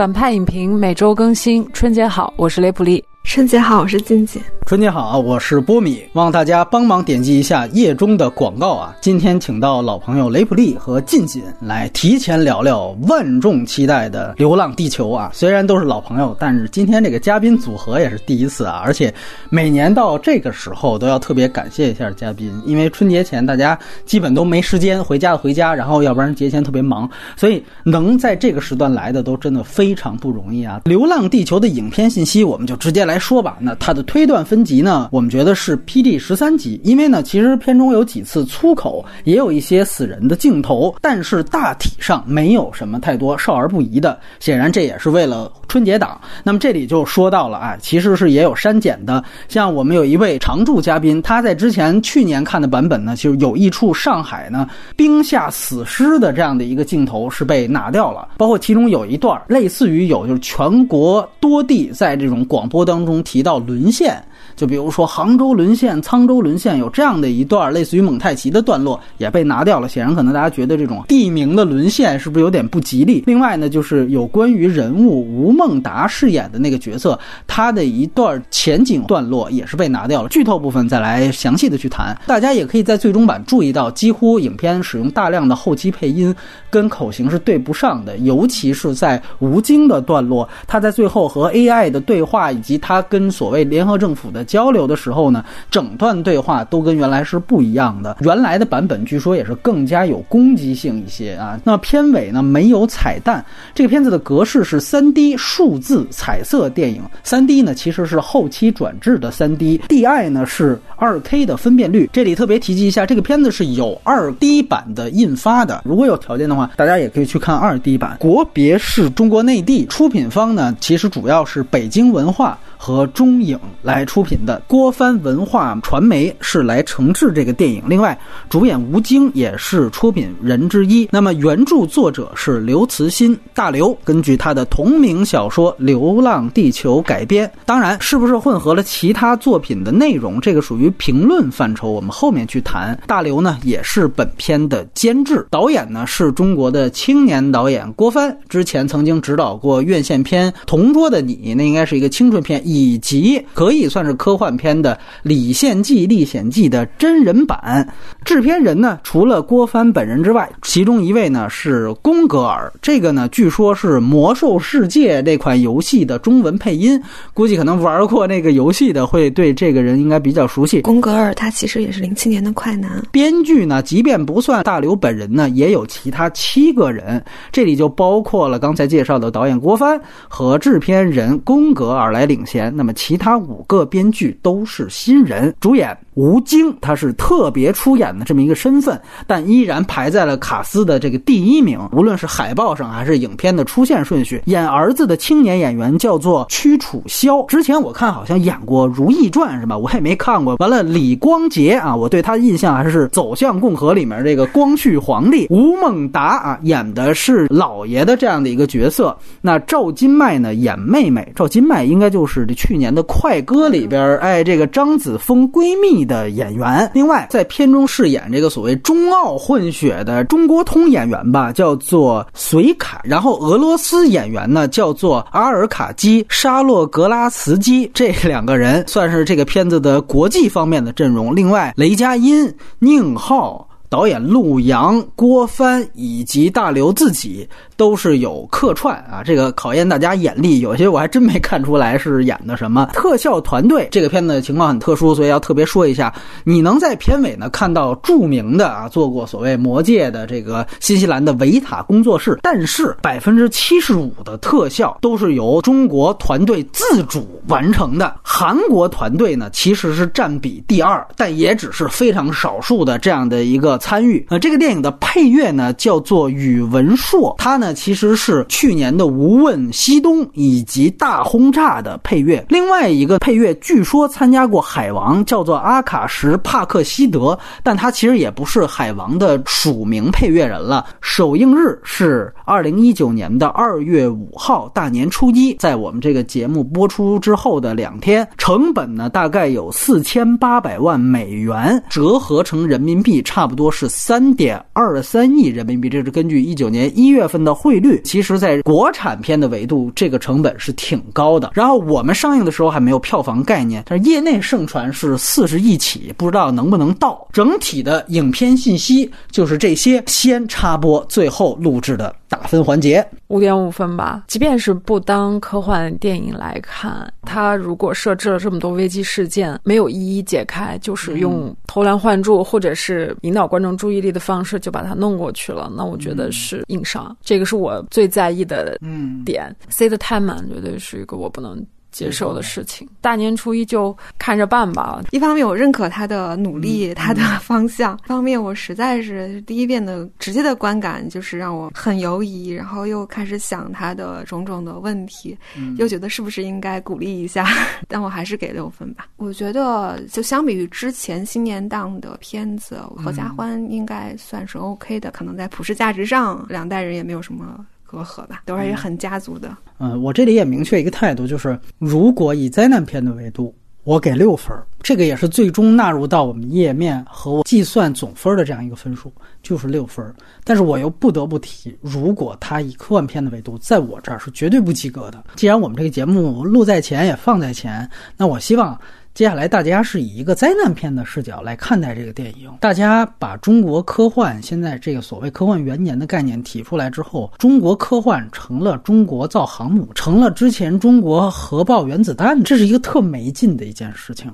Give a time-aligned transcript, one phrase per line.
[0.00, 3.04] 反派影评每周更新，春节好，我是雷普利。
[3.22, 4.40] 春节好，我是静静。
[4.70, 6.00] 春节好，我是波米。
[6.12, 8.96] 望大家帮忙点击一下页中的广告啊！
[9.00, 15.28] 今天请到老朋友雷普利和静静来提前聊聊万众期待的《流浪地球》啊。
[15.34, 18.80] 虽然都是老朋友，但是今天这个嘉宾组合也是第一次啊。
[18.84, 19.12] 而且
[19.48, 30.80] 每年到这个时候都要特别感谢一下嘉宾，因为春节前大家基本都没时间回家的回家，然后要不然节前特别忙，所以能在这个时段来的都真的非常不容易啊。
[30.88, 33.18] 《流浪地球》的影片信息，我们就直接来。
[33.18, 35.08] 说吧，那它的推断分级呢？
[35.12, 44.18] 我们觉得是 PG 十三级，因为呢，其实片中有几次粗口，也有一些死人的镜头，但是大体上没有什么太多少儿不宜的。
[44.38, 46.20] 显然这也是为了春节档。
[46.44, 49.24] 那么这里就说到了啊，其实是也有删减的。
[49.48, 63.00] 像我们有一位常驻嘉宾，他在之前去年看的版本呢，就是有一处上海呢冰下死尸的这样的一个镜头是被拿掉了，包括其中有一段类似于有就是全国多地在这种广播当。
[63.00, 64.22] 中提到沦陷。
[64.60, 69.88] 就比如说杭州沦陷、沧州沦陷，有这样的一段类似于蒙太奇的段落也被拿掉了。
[69.88, 73.24] 显然，可能大家觉得这种地名的沦陷是不是有点不吉利？
[73.26, 80.28] 另外呢，就是有关于人物吴孟达饰演的那个角色，他的一段前景段落也是被拿掉了。
[80.28, 82.14] 剧透部分再来详细的去谈。
[82.26, 86.36] 大家也可以在最终版注意到，几乎影片使用大量的后期配音
[86.68, 94.44] 跟口型是对不上的，尤其是在吴京的段落，他在最后和 AI 的对话，以及他跟所谓联合政府的。
[94.50, 98.16] 交流的时候呢，整段对话都跟原来是不一样的。
[98.20, 101.56] 原来的版本据说也是更加有攻击性一些啊。
[101.62, 103.44] 那片尾呢没有彩蛋。
[103.72, 107.00] 这个片子的格式是三 D 数字彩色电影。
[107.22, 112.10] 三 D 呢其实是后期转制的三 D，DI 呢是二 K 的分辨率。
[112.12, 115.82] 这里特别提及一下，这个片子是有二 D 版的印发的。
[115.84, 118.16] 如果有条件的话，大家也可以去看二 D 版。
[118.18, 122.58] 国别是中国内地，出品方呢其实主要是北京文化。
[122.82, 128.18] 和中影来出品的郭帆文化传媒是来承制这个电影，另外
[128.48, 131.06] 主演吴京也是出品人之一。
[131.12, 137.50] 那么原著作者是刘慈欣，大刘根据他的同名小说《流浪地球》改编。
[137.66, 142.98] 当然，是不是混合了其他作品的内容，这个属于评论范畴，我们后面去谈。
[143.06, 152.66] 大刘呢也是本片的监制，导演呢是中国的青年导演郭帆，之前曾经指导过院线片《同桌的你》，那应该是一个青春片。
[152.70, 154.94] 以及可以算是科幻片的
[155.24, 157.86] 《李献计历险记》的真人版，
[158.24, 167.02] 制片人呢，除了郭帆本人之外，其中一位呢是宫格尔，这个呢据说是《魔兽世界》这款游戏的中文配音，
[167.34, 170.80] 估计可能玩过那个游戏的会对这个人应该比较熟悉。
[170.82, 173.02] 宫格尔他其实也是零七年的快男。
[173.10, 177.20] 编剧呢，即便不算大刘本人呢，也有其他七个人，
[177.50, 182.59] 这里就包括了刚才介绍的导演郭帆和制片人宫格尔来领衔。
[182.68, 194.42] 那么其他五个编剧都是新人，主演吴京他是特别出演的这么一个身份，但依然排在了卡斯的这个第一名，无论是海报上还是影片的出现顺序。
[194.46, 199.78] 演儿子的青年演员叫做屈楚萧，之前我看好像演过《如懿传》是吧？
[199.78, 200.56] 我也没看过。
[200.56, 205.46] 完了，李光洁啊，我对他的印象还是《走向共和》里面这个光绪皇帝。
[205.48, 209.16] 吴孟达啊，演的是老爷的这样的一个角色。
[209.40, 211.32] 那赵今麦呢，演妹妹。
[211.34, 212.49] 赵今麦应该就是。
[212.54, 216.90] 去年的《快歌》里边，哎，这个张子枫闺蜜的演员。
[216.94, 223.00] 另外，在片中饰演这个所谓中澳混血的中国通演员吧，叫做隋凯。
[223.04, 227.90] 然后俄罗斯演员呢，叫做阿尔卡基·沙洛格拉茨基。
[227.94, 231.34] 这两个人算是这个片子的国际方面的阵容。
[231.34, 233.66] 另外，雷佳音、宁浩。
[233.88, 237.44] 导演陆阳、郭帆以及大刘自己
[237.80, 242.90] 都是有客串啊，这个考验大家眼力，有些我还真没看出来是演的什么。
[242.92, 246.12] 特效团队这个片子情况很特殊，所以要特别说一下。
[246.44, 258.14] 你能在片尾呢看到著名的啊，做过所谓《魔戒》的这个新西兰的维塔工作室，但是百分之七十五的特效都是由中国团队自主完成的。
[258.22, 263.78] 韩国团队呢其实是占比第二，但也只是非常少数的这样的一个。
[263.78, 272.44] 参与呃，这个电影的配乐呢叫做宇文硕，他呢其实是去年的《无问西东》以及《大轰炸》的配乐。
[272.48, 280.86] 另外一个配乐据说参加过《海王》，叫做阿卡什帕克西德，但他其实也不是《海王》的署名配乐人了。
[281.00, 293.70] 首映日是二零一九年的二月五号，大年初一，在我们这个节目播出之后的两天，成本呢大概有四千八百万美元，折合成人民币差不多。
[293.70, 301.50] 是三点二三亿人民币，这是根据一九年一月份的汇率，其实在国产片的维度，这个成本是挺高的。
[301.52, 307.28] 然后我们上映的时候还没有票房概念，但是业内盛传是四十亿起，不知道能不能到。
[307.34, 314.24] 整体的影片信息就是这些，先插播，最后录制的打分环节，五点五分吧。
[314.26, 327.14] 即便是不当科幻电影来看，它如果设置了这么多危机事件，没有一一解开，就是用偷梁换柱或者是引导观众注意力的方式就把它弄过去了，那我觉得是硬伤。
[327.22, 328.78] 这个是我最在意的
[329.24, 329.54] 点。
[329.68, 331.60] 塞得太满，绝对是一个我不能。
[332.00, 335.02] 接受的事情，大年初一就看着办吧。
[335.10, 345.36] 一方面我认可他的努力，他的方向；一方面我实在是第一遍的直接的观感就是让我很犹疑，然后又开始想他的种种的问题，
[345.76, 347.46] 又觉得是不是应该鼓励一下。
[347.86, 349.06] 但我还是给六分吧。
[349.16, 357.66] 我觉得就相比于之前新年档的片子，《合家欢》应该算是 OK 的，可能在普世价值上，两代人也没有什么。
[357.90, 359.56] 隔阂吧，都是很家族的。
[359.80, 363.52] 嗯，我这里也明确一个态度，就是如果以灾难片的维度，
[363.82, 370.14] 我给六分，这个也是最终纳入到我们页面和我计算总分的这样一个分数，就是六分。
[370.44, 375.24] 但是我又不得不提，如果它以科幻片的维度，在我这儿是绝对不及格的。
[375.34, 378.80] 既然我们这个节目录在前也放在前，那我希望。
[379.20, 382.50] 接下来，大家是以一个灾难片的视角来看待这个电影。
[382.58, 394.32] 大家把中国科幻现在这个所谓科幻元年的概念提出来之后，中国科幻成了中国造航母，成了之前中国核爆原子弹，这是一个特没劲的一件事情。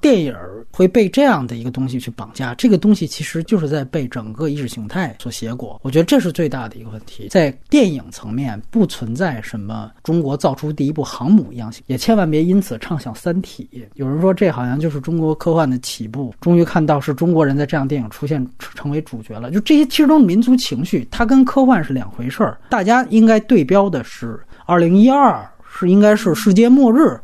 [0.00, 0.34] 电影
[0.70, 5.80] 会被这样的一个东西去绑架，这个东西其实就是在被整个意识形态所挟裹。
[5.82, 7.28] 我觉得这是最大的一个问题。
[7.28, 13.68] 在电影层面不存在什么中国造出第一部航母一样，也千万别因此畅想《三体》。
[13.94, 19.50] 有人说这好像就是中国科幻的起步，终于看到是中国人在这样电影出现成为主角了。
[19.50, 22.56] 就这些其实都是民族情绪，它跟科幻是两回事儿。
[22.68, 27.18] 大家应该对标的是二零一二，是应该是世界末日。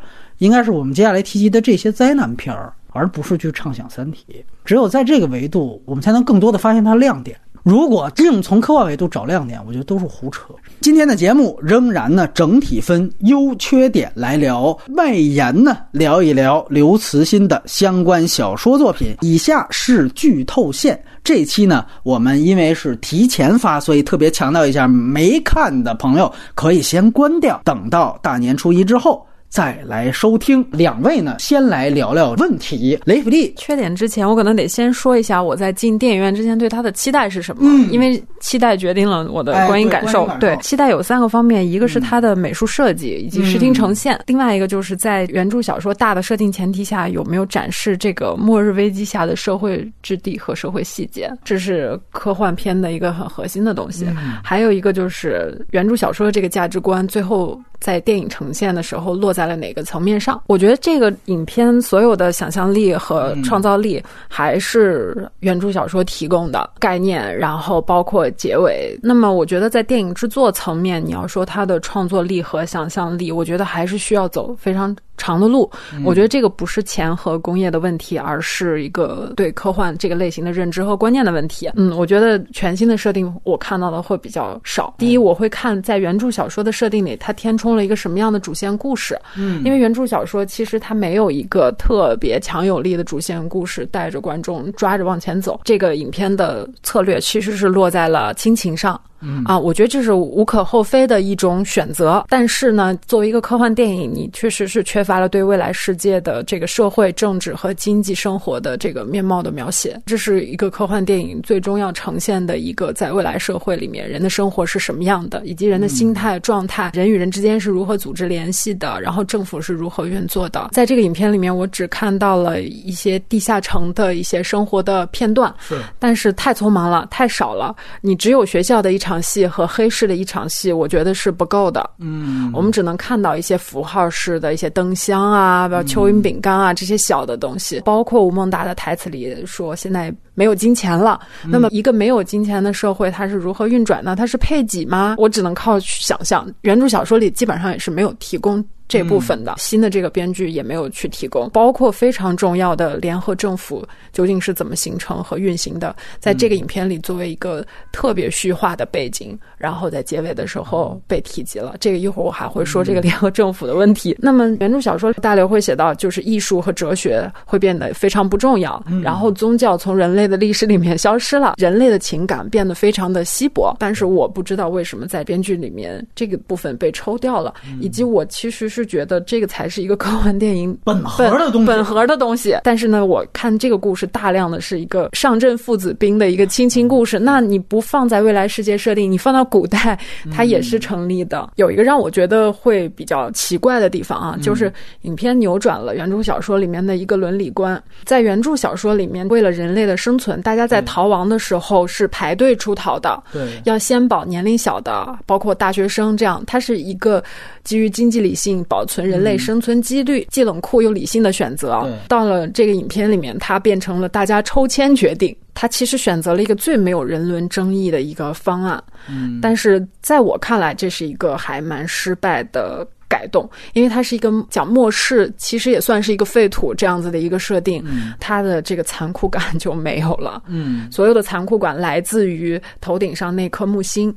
[0.45, 4.27] 应该是我们接下来提及的这些灾难片儿，而不是去畅想《三体》。
[4.63, 7.35] 只有在这个维度，我们才能更多的发现它亮点。
[7.63, 10.49] 如果硬从科幻维度找亮点，我觉得都是胡扯。
[10.83, 19.17] 今天的节目仍然呢，整体分优缺点来聊，外延呢聊一聊刘慈欣的相关小说作品。
[19.23, 21.03] 以下是剧透线。
[21.25, 29.27] 这期呢，我们因为是提前发，所以特别强调一下，没看的朋友可以先关掉，等到大年初一之后。
[29.55, 32.99] 再来收听两位呢，先来聊聊问题。
[33.05, 37.63] 雷普利缺点之前，我可能得先说一下我在进电影院之前对他的期待是什么。
[37.65, 40.29] 嗯，因为期待决定了我的观影感受。
[40.41, 54.05] 对，期待有三个方面，一个是它的美术设计以及视听呈现，另外一个就是在原著小说大的设定前提下有没有展示这个末日危机下的社会质地和社会细节，这是科幻片的一个很核心的东西。
[54.43, 57.57] 还有一个就是原著小说的这个价值观，最后。
[57.81, 60.43] 在电影呈现的时候落在了哪个层面上？
[60.47, 68.99] 我觉得这个影片所有的想象力和创造力还是原著小说提供的概念，然后包括结尾。
[69.03, 74.95] 那么，我觉得在电影制作层面，你要说它的创作力和想象力，我觉得还是需要走非常。
[75.17, 75.71] 长的路，
[76.05, 81.71] 我觉得这个不是钱和工业的问题，而是一个对科幻这个类型的认知和观念的问题。
[81.75, 84.95] 嗯，我觉得全新的设定我看到的会比较少。
[84.99, 89.19] 第一，我会看在原著小说的设定里，它填充了一个什么样的主线故事。
[89.37, 95.61] 嗯，因为原著小说其实它没有一个特别强有力的主线故事带着观众抓着往前走。
[95.65, 99.01] 这个影片的策略其实是落在了亲情上。
[99.45, 102.25] 啊，我觉得这是无可厚非的一种选择。
[102.29, 110.01] 但是呢，作为一个科幻电影，你确实是缺乏了对未来世界的这个社会、政治和经济生活的这个面貌的描写。
[110.05, 120.69] 这是一个科幻电影最终要呈现的一个在未来社会里面人的生活是什么样的，以及人的心态状态，人与人之间是如何组织联系的，然后政府是如何运作的。
[120.73, 127.75] 在这个影片里面，我只看到了一些地下城的一些生活的片段，是，但是太匆忙了，太少了。
[128.01, 129.14] 你只有学校的一场。
[129.23, 131.89] 戏和黑市的一场戏，我觉得是不够的。
[131.99, 137.81] 嗯，我们只能看到一些符号式的一些灯箱啊，比如蚯蚓饼干啊这些小的东西。
[137.85, 144.15] 包括吴孟达的台词里说：“现在没有金钱了。”那么，一个没有金钱的社会，它是如何运转呢？
[144.17, 145.15] 它是配给吗？
[145.19, 146.47] 我只能靠想象。
[146.63, 148.65] 原著小说里基本上也是没有提供。
[148.87, 161.75] 这部分的新的这个编剧也没有去提供，包括非常重要的联合政府究竟是怎么形成和运行的，在这个影片里作为一个特别虚化的背景，然后在结尾的时候被提及了。
[161.81, 164.15] 这个一会儿我还会说这个联合政府的问题。
[164.21, 170.24] 那么原著小说大刘会写到，就是艺术和哲学会变得非常不重要，然后宗教从人类。
[170.25, 173.77] 类的历史里面消失了，人类的情感变得非常的稀薄。
[173.79, 182.57] 但是我不知道为什么在编剧里面这个部分被抽掉了，以及我其实是觉得这个才是一个科幻电影本核的东西，本核的东西。
[182.65, 189.99] 但是呢，我看这个故事大量的是一个上阵父子兵的一个亲情故事，那你不放在未来世界设定，你放到古代，
[190.33, 191.51] 它也是成立的。
[191.57, 197.83] 有一个让我觉得会比较奇怪的地方啊，就是影片扭转了原著小说里面的一个伦理观。
[198.05, 206.43] 在原著小说里面，为了人类的生存，大家在逃亡的时候是排队出逃的，对，要先保年龄小的，包括大学生这样。
[206.47, 207.23] 它是一个
[207.63, 211.89] 基于经济理性保存人类生存几率，既冷酷又理性的选择。
[212.09, 215.35] 到了这个影片里面，它变成了大家抽签决定。
[215.57, 227.85] 他其实选择了一个最没有人伦争议的一个方案，嗯，但是在我看来，这是一个还蛮失败的改动，因为它是一个讲末世，其实也算是一个废土这样子的一个设定，
[228.19, 234.15] 它的这个残酷感就没有了，嗯，所有的残酷感来自于头顶上那颗木星。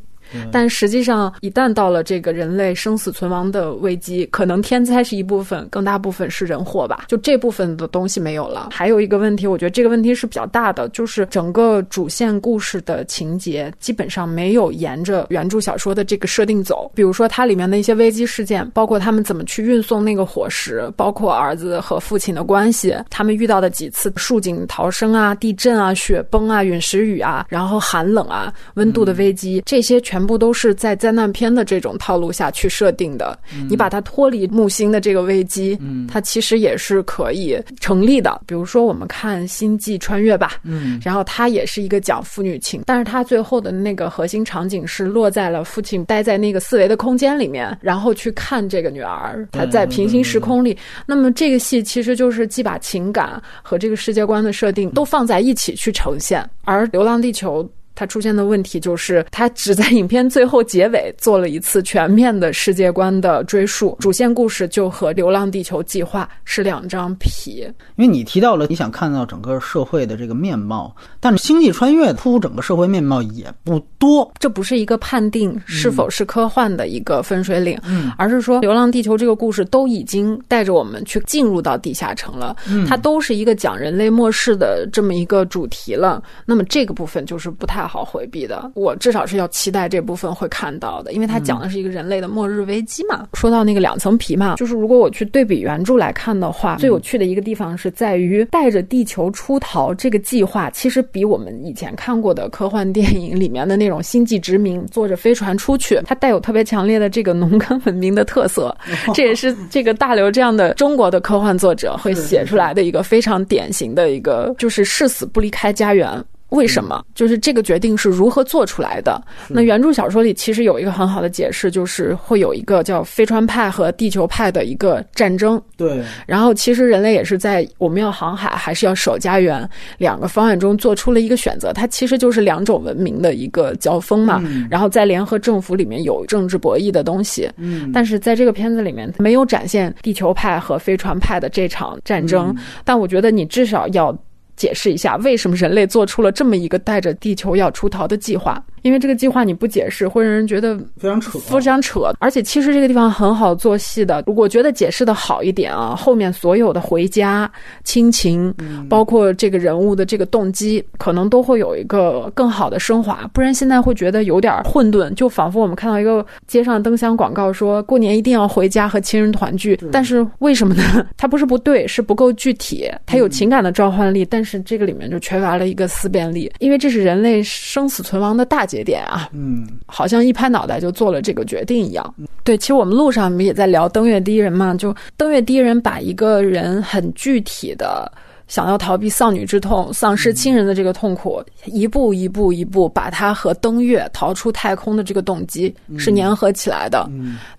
[0.51, 7.05] 但实际上，一旦到了这个人类生死存亡的危机，可能天灾是一部分，更大部分是人祸吧。
[7.07, 8.69] 就这部分的东西没有了。
[8.71, 16.91] 还有一个问题，我觉得这个问题是比较大的，就是整个主线故事的情节基本上没有沿着原著小说的这个设定走。
[16.93, 30.16] 比如说，它里面的一些危机事件，包括他们怎么去运送那个火石，包括儿子和父亲的关系，他们遇到的几次树井逃生啊、地震啊、雪崩啊、陨石雨啊，然后寒冷啊、温度的危机，这些全。
[30.17, 33.37] 全部都是在灾难片的这种套路下去设定的。
[33.69, 38.41] 你把它脱离木星的这个危机，嗯，它其实也是可以成立的。
[38.47, 50.75] 比如说，我们看《星际穿越》吧，嗯，然后它也是一个讲父女情，但是它最后的那个核心场景是落在了父亲待在那个四维的空间里面，然后去看这个女儿，她在平行时空里。
[51.05, 57.63] 那么这个戏其实就是既把情感和这个世界观的设定都放在一起去呈现，而《流浪地球》。
[57.97, 67.67] 它出现的问题就是，它只在影片最后结尾做了一次全面的世界观的追溯，主线故事就和《流浪地球》计划是两张皮。
[67.95, 82.55] 因为你提到了你想看到整个社会的这个面貌，但是《星际穿越》铺整个社会面貌也不多，这不是一个判定是否是科幻的一个分水岭，嗯，而是说《流浪地球》这个故事都已经带着我们去进入到地下城了，
[82.87, 87.86] 它都是一个讲人类末世的这么一个主题了，那么这个部分就是不太。
[87.87, 93.27] 好回避的，我至少是要期待这部分会看到的，因为它讲的是一个人类的末日危机嘛。
[93.33, 108.75] 说到那个两层皮嘛，就是如果我去对比原著来看的话，最有趣的一个地方是在于带着地球出逃这个计划，其实比我们以前看过的科幻电影里面的那种星际殖民，坐着飞船出去，它带有特别强烈的这个农耕文明的特色。
[109.13, 116.23] 这也是这个大刘这样的中国的科幻作者会写出来的一个非常典型的一个，就是誓死不离开家园。
[116.49, 117.03] 为什么？
[117.13, 119.21] 就是这个决定是如何做出来的？
[119.49, 125.61] 那原著小说里其实有一个很好的解释，就是会有一个叫飞船派和地球派的一个战争。
[125.75, 126.01] 对。
[126.25, 131.73] 然后其实人类也是在我们要航海还是要守家园两个方案中做出了一个选择。
[131.73, 134.41] 它其实就是两种文明的一个交锋嘛。
[134.45, 137.49] 嗯然后在联合政府里面有政治博弈的东西。
[137.57, 137.91] 嗯。
[137.93, 142.55] 但是在这个片子里面没有展现地球派和飞船派的这场战争。
[142.85, 144.17] 但我觉得你至少要。
[144.57, 148.61] 解释一下，为什么人类做出了这么一个带着地球要出逃的计划？
[148.81, 152.11] 因为这个计划你不解释，会让人觉得非常扯，非常扯。
[152.19, 157.49] 而且其实这个地方很好做戏的，我觉得解释的好一点啊，后面所有的回家、
[157.83, 158.53] 亲情，
[158.89, 163.29] 包括这个人物的这个动机，可能都会有一个更好的升华。
[163.33, 169.79] 不然现在会觉得有点混沌，就仿佛我们看到一个街上灯箱广告，说过年一定要回家和亲人团聚。
[169.91, 171.07] 但是为什么呢？
[171.17, 172.89] 它不是不对，是不够具体。
[173.05, 182.15] 它有情感的召唤力，但是这个里面就缺乏了一个思辨力，因为这是人类生死存亡的大节点啊，嗯，好像一拍脑袋就做了这个决定一样。
[182.43, 184.75] 对，其实我们路上不也在聊《登月第一人》嘛？
[184.75, 188.11] 就《登月第一人》把一个人很具体的。
[188.47, 197.09] 想要逃避丧女之痛、丧失亲人的这个痛苦，一步一步一步把他和登月、逃出太空的这个动机是粘合起来的。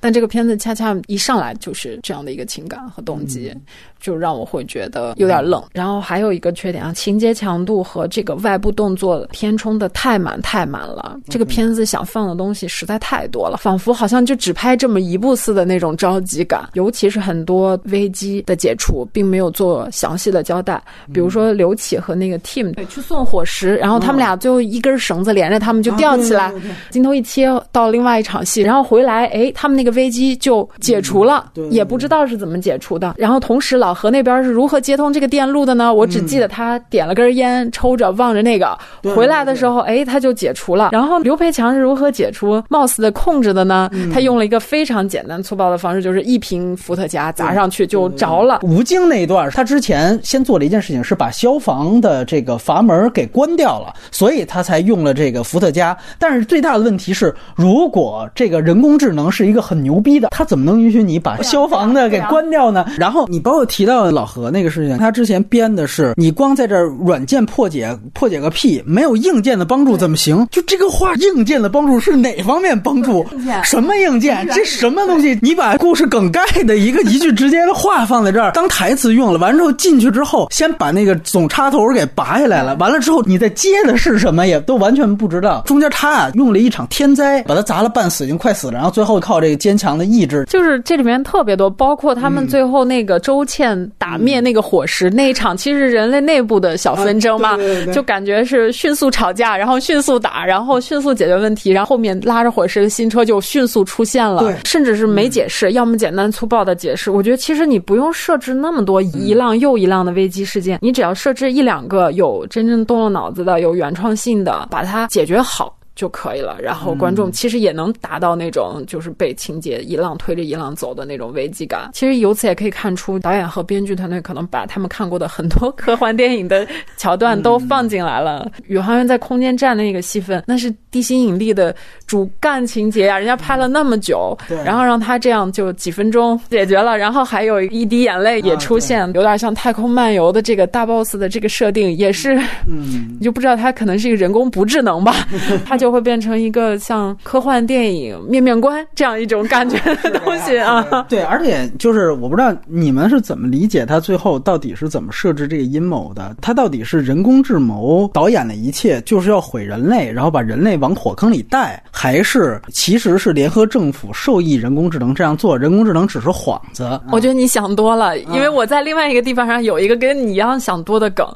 [0.01, 3.55] 但这个片子恰恰一上来就是这样的一个情感和动机，
[4.01, 5.63] 就让我会觉得有点冷。
[5.73, 11.19] 然后还有一个缺点啊，情节强度和这个外部动作填充的太满太满了。
[11.29, 16.71] 这个片子想放的东西实在太多了，仿佛好像就只拍这么一部似的那种着急感。
[16.73, 20.78] 尤其是很多危机的解除，并没有做详细的交代。
[20.79, 26.53] 彩，比如说刘启和那个 Tim 去送伙食，然后他们俩最后一根绳子连着他们就吊起来，
[26.91, 33.15] 镜头一切到另外一场戏，然后回来，哎，他们那个危机就解除了，也不知道是怎么解除的。
[33.17, 35.93] 然后同时老何那边是如何接通这个电路的呢？
[35.93, 38.79] 我只记得他点了根烟，抽着望着那个，
[39.15, 40.91] 回来的时候，哎，他就解除了。
[40.93, 43.91] 然后刘培强是如何解除 Mouse 的控制的呢？
[44.13, 48.61] 他用了一个非常简单粗暴的方式，就是一瓶伏特加砸上去就着了。
[48.63, 55.97] 吴京那一段，他之前先做了一件事情，是把消防的这个阀门给关掉了，所以他才用了这个伏特加。
[56.19, 62.85] 但是最大的问题是，如果这个人工智能是一个很牛逼的，他怎么能允许你把消防的给关掉呢？
[62.99, 70.47] 然后你包括提到老何那个事情，他之前编的是你光在这软件破解破解个屁，没有硬件的帮助怎么行？
[70.53, 73.27] 就这个话，硬件的帮助是哪方面帮助？
[73.65, 74.47] 什么硬件？
[74.53, 75.39] 这什么东西？
[75.41, 85.63] 你把故事梗概的一个一句直接的话放在这儿当台词用了，完之后进去之后，先把那个总插头给拔下来了，完了之后你再接的是什么，也都完全不知道。
[85.65, 97.57] 中间他啊用了一场天灾，把他砸了半死，已经快死了，然后最后靠这个坚强的意志，就是这里面特别多，包括他们最后那个周倩打灭那个火石那一场，其实人类内部的小纷争嘛，
[97.95, 107.13] 就感觉是迅速吵架，然后迅速打，然后迅速解决问题，然后后面拉着火石的新车就迅速出现了，甚至是没解释，要么简单粗暴的解释。
[107.13, 115.78] 我觉得其实你不用设置那么多一浪又一浪的危机事件，你只要设置一两个有真正动了脑子的、有原创性的，把它解决好。
[115.99, 121.91] 就可以了，然后观众其实也能达到那种就是被情节一浪推着一浪走的那种危机感。
[121.93, 126.65] 其实由此也可以看出，导演和编剧团队可能把他们看过的很多科幻电影的
[126.97, 128.49] 桥段都放进来了。
[128.69, 131.75] 宇航员在空间站的那个戏份，那是地心引力的
[132.07, 142.37] 主干情节呀，人家拍了那么久，然后让他这样就几分钟解决了，然后还有一滴眼泪也出现，有点像太空漫游的这个大 boss 的这个设定，也是，
[142.69, 145.27] 嗯，你 就不知道他可能是一个人工不智能吧，
[145.67, 145.88] 他就。
[145.89, 150.85] 就会变成一个像科幻电影面面观这样一种感觉的东西啊！
[151.09, 156.37] 对，而且就是我不知道你们是怎么理解他最后到底是怎么设置这个阴谋的？
[156.43, 165.59] 他到底是人工智谋导演的一切就是要毁人类，然后把人类往火坑里带，还是其实是联合政府授意人工智能这样做？
[165.59, 167.01] 人工智能只是幌子？
[167.11, 171.27] 我觉得你想多了，因为我在另外一个地方上有一个跟你一样想多的梗，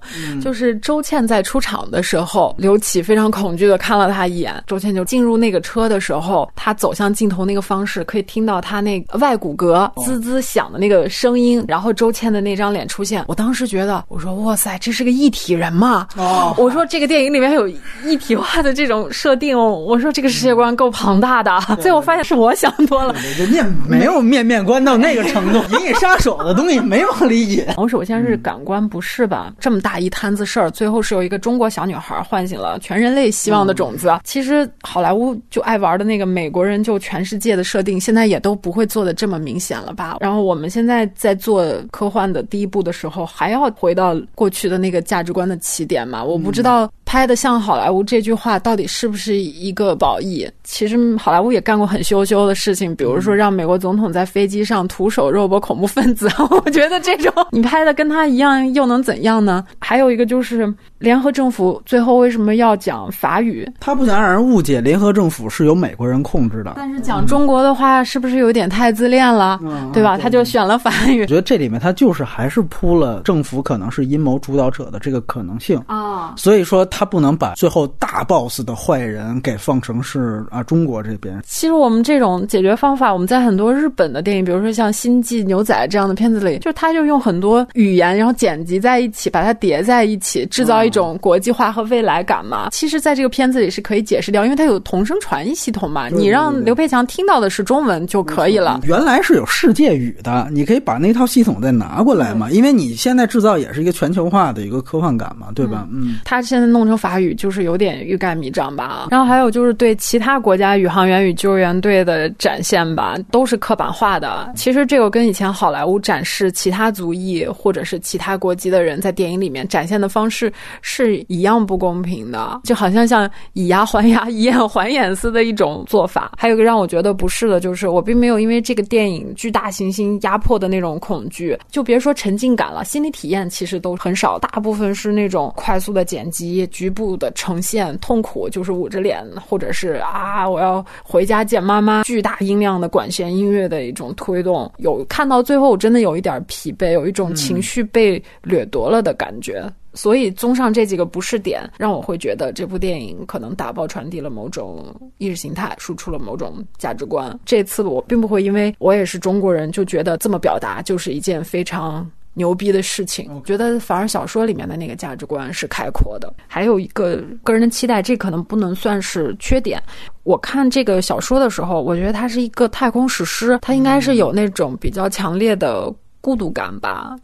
[0.43, 4.42] 就是周倩在出场的时候，刘启非常恐惧的看了他一。
[4.67, 13.25] 周倩就进入那个车的时候，她走向镜头那个方式，可以听到她那外骨骼滋滋响的那个声音，然后周倩的那张脸出现。
[13.29, 16.07] 我当时觉得，我说哇塞，这是个一体人嘛？
[16.17, 17.69] 哦，我说这个电影里面有
[18.05, 21.61] 一体化的这种设定，我说这个世界观够庞大的。
[21.81, 27.67] 最后发现是我想多了，人家没有面面观到那个程度， 银翼杀手的东西没往里引。
[27.77, 34.19] 我首先是感官不适吧，这么大一摊子事儿，最后是有一个中国小女孩唤醒了全人类希望的种子。
[34.33, 40.17] 其实好莱坞就爱玩的那个美国人就全世界的设定，现在也都不会做的这么明显了吧？
[40.21, 46.25] 然后我们现在在做科幻的第一步的时候，还要回到过去的那个价值观的起点嘛？
[46.25, 46.91] 我不知道。
[47.13, 50.49] 拍的像好莱坞这句话到底是不是一个褒义？
[50.65, 56.27] 其实好莱坞也干过很羞羞的事情，比如说让美国总统在飞机上徒手肉搏恐怖分子。
[56.65, 59.63] 我觉得这种你拍的跟他一样又能怎样呢？
[59.79, 63.71] 还有一个就是联合政府最后为什么要讲法语？
[63.79, 66.73] 他不想让人误解联合政府是由美国人控制的。
[66.77, 69.61] 但是讲中国的话是不是有点太自恋了？
[69.93, 70.17] 对吧？
[70.17, 71.21] 他就选了法语。
[71.21, 76.33] 我觉得这里面他就是还是铺了政府可能是阴谋主导者的这个可能性啊。
[76.39, 77.02] 所以说他。
[77.03, 81.43] 他不能把最后大 boss 的坏人给放成是啊中国这边。
[81.45, 92.69] 其实我们这种解决方法，我们在很多日本的电影，比如说像《星际牛仔》这样的片子里，就他就用很多语言，然后剪辑在一起，把它叠在一起，制造一种国际化和未来感嘛。
[92.71, 96.09] 其实，在这个片子里是可以解释掉，因为它有同声传译系统嘛。
[96.09, 98.83] 你让刘佩强听到的是中文就可以了。
[98.85, 102.49] 原来是有世界语的，你可以把那套系统再拿过来嘛。
[102.53, 105.89] 因为你现在制造也是一个全球化的一个科幻感嘛，对吧？
[105.91, 106.92] 嗯，他现在弄成。
[106.97, 114.53] 法语就是有点欲盖弥彰吧，然后还有就是对其他国家宇航员与救援队的展现吧，都是刻板化的。
[114.55, 126.33] 其实这个跟以前好莱坞展示其他族裔或者是其他国籍的人在电影里面展现的方式是一样不公平的，就好像像以牙还牙、以眼还眼似的一种做法。
[126.37, 136.67] 还有一个让我觉得不是的，就是我并没有因为这个电影巨大行星压迫的那种恐惧，就别说沉浸感了，心理体验其实都很少，大部分是那种快速的剪辑。
[136.83, 142.03] 局部的呈现，痛苦就是捂着脸，或者是啊，我要回家见妈妈。
[142.03, 149.65] 巨大音量的管弦音乐的一种推动，有看到最后，我真的有一点疲惫，有一种情绪被掠夺了的感觉。
[149.95, 157.39] 所以，综上这几个不适点，让我会觉得这部电影可能打爆传递了某种意识形态，输出了某种价值观。
[157.45, 162.11] 这次我并不会因为我也是中国人，就觉得这么表达就是一件非常。
[162.35, 166.33] 牛逼的事情，我觉得反而小说里面的那个价值观是开阔的。
[166.47, 169.83] 还有一个个人的期待，这可能不能算是缺点。
[170.23, 175.93] 我看这个小说的时候，我觉得它是一个太空史诗，它应该是有那种比较强烈的。
[176.23, 177.15] 孤独感吧，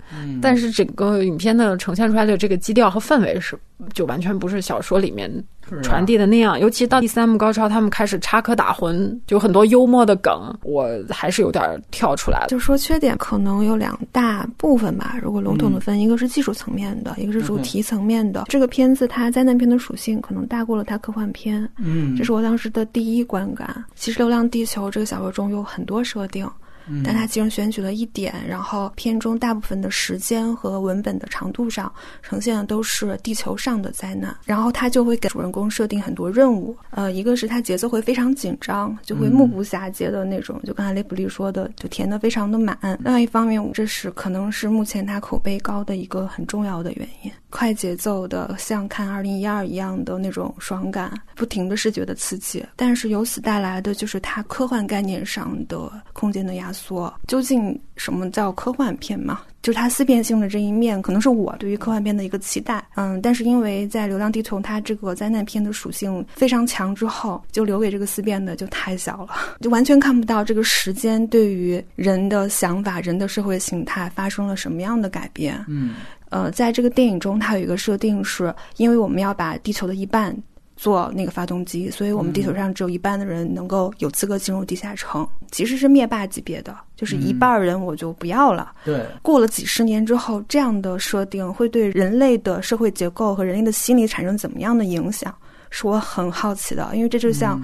[0.42, 3.56] 但是整个影片的呈现出来的这个基调和氛围是，
[3.94, 5.32] 就完全不是小说里面
[5.84, 6.58] 传递的那样。
[6.58, 12.46] 尤其到第三幕高潮，他们开始插科打诨，就很多幽默的梗，我还是有点跳出来了。
[12.48, 18.46] 就说缺点可能有两大部分吧，如果笼统的分，一个是技术层面的，一个是主题层面的。
[18.48, 23.84] 这个片子它灾难片的属性可能大过了它科幻片，嗯，这是我当时的第一观感。
[23.94, 26.44] 其实《流浪地球》这个小说中有很多设定。
[27.04, 42.78] 但他其中选取了一点，然后片中大部分的时间和文本的长度上呈现的都是地球上的灾难，然后他就会给主人公设定很多任务，呃，一个是他节奏会非常紧张，就会目不暇接的那种，就刚才雷普利说的，就填的非常的满。
[43.02, 47.30] 另外一方面，这是可能是目前他口碑高的一个很重要的原因。
[47.50, 56.77] 快节奏的，像看《二零一二》一样的那种爽感，不停的视觉的刺激，但是由此带来的就是它科幻概念上的空间的压缩。
[57.26, 59.40] 究竟什么叫科幻片嘛？
[59.60, 62.82] 就是它思辨性的这一面，可能是我对于科幻片的一个期待。
[62.94, 69.28] 嗯，但是因为在《流浪地球》它这个灾难片的属性非常强之后，就留给这个思辨的就太小了，
[69.60, 75.62] 就完全看不到这个时间对于人的想法、人的社会形态发生了什么样的改变。
[75.66, 75.96] 嗯。
[76.30, 80.36] 呃，在这个电影中，它有一个设定，是因为我们要把地球的一半
[80.78, 88.72] 做那个发动机，所以我们地球上只有一半的人能够有资格进入地下城，其实是灭霸级别的，就是一半人我就不要了。
[88.84, 95.34] 对，过了几十年之后，这样的设定会对人类的社会结构和人类的心理产生怎么样的影响，
[95.68, 97.60] 是我很好奇的，因为这就像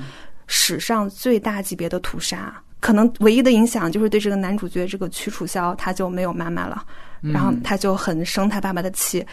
[0.49, 6.85] 史上最大级别的屠杀，可能唯一的影响就是对这个男主角这个屈楚萧他就没有妈妈了。
[7.33, 9.25] 然后他就很生他爸爸的气。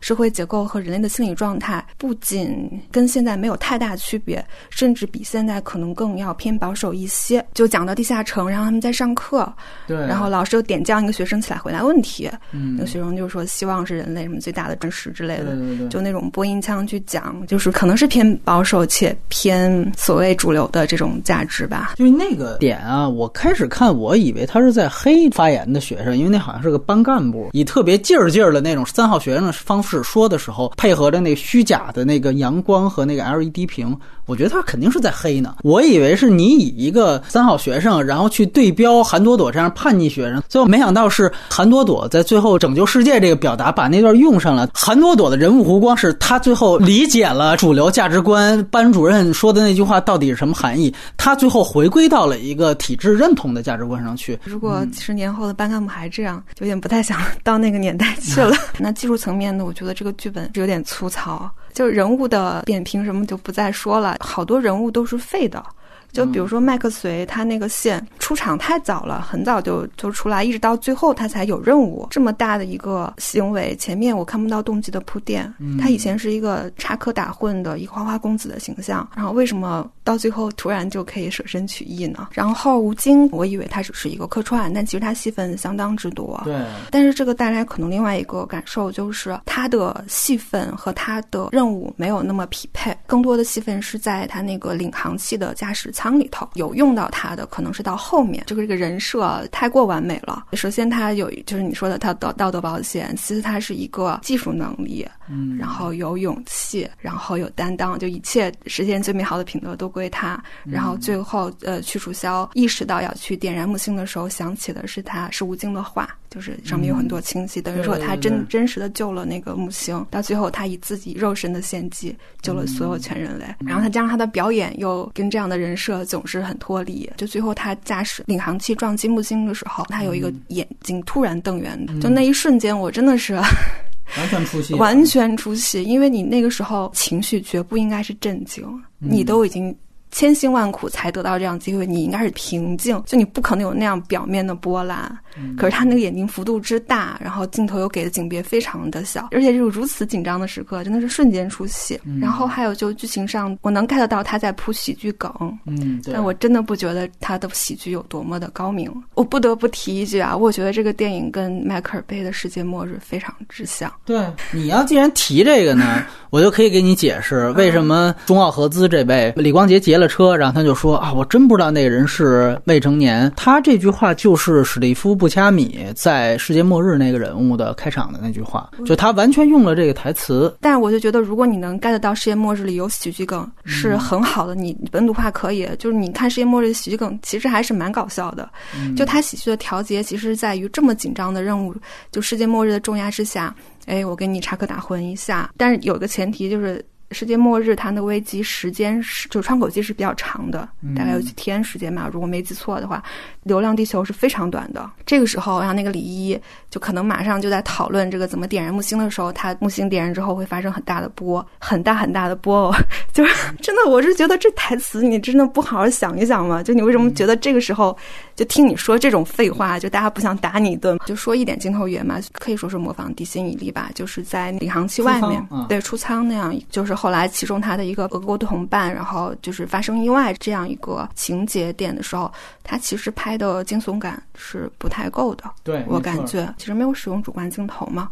[0.00, 7.44] 社会结构和人类的心理状态不仅跟现在没有太大区别，甚至比现在可能更要偏保守一些。
[7.54, 9.52] 就讲到地下城，然后他们在上课，
[9.86, 21.94] 对，然后老师又点将一个学生起来回答问题，嗯，那个学生就说希望是人类什么最大的真实之类的，对对对，就那种播音腔去讲，就是可能是偏保守且偏所谓主流的这种价值吧。
[21.96, 35.56] 就是那个点啊，我开始看我以为他是在黑发言的学生，因为那好像是个班干部，以特别劲儿劲儿的那种三好学生的方是说的时候，配合着那虚假的那个阳光和那个 LED 屏，我觉得他肯定是在黑呢。
[35.62, 44.68] 我以为是你以一个三好学生，然后去对标韩朵朵这样叛逆学生，最后没想到是韩朵朵在最后拯救世界这个表达把那段用上了。
[44.74, 50.94] 韩朵朵的人物弧光是他最后理解了主流价值观，班主任说的那句话到底是什么含义？
[51.16, 54.38] 他最后回归到了一个体制认同的价值观上去。
[54.44, 58.54] 如果几十年后的班干部还这样，有点不太想 到那个年代去了。
[58.76, 59.64] 那技术层面呢？
[59.64, 59.72] 我。
[59.78, 65.64] 觉得这个剧本有点粗糙，就人物的扁平什么就不再说了，好多人物都是废的。
[66.10, 72.06] 就比如说麦克隋他那个线出场太早了，很早就就出来，一直到最后他才有任务。
[72.10, 75.52] 这么大的一个行为，前面我看不到动机的铺垫。
[75.78, 82.28] 他以前是一个插科打诨的一个花花公子的形象，然后为什么到最后突然就可以舍身取义呢？
[82.32, 86.40] 然后吴京，我以为他只是一个客串，但其实他戏份相当之多。
[86.44, 86.58] 对。
[86.90, 96.18] 但是这个带来可能另外一个感受就是他的戏份和他的任务没有那么匹配，更多的戏份是在他那个领航器的驾驶舱。
[96.18, 100.46] 里头有用到他的，可能是到后面，就是这个人设太过完美了。
[100.54, 110.42] 首先，他有就是你说的他的道德保险，其实他是一个技术能力，嗯，然后有勇气，然后有担当，就一切实现最美好的品德都归他。
[110.64, 120.04] 然后最后，呃，屈楚萧意识到要去点燃木星的时候，想起的是他是吴京的话，就是上面有很多清晰，等于说他真真实的救了那个木星。
[120.10, 123.44] 到最后，他以自己肉身的献祭救了所有全人类。
[123.66, 126.04] 然后他加上他的表演，又跟这样的人设。
[126.04, 127.10] 总是很脱离。
[127.16, 133.34] 就最后他驾驶领航器撞击木星的时候，他有一个眼睛突然瞪圆的，就那一瞬间，我真的是
[134.16, 135.82] 完全出戏，完全出戏。
[135.82, 138.64] 因为你那个时候情绪绝不应该是震惊，
[138.98, 139.74] 你都已经
[140.10, 145.18] 千辛万苦才得到这样机会，你应该是平静，就你不可能有那样表面的波澜。
[145.56, 152.00] 可是他那个眼睛幅度之大，然后镜头又给的景别非常的小，而且这种如此紧张的时刻，真的是瞬间出戏。
[152.20, 155.32] 然后还有就剧情上，我能 get 到他在铺喜剧梗，
[155.66, 158.92] 嗯，但我真的不觉得他的喜剧有多么的高明。
[159.14, 163.92] 我不得不提一句啊，我觉得这个电影跟迈克尔贝的世界末日非常之像。
[164.04, 173.30] 对，你要既然提这个呢，我就可以给你解释为什么中奥合资这位李光洁劫了车，然后他就说啊，我真不知道那个人是未成年。
[173.36, 180.56] 他这句话就是史蒂夫·布恰米在世界末日那个人物的开场的那句话，就他完全用了这个台词。
[180.60, 184.54] 但是我就觉得，如果你能 get 到世界末日里有喜剧梗，是很好的。
[184.54, 188.48] 你本土化可以，就是你看世界末日的喜剧梗，其实还是蛮搞笑的。
[188.96, 191.74] 就他喜剧的调节，其实在于这么紧张的任务，
[192.12, 193.52] 就世界末日的重压之下。
[193.86, 196.84] 哎，我给你插科打诨一下，但是有个前提就是。
[197.10, 202.08] 世界末日，它的危机时间是就窗口期是比较长的，大概有几天时间嘛。
[202.12, 203.02] 如果没记错的话，
[203.44, 204.90] 流浪地球是非常短的。
[205.06, 212.68] 这个时候，然后那个李一就可能马上就在讨论这个怎么点燃木星的时候，它木星点燃之后会发生很大的波，很大很大的波。
[212.68, 212.74] 哦。
[213.10, 216.62] 就是真的，我是觉得这台词你真的不好好想一想吗？
[216.62, 217.96] 就你为什么觉得这个时候
[218.36, 220.98] 就听你说这种废话，就大家不想打你一顿？
[221.06, 226.97] 就说一点镜头语言嘛，可以说是模仿地心引力吧，就是在领航器外面对出舱那样，就是。
[226.98, 232.30] 后来，其中他的一个俄国的同伴，然后就是发生意外这样一个情节点的时候，
[232.64, 235.44] 他其实拍的惊悚感是不太够的。
[235.62, 238.08] 对我感觉，其实没有使用主观镜头嘛，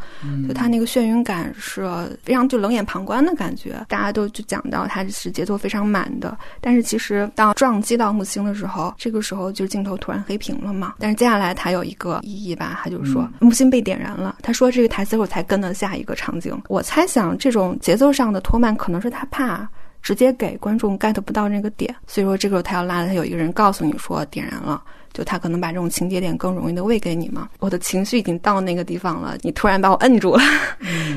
[0.47, 3.85] 就他那个眩晕感是非常就冷眼旁观的感觉。
[3.89, 10.95] 大家都就讲到他是节奏非常满的，但是其实当撞击到木星的时候，这个时候就镜头突然黑屏了嘛。
[11.01, 14.37] 但是接下来他有一个意义吧，他就说木星被点燃了。
[14.43, 16.57] 他说这个台词我才跟了下一个场景。
[16.69, 18.76] 我猜想这种节奏上的拖慢。
[18.77, 19.69] 可能是他怕
[20.03, 24.83] 直接给观众 get 不到那个点，所以说这个时候他要拉他有一个人告诉你说点燃了。
[25.17, 30.43] 就他可能把这种情节点更容易的喂给你嘛，我的情绪已经到那个地方了，你突然把我摁住了，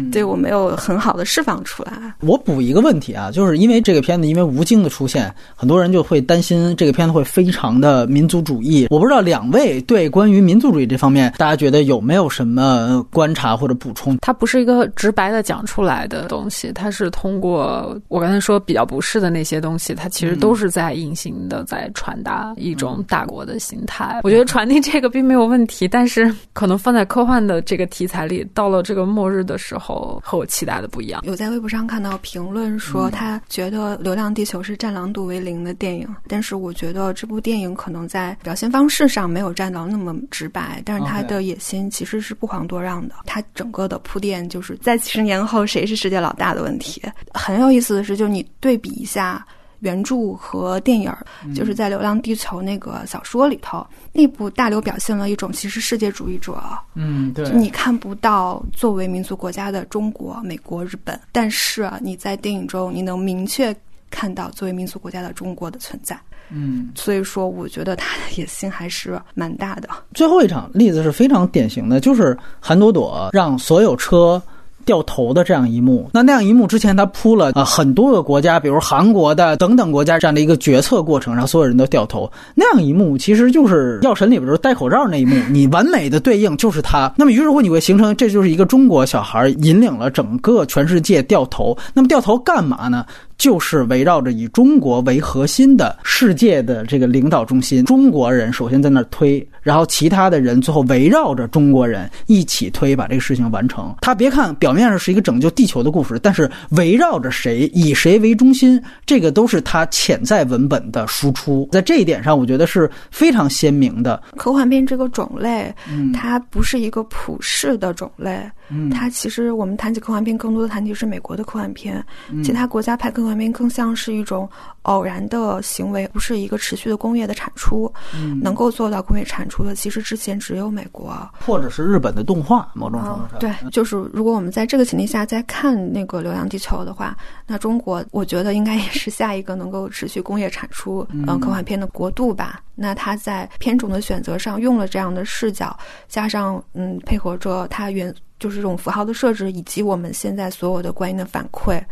[0.09, 1.91] 对我没有很好的释放出来。
[2.21, 8.88] 我补一个问题啊，就是因为这个片子因为吴京的出现，很多人就会担心这个片子会非常的民族主义。
[8.89, 14.17] 我不知道两位对关于民族主义这方面，大家觉得有没有什么观察或者补充？
[14.19, 23.77] 它不是一个直白的讲出来的东西，它是通过我刚才说比较不适的那些东西，它其实都是在隐形的在传达一种大国的心。
[24.23, 31.21] 我觉得传递这个并没有问题，但是可能放在科幻的这个题材里，到了这个末日的时候，和我期待的不一样。
[31.25, 43.15] 有在微博上看到评论说，他觉得《流浪地球》是战狼度为零的电影，但是我觉得这部电影可能在表现方式上没有战狼那么直白，但是他的野心其实是不遑多让的。
[43.25, 47.02] 他整个的铺垫就是在几十年后谁是世界老大的问题。
[47.34, 49.45] 很有意思的是，就你对比一下。
[49.79, 51.13] 原著和电影，
[51.55, 56.57] 就是在《流浪地球》那个小说里头，那部大刘表现了一种其实世界主义者。
[56.95, 63.75] 嗯，对，你看不到作为民族国家的中国、美国、日本，但是你在电影中你能明确
[64.09, 66.19] 看到作为民族国家的中国的存在。
[66.51, 69.87] 嗯，所以说，我觉得他的野心还是蛮大的。
[70.13, 74.41] 最后一场例子是非常典型的，就是韩朵朵让所有车。
[74.85, 82.31] 掉头的这样一幕，那那样一幕之前他铺了啊很多个国家，比如韩国的等等国家这样的一个决策过程，让所有人都掉头。
[82.55, 87.11] 那样一幕其实就是《药神》里边儿戴口罩那一幕， 你完美的对应就是他。
[87.17, 91.77] 那么于是乎你会形成这就是一个中国小孩引领了整个全世界掉头。
[91.93, 93.05] 那么掉头干嘛呢？
[93.39, 103.95] 就是围绕着以中国为核心的世界的这个领导中心，中国人首先在那儿推，然后其他的人最后围绕着中国人一起推，把这个事情完成。
[104.02, 111.67] 他别看表面上是一个拯救地球的故事，但是围绕着谁，以谁为中心，这个都是他潜在文本的输出。
[111.71, 114.21] 在这一点上，我觉得是非常鲜明的。
[114.36, 115.73] 科幻片这个种类，
[116.13, 118.38] 它不是一个普世的种类。
[118.69, 122.03] 嗯，它其实我们谈起科幻片，更多的谈起是美国的科幻片，
[122.43, 124.49] 其他国家拍科幻片更像是一种
[124.84, 127.91] 偶然的行为，不是一个持续的工业的产出。
[128.15, 133.39] 嗯，能够做到工业产出的，其实之前只有美国，或者是日本的动画，某种程度上。
[133.39, 142.62] 对，就是如果我们在这个前提下再看那个《流浪地球》的话，那中国我觉得应该也是下一个能够持续工业产出嗯科幻片的国度吧。
[142.75, 145.77] 那它在片种的选择上用了这样的视角，
[146.08, 148.13] 加上嗯配合着它原。
[148.39, 151.84] 就是这种符号的设置，以及我们现在所有的观影的反馈，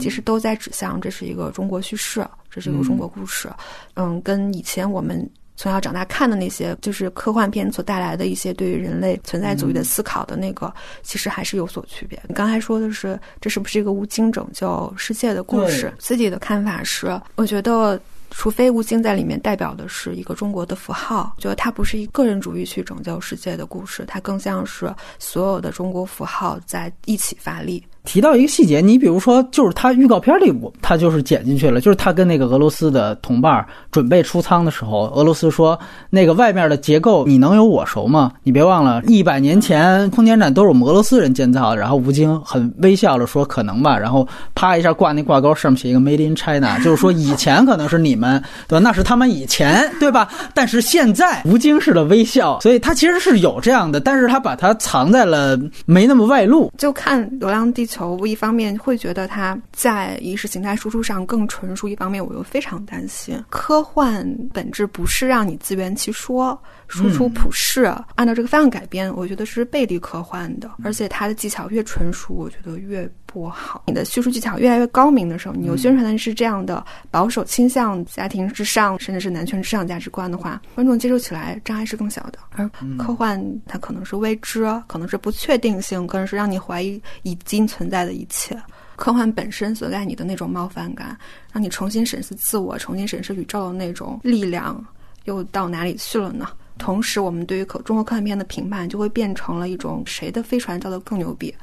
[0.00, 3.50] 其实都在指向这是一个中国叙事，这是一个中国故事。
[3.94, 12.20] 嗯，跟以前我们从小长大看的那些，就是科幻片所带来的一些对于人类存在主义的思考的那个，其实还是有所区别。
[12.28, 15.92] 你刚才说的是，这是不是一个无精拯救世界的故事？
[15.98, 18.00] 自己的看法是，我觉得。
[18.30, 27.82] 除非吴京在里面代表的是一个中国的符号，觉得他不是一个人主义去拯救世界的故事，他更像是所有的中国符号在一起发力。
[28.04, 38.32] 提到一个细节，你比如说，就是他预告片里，我他就是剪进去了，就是他跟那个俄罗斯的同伴准备出舱的时候，俄罗斯说那个外面的结构你能有我熟吗？
[38.42, 41.76] 你别忘了，一百年前空间站都是我们俄罗斯人建造的。
[41.76, 48.82] 然后吴京很微笑着说可能吧，然后啪一下挂那挂钩，上面写一个 Made in China，就是说以前可能是你们，对吧？
[48.82, 50.28] 那是他们以前，对吧？
[50.54, 56.72] 但是现在吴京式的微笑，所以他其实是有这样的，但是他把它藏在了没那么外露。
[56.78, 58.16] 就看《流浪地求》。
[58.26, 63.42] 一方面会觉得它在意识形态输出上更纯熟，一方面我又非常担心。
[63.48, 70.70] 科幻本质不是让你自圆其说、输出普世，按照这个方向改编，我觉得是背离科幻的。
[70.84, 73.82] 而且它的技巧越纯熟，我觉得越不好。
[73.86, 82.38] 你的叙述技巧越来越高明的时候，你又宣传的是这样的保守倾向、家庭至上，甚至是男权至上价值观的话，观众接受起来障碍是更小的。
[82.50, 87.88] 而科幻它可能是未知，可能是不确定性，可能是让你怀疑已经存。
[87.88, 88.54] 在的一切，
[88.96, 91.16] 科幻本身所带你的那种冒犯感，
[91.50, 94.84] 让你重新审视自我，重新审视宇宙的那种力量，
[95.24, 96.46] 又到哪里去了呢？
[96.78, 101.54] 同时，我们对于可中国科幻片的评判，就会变成了一种谁的飞船造的更牛逼。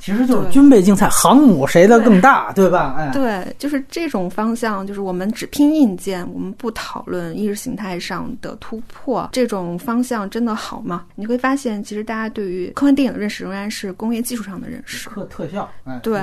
[0.00, 2.96] 其实就是军备竞赛，航母谁的更大，对吧？
[2.98, 9.28] 哎，对，就是这种方向，就是我们只拼硬件，我们不讨论意识形态上的突破。
[9.30, 11.04] 这种方向真的好吗？
[11.14, 15.70] 你会发现，其实大家对于科幻电影的认识仍然是工业技术上的认识，特特效，
[16.02, 16.20] 对，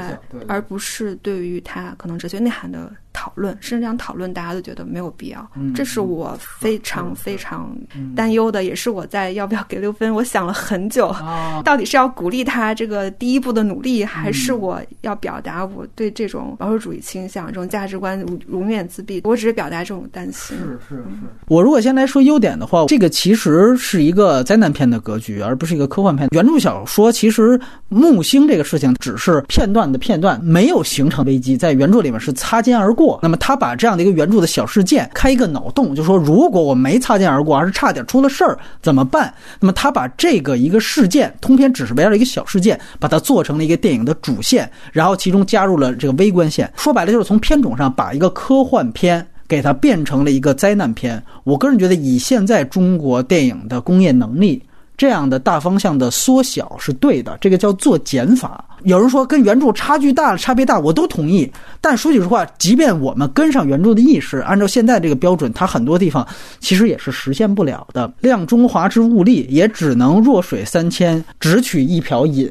[0.50, 2.92] 而不是对于它可能哲学内涵的。
[3.20, 5.46] 讨论，甚至这样讨论，大家都觉得没有必要。
[5.76, 7.76] 这是我非常非常
[8.16, 11.14] 担忧的，也是我在要不要给六分，我想了很久，
[11.66, 19.20] 到底是要鼓励他这个第一步的努力，还是我要表达我对这种保守主义倾向、这种价值观永永远自闭？
[19.26, 20.58] 我只是表达这种担心。
[20.58, 21.04] 是是是。
[21.48, 26.30] 我如果先来说优点的话，这个其实是一个灾难片的格局，而不是一个科幻片。
[26.32, 33.09] 原著小说其实木星这个事情只是片段的片段，没有形成危机，在原著里面是擦肩而过。
[33.24, 39.34] 那么他把这样的一个原著的小事件开一个脑洞，就说如果我没擦肩而过，而是差点出了事儿怎么办？
[39.60, 46.72] 那么他把这个一个事件通篇只是围绕一个小事件，把它做成了一个电影的主线，然后其中加入了这个微观线。
[46.76, 51.24] 说白了就是从片种上把一个科幻片给它变成了一个灾难片。
[51.44, 54.62] 我个人觉得以现在中国电影的工业能力，
[54.98, 58.64] 这样的大方向的缩小是对的，这个叫做减法。
[58.84, 61.50] 有人说跟原著差距大，差别大，我都同意。
[61.82, 66.26] 但说句实话，即便我们跟上原著的意识，按照现在这个标准，它很多地方
[66.60, 68.12] 其实也是实现不了的。
[68.20, 72.50] 量中华之物力，也只能弱水三千，只取一瓢饮。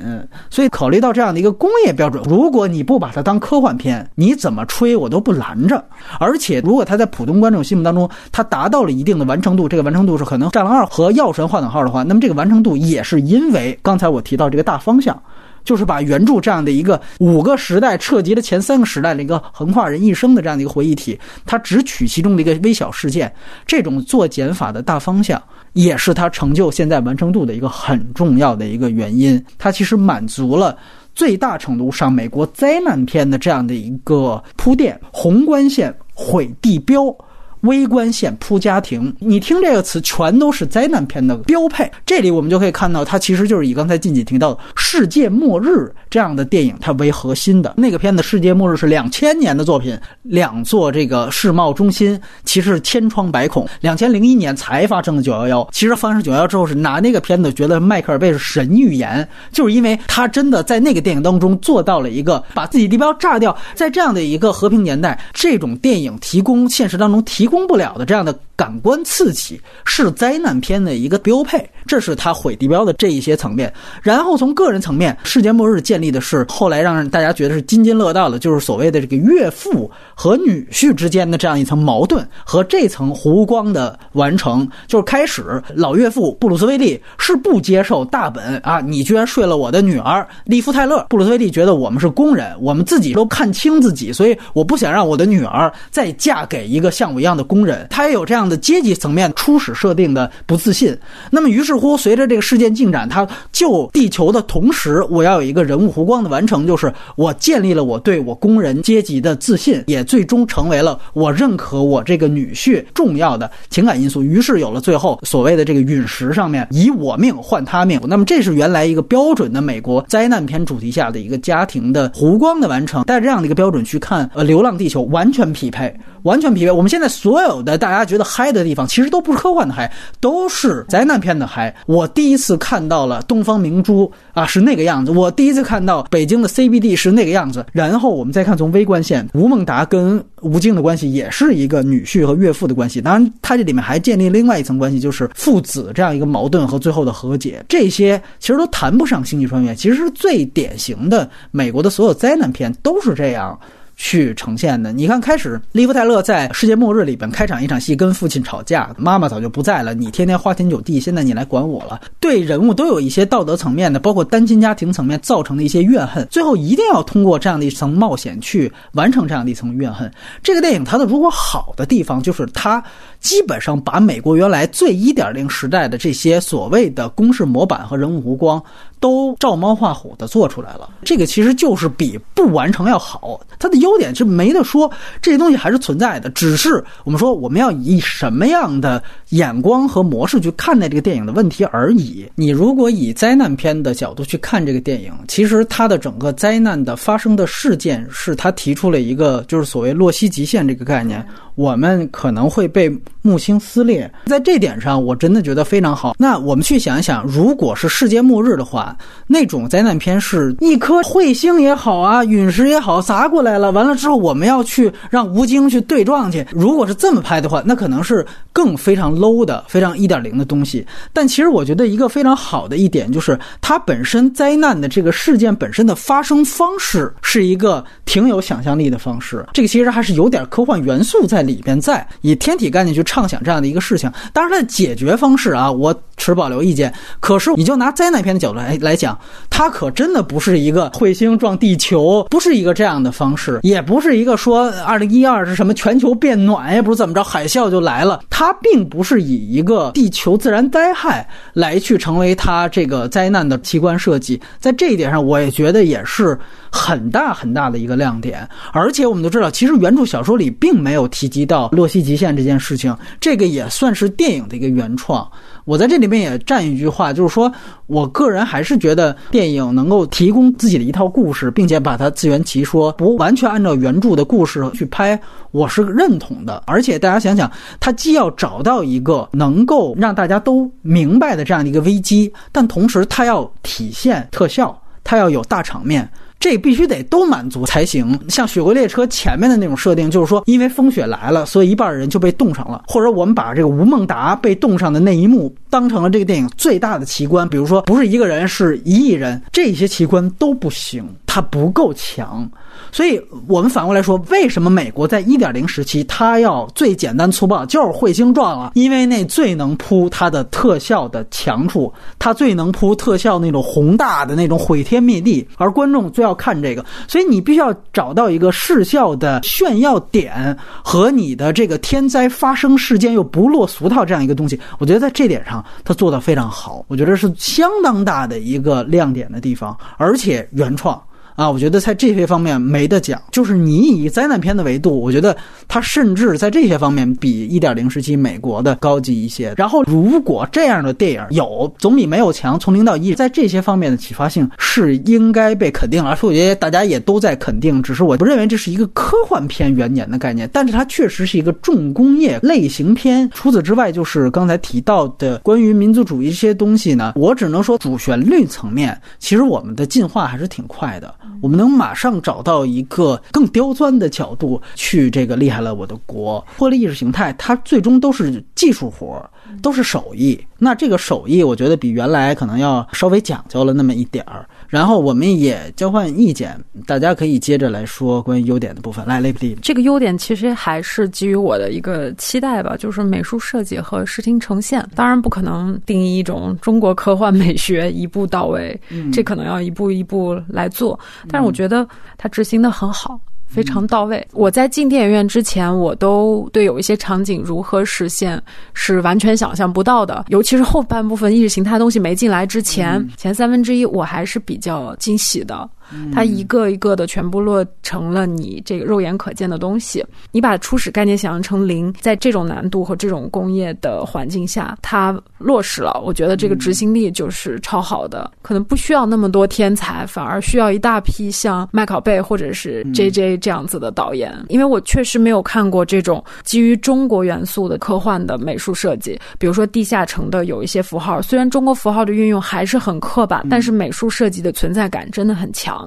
[0.50, 5.82] 所以考虑到这样的一个工业标准，如果你不把它当科幻片，你怎么吹我都不拦着。
[6.18, 15.20] 而且，如果它在普通观众心目当中，它达到了一定的完成度，这个完成度是可能《战狼二》和《药神》划等号的话，那么这个完成度也是因为刚才我提到这个大方向。
[15.68, 23.30] 就是把原著这样的一个五个时代彻及了前三个时代的一个横跨人一生的这样的一个回忆体，它只取其中的一个微小事件，
[23.66, 25.40] 这种做减法的大方向，
[25.74, 29.44] 也是它成就现在完成度的一个很重要的一个原因。
[29.58, 30.74] 它其实满足了
[31.14, 37.14] 最大程度上美国灾难片的这样的一个铺垫，宏观线毁地标。
[37.62, 41.90] 微观线铺家庭，你听这个词，全都是灾难片的标配。
[42.06, 48.22] 这里我们就可以看到，它其实就是以刚才近几提到的世界末日这样的电影它为核心的那个片子。
[48.22, 53.66] 世界末日是两千年的作品，两座这个世贸中心其实是千疮百孔。
[53.80, 63.56] 两千零一年才发生的九幺幺，其实发生九幺幺之后是拿那个片子觉得迈克尔贝是神预言，就是因为他真的在那个电影当中做到了一个把自己地标炸掉。
[63.74, 67.47] 在这样的一个和平年代，这种电影提供现实当中提。
[67.48, 73.72] 供不了的这样的感官刺激是灾难片的一个标配，这是他毁地标的这一些层面。
[74.02, 84.68] 然后从个人层面，世界末日建立的是后来让大家觉得是津津乐道的，就是所谓的这个岳父和女婿之间的这样一层矛盾和这层弧光的完成。
[84.86, 91.06] 就是开始老岳父布鲁斯威利是不接受大本啊，你居然睡了我的女儿利夫泰勒。
[91.08, 97.44] 布鲁斯威利觉得我们是工人，我们自己都看清自己，所以我不想让我的女儿再嫁给一个像我一样的。
[97.44, 100.96] 工人，他也有这样的阶级层面初始设定的不自信。
[101.30, 114.22] 那么于是乎，随着这个事件进展，他救地球的同时，我要有一个人物弧光的完成，就是我建立了我对我工人阶级的自信，也最终成为了我认可我这个女婿重要的情感因素。
[114.22, 118.00] 于是有了最后所谓的这个陨石上面以我命换他命。
[118.06, 123.02] 那么这是原来一个标准的美国灾难片主题下的一个家庭的弧光的完成。
[123.04, 125.94] 带着这样的一个标准去看呃《流浪地球》，完全匹配。
[126.22, 126.70] 完全匹配。
[126.70, 131.74] 我们现在所有的大家觉得嗨的地方，其实都不是科幻的嗨，都是灾难片的嗨。
[131.86, 137.66] 我第一次看到了东方明珠啊，是那个样子；我第一次看到北京的 CBD 是那个样子。
[137.72, 143.00] 然后我们再看从微观线，吴孟达跟吴京的关系也是一个女婿和岳父的关系。
[143.00, 147.64] 当然，他这里面还建立另外一层关系，就是父子这样一个矛盾和最后的和解。
[147.68, 153.58] 这些其实都谈不上星际穿越，其实是最典型的美国的所有灾难片都是这样。
[153.98, 154.92] 去呈现的。
[154.92, 162.00] 你看，开始利夫泰勒在《世界末日》里边开场一场戏，跟父亲吵架，妈妈早就不在了，你天天花天酒地，现在你来管我了。
[162.20, 170.10] 对人物都有一些道德层面的，包括单亲家庭层面造成的一些怨恨，最后一定要通过这样的一层冒险去完成这样的一层怨恨。
[170.44, 172.82] 这个电影它的如果好的地方，就是它
[173.20, 178.62] 基本上把美国原来最一点零时代的这些所谓的公式模板和人物弧光。
[179.00, 183.40] 都照猫画虎的做出来了，这个其实就是比不完成要好。
[183.56, 184.90] 它的优点是没得说，
[185.22, 192.28] 这些东西还是存在的，只是我们说我们要以什么样的眼光和模式去看待这个电影的问题而已。
[192.34, 201.24] 你如果以灾难片的角度去看这个电影，其实它的整个灾难的发生的事件是它提出了一个就是所谓洛希极限这个概念。
[201.54, 202.88] 我们可能会被
[203.28, 206.14] 木星撕裂，在这点上，我真的觉得非常好。
[206.18, 216.46] 那我们去想一想，如果是世界末日的话，那种灾难片是一颗彗星也好啊，陨石也好砸过来了，完了之后我们要去让吴京去对撞去。
[216.50, 220.86] 如果是这么拍的话，那可能是更非常 low 的、非常一点零的东西。
[221.12, 229.44] 但其实我觉得一个非常好的一点就是，它本身灾难的这个事件本身的发生方式是一个挺有想象力的方式。
[229.52, 231.48] 这个其实还是有点科幻元素在。
[231.48, 236.92] 里边在以天体概念去唱畅想这样的一个事情，当然它的解决方式啊，我持保留意见。
[237.18, 239.18] 可是你就拿灾难片的角度来来讲，
[239.50, 248.20] 它可真的不是一个彗星撞地球，不是一个这样的方式，也不是一个说 二零一二是什么全球变暖，也不是怎么着海啸就来了。
[248.30, 256.38] 它并不是以一个地球自然灾害来去成为它这个灾难的奇观设计，在这一点上，我也觉得也是。
[256.70, 265.28] 很大很大的一个亮点，而且我们都知道，其实原著小说里并没有提及到洛希极限这件事情，这个也算是电影的一个原创。
[265.64, 267.52] 我在这里面也占一句话，就是说
[267.86, 276.62] 我个人还是觉得电影能够提供自己的一套故事，并且把它自圆其说，不完全按照原著的故事去拍，我是认同的。
[276.66, 286.08] 而且大家想想，它既要找到一个能够让大家都明白的这样的一个危机，但同时它要体现特效，它要有大场面。
[286.40, 288.18] 这必须得都满足才行。
[288.28, 292.84] 像《雪国列车》前面的那种设定，就是说，因为风雪来了，所以一半人就被冻上了。
[292.86, 297.48] 或者我们把这个吴孟达被冻上的那一幕当成了这个电影最大的奇观。
[297.48, 302.48] 比如说，不是一个人，是一亿人，这些奇观都不行，它不够强。
[302.92, 331.00] 所以我们反过来说，为什么美国在一点零时期，它要最简单粗暴，就是彗星撞了，因为那最能铺它的特效的强处，它最能铺特效那种宏大的那种毁天灭地，而观众最要看这个，所以你必须要找到一个视效的炫耀点和你的这个天灾发生事件又不落俗套这样一个东西，我觉得在这点上它做得非常好，我觉得是相当大的一个亮点的地方，而且原创。
[331.38, 335.36] 啊，我觉得在这些方面没得讲，就是你以灾难片的维度，我觉得
[335.68, 339.54] 它甚至在这些方面比一点零时期美国的高级一些。
[339.56, 342.58] 然后，如果这样的电影有，总比没有强。
[342.58, 347.80] 从零到一，在这些方面的启发性是应该被肯定，而且我觉得大家也都在肯定。
[347.80, 353.30] 只是我不认为这是一个科幻片元年的概念，但是它确实是一个重工业类型片。
[353.32, 361.14] 除此之外，就是刚才提到的关于民族主义这些东西呢，我只能说主旋律层面，其实我们的进化还是挺快的。
[361.40, 369.30] 我们能马上找到一个更刁钻的角度去这个厉害了我的国，脱离意识形态，它最终都是技术活儿，
[369.62, 370.38] 都是手艺。
[370.58, 374.48] 那这个手艺，我觉得比原来可能要稍微讲究了那么一点儿。
[374.68, 379.04] 然后我们也交换意见，大家可以接着来说关于优点的部分。
[379.06, 384.86] 来，雷普利，这个优点其实还是基于我的一个期待吧，就是美术设计和视听呈现。
[384.94, 388.78] 当然不可能定义一种中国科幻美学一步到位，
[389.12, 390.98] 这可能要一步一步来做。
[391.28, 393.18] 但是我觉得它执行的很好。
[393.48, 394.24] 非常到位。
[394.32, 398.40] 我在进电影院之前，我都对有一些场景如何实现
[398.74, 405.68] 是完全想象不到的，尤其是后半部分意识形态东西没进来之前，前三分之一我还是比较惊喜的。
[406.14, 410.04] 它一个一个的全部落成了你这个肉眼可见的东西。
[410.32, 416.00] 你把初始概念想象成零，在这种难度和这种工业的环境下，它落实了。
[416.04, 418.30] 我觉得这个执行力就是超好的。
[418.42, 424.34] 可能不需要那么多天才，反而需要一大批像麦考贝或者是 J J 这样子的导演。
[424.48, 429.18] 因为我确实没有看过这种基于中国元素的科幻的美术设计。
[429.38, 435.77] 比如说地下城的有一些符号，虽然中国符号的运用还是很刻板，但是美术设计的存在感真的很强。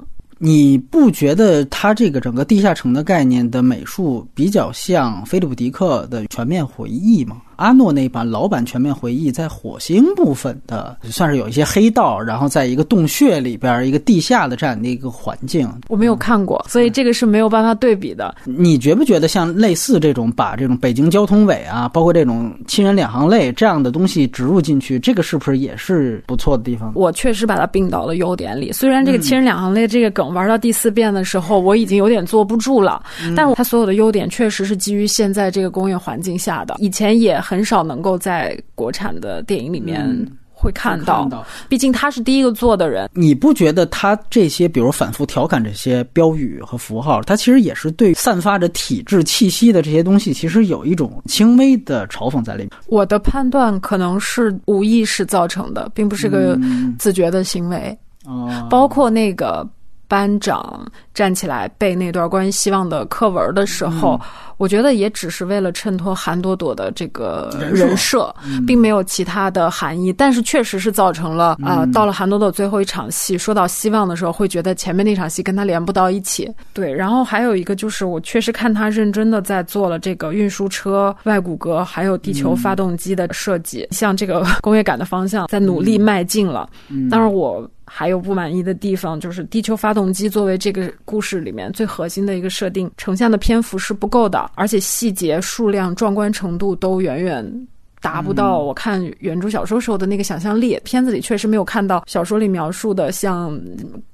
[0.44, 7.44] 你不觉得他这个整个地下城的概念的美术比较像菲利普·迪克的《全面回忆》吗？
[7.56, 15.70] 阿诺那版老版《全面回忆》在火星部分的算是有一些黑道，然后在一个洞穴里边，一个地下的这样的一个环境。
[15.88, 18.34] 我没有看过，所以这个是没有办法对比的。
[18.46, 26.92] 你觉不觉得像类似这种把这种北京交通委啊，包括这种亲人两行泪这样的东西植入进去，这个是不是也是不错的地方？
[26.96, 28.72] 我确实把它并到了优点里。
[28.72, 33.04] 虽然这个亲人两行泪这个梗玩到第四遍的时候，我已经有点坐不住了，
[33.36, 36.78] 但是它所有的优点确实是基于现在这个工业环境下的。
[36.80, 37.40] 以前也。
[37.52, 40.08] 很少能够在国产的电影里面
[40.54, 41.28] 会看到，
[41.68, 43.10] 毕竟他是第一个做的人。
[43.14, 52.70] 你不觉得他这些，比如反复调侃这些标语和符号，他其实也是对散发着体制气息的这些东西，其实有一种轻微的嘲讽在里面？
[52.88, 56.58] 我的判断可能是无意识造成的，并不是个
[56.98, 57.98] 自觉的行为。
[58.24, 59.68] 哦，包括那个
[60.12, 64.20] 班长站起来背那段关于希望的课文的时候。
[64.58, 68.32] 我觉得也只是为了衬托韩朵朵的这个人设，
[68.68, 70.14] 并没有其他的含义。
[70.14, 76.48] 但是确实是造成了啊，到了韩朵朵最后一场戏，说到希望的时候，会觉得前面那场戏跟他连不到一起。
[76.74, 86.70] 对，然后还有一个就是，我确实看他认真的在做了这个运输车外骨骼，还有地球发动机的设计，向这个 工业感的方向在努力迈进了。
[87.10, 87.68] 当然我。
[87.94, 97.68] 还有不满意的地方，就是地球发动机作为这个故事里面最核心的一个设定，呈现的篇幅是不够的，而且细节、数量、壮观程度都远远。
[98.02, 103.58] 达不到我看原著小说时候的那个想象力，片子里确实没有看到小说里描述的像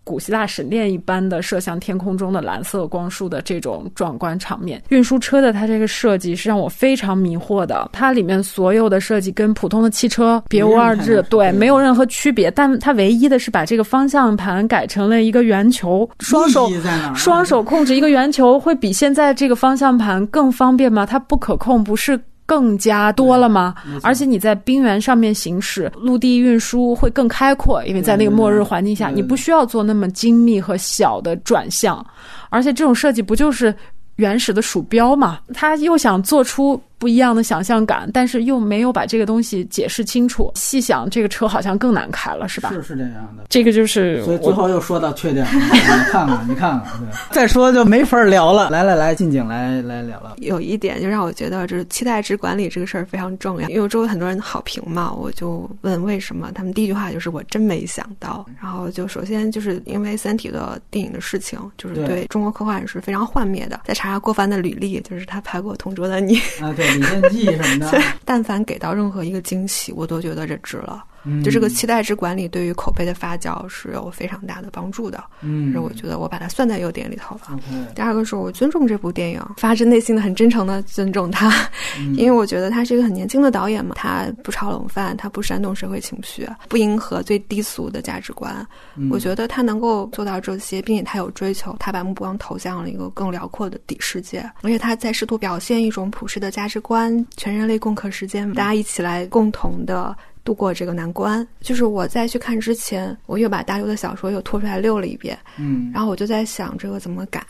[0.04, 4.82] 古希腊神殿一般的射向天空中的蓝色光束的这种壮观场面。
[4.90, 12.52] 运输车的它这个设计是让我非常迷惑的，它里面所有的设计跟普通的汽车别无二致，对，没有任何区别。
[12.52, 16.70] 但它唯一的是把这个方向盘改成了一个圆球，双手
[17.16, 21.06] 双手控制一个圆球会比现在这个方向盘更方便吗？
[21.06, 22.20] 它不可控，不是。
[22.48, 23.76] 更加多了吗？
[24.02, 32.04] 而且你在冰原上面行驶，陆地运输会更开阔，因为在那个末日环境下，你不需要做那么精密和小的转向，
[32.50, 33.76] 而且这种设计不就是
[34.16, 35.40] 原始的鼠标吗？
[35.54, 36.82] 他又想做出。
[37.00, 40.52] 不一样的想象感，但是又没有把这个东西解释清楚。
[40.56, 42.70] 细想，这个车好像更难开了，是吧？
[42.72, 43.44] 是是这样的。
[43.50, 45.52] 这个就是，所以最后又说到缺点 了。
[45.54, 47.08] 你看看，你看看，对。
[47.32, 48.70] 再说就没法聊了。
[48.72, 50.34] 来来来，静静来来聊聊。
[50.38, 53.70] 有一点就让我觉得，就是期待值管理这个事儿非常重要。
[53.70, 58.46] 因为周围很多人好评嘛，我就问为什么，他们第一句话就是我真没想到。
[58.62, 63.82] 然后就首先就是因为《三体》的电影的事情，就是对中国科幻是非常幻灭的。
[63.86, 66.36] 再查查郭帆的履历，就是他拍过《同桌的你》
[66.66, 66.87] 啊，对。
[66.94, 71.04] 李献计什么的， 但凡给到任何一个惊喜，我都觉得这值了。
[71.44, 75.24] 就这个期待值管理对于口碑的发酵是有非常大的帮助的。
[75.42, 77.60] 嗯，我觉得我把它算在优点里头了。
[77.96, 81.52] 第二个是我尊重这部电影，发自内心的很真诚的尊重他，
[82.16, 88.66] 因为我觉得他是一个很年轻的导演嘛，他不炒冷饭，他不煽动社会情绪，不迎合最低俗的价值观。
[89.10, 100.16] 我觉得他能够做到这些，并且他有追求，他把目光投向了一个更辽阔的底世界，而且他在试图表现一种普世的价值观，全人类共克时艰，大家一起来共同的。
[100.48, 107.42] 度过这个难关，就是我在去看之前，我又把大刘的小说又拖出来溜了一遍，嗯，然后我就在想这个怎么改。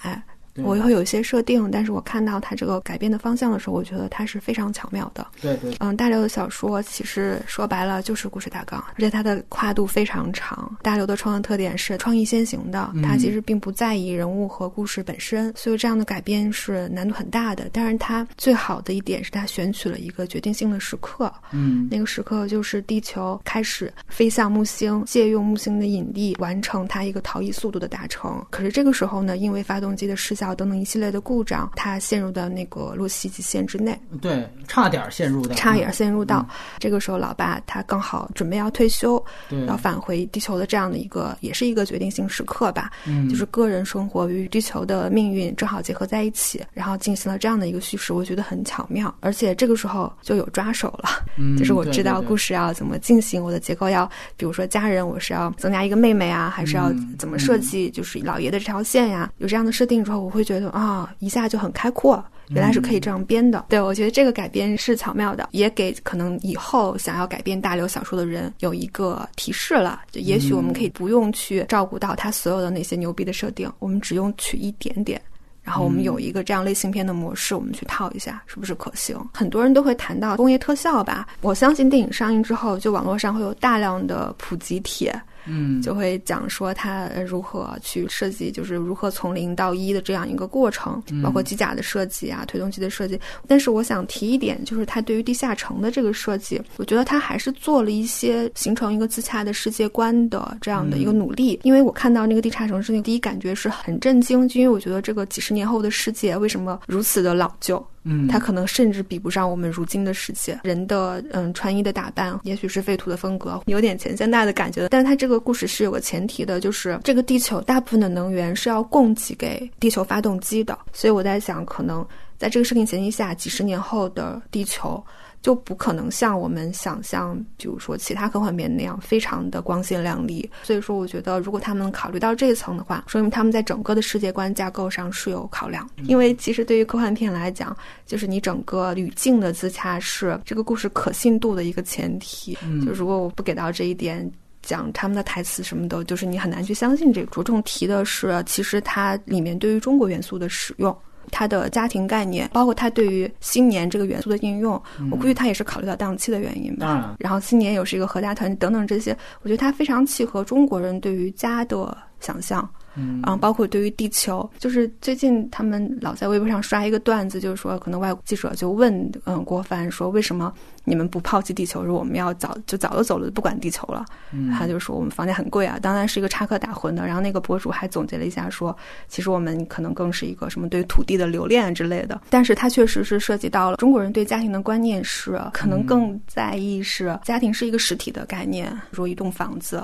[0.63, 5.25] 我会有一些设定，但是我看到他这个改变的方向的时候，我觉得他是非常巧妙的。
[5.41, 10.75] 对对，嗯，大刘的小说其实说白了就是故事大纲，而且它的跨度非常长。
[10.81, 17.69] 大刘的创作特点是创意先行的，他其实并不在意人物和故事本身，所以这样的改编是难度很大的。
[17.71, 28.43] 但是他最好的一点是他选取了一个决定性的时刻，嗯，那个时刻就是地球开始飞向木星，借用木星的引力完成它一个逃逸速度的达成。
[28.49, 30.46] 可是这个时候呢，因为发动机的失效。
[30.47, 33.99] 效等等一系列的故障，他陷入到那个洛希极限之内。
[34.21, 36.47] 对，差点陷入的，差点陷入到。
[36.79, 39.23] 这个时候，老爸他刚好准备要退休，
[39.67, 42.89] 要返回地球的这样的一个，也是一个决定性时刻吧。
[43.05, 49.13] 嗯，就是个人生活与地球的命运正好结合在一起，然后进行了这样的一个叙事，我觉得很巧妙。
[49.19, 51.09] 而且这个时候就有抓手了，
[51.57, 59.29] 就是我知道故事要怎么进行，我的结构要，比如说家人，我是要增加一个妹妹啊，还是要怎么设计，就是老爷的这条线呀。
[59.37, 62.23] 有这样的设定之后，我会觉得啊，一下就很开阔。
[62.49, 70.03] 原来是可以这样编的，对我觉得这个改编是巧妙的，也给可能以后想要改编大刘小说的人有一个提示了。
[70.11, 75.21] 就也许我们可以不用去照顾到他所有的那些牛逼的设定，我们只用取一点点，
[75.61, 79.19] 然后我们有一个这样类型片的模式，我们去套一下，是不是可行？
[79.33, 85.13] 很多人都会谈到工业特效吧，我相信电影上映之后，就网络上会有大量的普及帖。
[85.47, 93.19] 嗯，就会讲说他如何去设计，就是如何从零到一的这样一个过程，包括机甲的设计啊，推动机的设计。
[93.47, 101.59] 但是我想提一点，就是他对于地下城的这个设计，我觉得他还是做了一些形成一个自洽的世界观的这样的一个努力。
[101.63, 107.85] 因为我看到那个地下城市，那第一感觉是很震惊，就因为我觉得这个几十年后的世界为什么如此的老旧。
[108.07, 114.87] 嗯，它可能甚至比不上我们如今的世界人的嗯穿衣的打扮，也许是废土的风格，有点前现代的感觉。
[114.89, 122.05] 但是它这个故事是有个前提的，就是这个地球大部分的能源是要供给给地球发动机的，所以我在想，可能
[122.37, 125.03] 在这个设定前提下，几十年后的地球。
[125.47, 130.51] 就不可能像我们想象，比如说其他科幻片那样非常的光鲜亮丽。
[130.61, 135.89] 所以说，我觉得如果他们考虑到这一层的话，说明他们在整个的世界观架构上是有考量。
[136.03, 137.73] 因为其实对于科幻片来讲，
[138.05, 142.57] 就是你整个语境的自洽是这个故事可信度的一个前提。
[142.85, 144.29] 就如果我不给到这一点，
[144.61, 147.27] 讲他们的台词什么的，就是你很难去相信这个。
[147.27, 150.93] 着重提的是，其实它里面对于中国元素的使用。
[151.31, 157.15] 他的家庭概念，包括他对于新年这个元素的应用，我估计他也是考虑到档期的原因吧。
[157.19, 162.67] 然后新年又是一个合家团等等这些，我觉得他非常契合中国人对于家的想象。
[162.99, 170.51] 嗯，然后包括对于地球，就是最近他们老在微博上刷一个段子，就是说可能外国记者就问，嗯，郭帆说为什么
[170.83, 174.03] 你们不抛弃地球，说我们要早就早就走了，不管地球了。
[174.31, 177.05] 嗯，他就说我们房价很贵啊，当然是一个插科打诨的。
[177.05, 178.75] 然后那个博主还总结了一下说，
[179.07, 182.19] 其实我们可能更是一个什么对土地的留恋之类的。
[182.31, 189.83] 但是它确实是涉及到了中国人对家庭的观念是可能更在意是家庭是一个实体的概念，如一栋房子，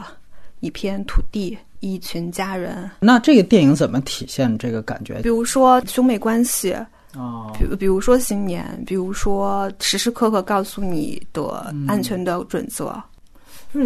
[0.63, 1.55] 一片土地。
[1.85, 5.21] 一群家人，那这个电影怎么体现这个感觉？
[5.21, 6.73] 比如说兄妹关系
[7.13, 11.43] 哦，比比如说新年，比如说时时刻刻告诉你的
[11.85, 12.95] 安全的准则。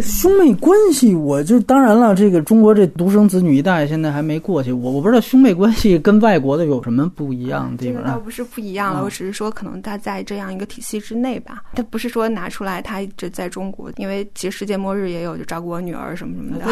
[0.02, 2.14] 兄妹关系，我就当然了。
[2.14, 8.04] 这个中国这独生子女一代现在还没过去，我我不知道兄妹关系跟外国的有什么不一样的地方。
[8.04, 11.62] 倒不是不一样了，我只是说可能他在这样一个体系之内吧。
[11.74, 16.64] 他不是说拿出来他这在中国，因为其实世界末日也有就照顾我女儿什么什么的。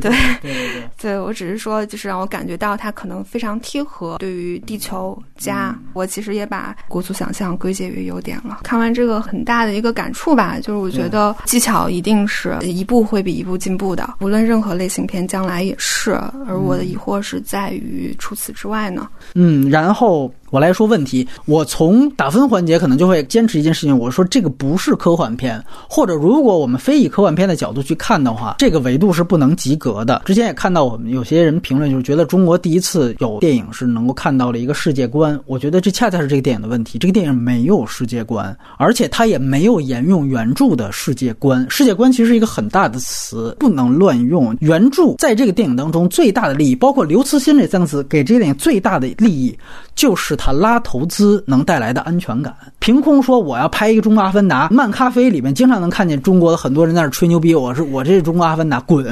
[0.00, 0.82] 对，对对对。
[1.00, 5.74] 对我只是说，就是让我感觉到他可能非常贴合对于地球家。
[5.92, 8.60] 我其实也把国足想象归结于优点了。
[8.64, 12.49] 看完这个很大的一个感触吧，就是我觉得技巧一定是。
[12.62, 16.12] 一步会比一步进步的，无论任何类型片，将来也是。
[16.46, 19.08] 而我的疑惑是在于，除此之外呢？
[19.34, 20.32] 嗯，然后。
[20.50, 30.22] 我来说问题，我从打分环节可能就会坚持一件事情，我说这个不是科幻片，或者如果我们非以科幻片的角度去看的话，这个维度是不能及格的。
[30.24, 36.98] 之前也看到我们有些人评论，就是觉得中国第一次有电影是能够看到了一个世界观，我觉得这恰恰是这个电影的问题。
[36.98, 41.64] 这个电影没有世界观，而且它也没有沿用原著的世界观。
[41.70, 44.56] 世界观其实是一个很大的词，不能乱用。
[44.58, 49.56] 原著在这个电影当中最大的利益，包括刘慈欣这三个字给这个电影最大的利益，
[49.94, 50.36] 就是。
[50.42, 52.56] 他拉投资能带来的安全感。
[52.78, 59.04] 凭空说我要拍一个《中国阿凡达》，漫咖啡里面经常能看见中国的很多人在那吹牛逼，我是我这是中国阿凡达，滚，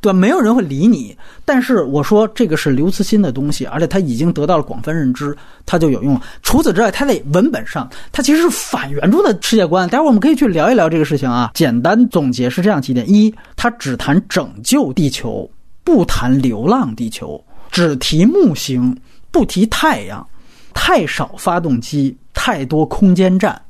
[0.00, 0.18] 对吧？
[0.18, 1.14] 没有人会理你。
[1.44, 6.18] 但是我说这个是刘慈欣的东西，而且他已经得到了广泛认知，他就有用。
[6.42, 9.86] 除此之外，他在文本上，他其实是反原著的世界观。
[9.86, 11.50] 待会儿我们可以去聊一聊这个事情啊。
[11.52, 15.46] 简单总结是这样几点：一，他只谈拯救地球，
[15.84, 17.38] 不谈流浪地球，
[17.70, 18.96] 只提木星，
[19.30, 20.26] 不提太阳。
[20.74, 23.60] 太少发动机，太多空间站。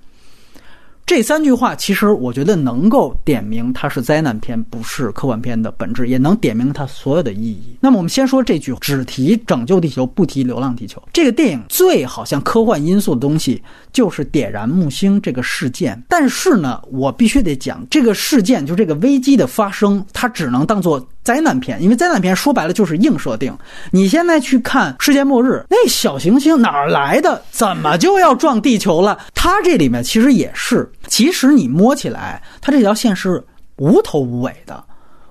[1.06, 7.76] 这三句话其实我觉得能够点明它是灾难片，不是科幻片的本质，也能点明它所有的意义。
[7.80, 11.02] 那么我们先说这句，只提拯救地球，不提流浪地球。
[11.12, 13.60] 这个电影最好像科幻因素的东西
[13.92, 16.00] 就是点燃木星这个事件。
[16.08, 21.04] 但是呢，我必须得讲，这个事件就这个危机的发生，它只能当做。
[21.30, 23.56] 灾难片，因为灾难片说白了就是硬设定。
[23.92, 27.40] 你现在去看世界末日，那小行星哪儿来的？
[27.52, 29.16] 怎么就要撞地球了？
[29.32, 33.40] 它这里面其实也是，其实你摸起来，它这条线是
[33.76, 34.82] 无头无尾的。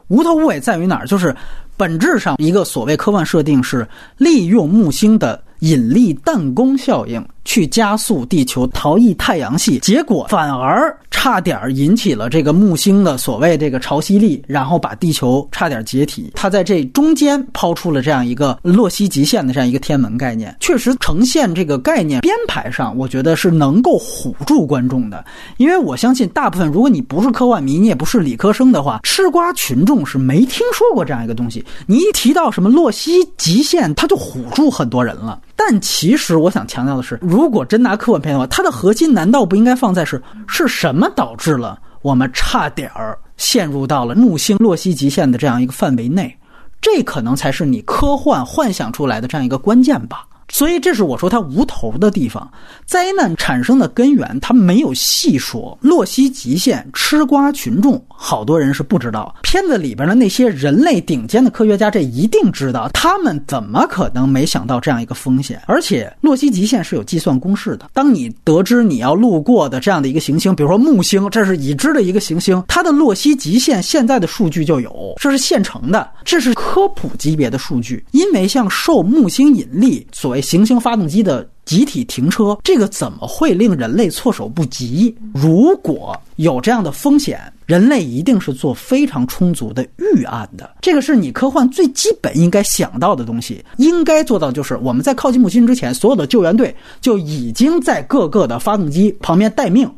[0.08, 1.06] 无头无尾在于哪儿？
[1.06, 1.36] 就是
[1.76, 3.86] 本质上一个所谓科幻设定是
[4.16, 7.22] 利用木星的引力弹弓效应。
[7.50, 16.32] 去加速地球逃逸太阳系，结果反而差点引起了这个木星的所谓这个潮汐力，然后把地球差点解体。
[16.36, 25.26] 他在这中间抛出了这样一个洛希极限的这样一个天文概念，确实呈现这个概念编排上，我觉得是能够唬住观众的。
[25.58, 31.66] 因为我相信大部分，如果你不是科幻迷，你也不是理科生的话，吃瓜群众是没听说过这样一个东西。
[31.88, 35.42] 你一提到什么洛希极限，他就唬住很多人了。
[35.62, 46.34] 但其实我想强调的是，如果真拿科幻片的话，它的核心难道不应该放在是是什么导致了我们差点儿陷入到了木星洛希极限的这样一个范围内？
[46.80, 50.26] 这可能才是你科幻幻想出来的这样一个关键吧。
[50.52, 52.52] 所以，这是我说它无头的地方。
[52.86, 55.78] 灾难产生的根源，它没有细说。
[55.80, 59.36] 洛希极限吃瓜群众，好多人是不知道。
[59.44, 62.90] 片子里边的那些人类顶尖的科学家，这一定知道。
[62.90, 65.62] 他们怎么可能没想到这样一个风险？
[65.68, 67.92] 而且，洛希极限是有计算公式的。
[67.94, 78.04] 当你得知你要路过的这样的一个行星，比如说木星，这是已知的一个行星，它的洛希极限现在的数据就有，这是现成的，这是科普级别的数据。
[78.12, 80.39] 因为像受木星引力，所谓。
[80.42, 85.16] 行星发动机的集体停车，这个怎么会令人类措手不及？
[85.34, 90.76] 如果有这样的风险，人类一定是做非常充足的预案的。
[90.82, 99.90] 这个是你科幻最基本应该想到的东西，应该做到就是我们在靠近木星之前，所有的救援队就已经在各个的发动机旁边待命。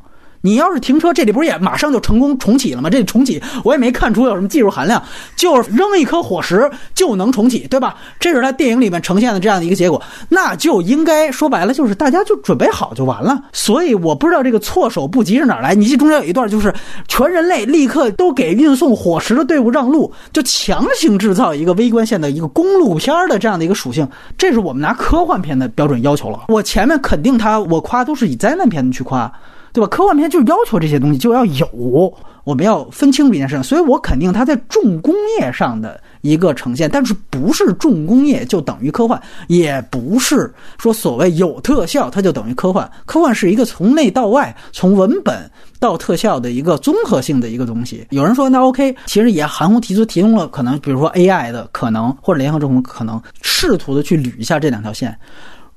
[0.42, 2.90] 你要是停车，这里不是也马上就成功重启了吗？
[2.90, 5.02] 这重启我也没看出有什么技术含量，
[5.36, 7.96] 就是扔一颗火石就能重启，对吧？
[8.20, 13.42] 这是他电影里面呈现的这样的一个结果，那就应该说白了就是大家就准备好就完了。
[13.54, 15.76] 所以我不知道这个措手不及是哪来。
[15.76, 16.74] 你记中间有一段就是
[17.08, 26.46] 全人类立刻都给运送火石的队伍让路，就强行制造一个微观线的一个公路片的这样的一个属性，这是我们拿科幻片的标准要求了。
[26.48, 29.32] 我前面肯定他，我夸都是以灾难片去夸。
[29.74, 29.88] 对吧？
[29.88, 32.14] 科幻片就是要求这些东西就要有，
[32.44, 33.64] 我们要分清楚一件事情。
[33.64, 42.90] 所以我肯定它在重工业上的一个呈现，但是不是重工业就等于科幻，也不是说所谓有特效它就等于科幻。
[43.06, 45.50] 科幻是一个从内到外，从文本
[45.80, 48.06] 到特效的一个综合性的一个东西。
[48.10, 55.18] 有人说那 OK，其实也含糊提出提供了可能，比如说 AI 的可能或者联合政府可能试图的去捋一下这两条线。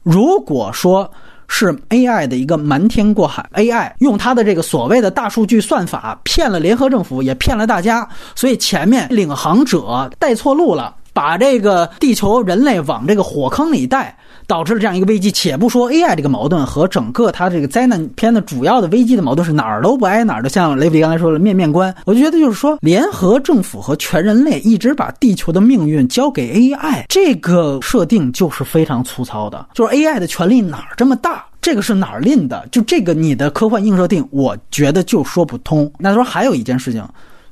[0.03, 1.09] 如果说。
[1.49, 14.17] 是 AI 的一个瞒天过海，AI 用它的这个所谓的大数据算法骗了联合政府，也骗了大家，所以前面领航者带错路了，把这个地球人类往这个火坑里带。
[14.47, 15.31] 导致了这样一个危机。
[15.31, 29.69] 且不说 AI 这个矛盾和整个它这个灾难片的主要的危机的矛盾是哪儿都不挨哪儿的，像雷比刚才说的面面观，我就觉得就是说，联合政府和全人类一直把地球的命运交给 AI，这个设定就是非常粗糙的。
[29.75, 31.45] 就是 AI 的权力哪儿这么大？
[31.61, 32.67] 这个是哪儿拎的？
[32.71, 35.91] 就这个你的科幻硬设定，我觉得就说不通。
[35.99, 37.03] 那说还有一件事情，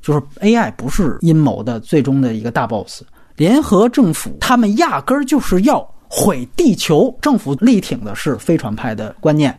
[0.03, 3.03] 就是 AI 不是阴谋的最终的一个大 boss，
[3.37, 5.87] 联合政府他们压根儿就是要。
[6.15, 9.59] 毁地球，政府力挺的是飞船派的观念，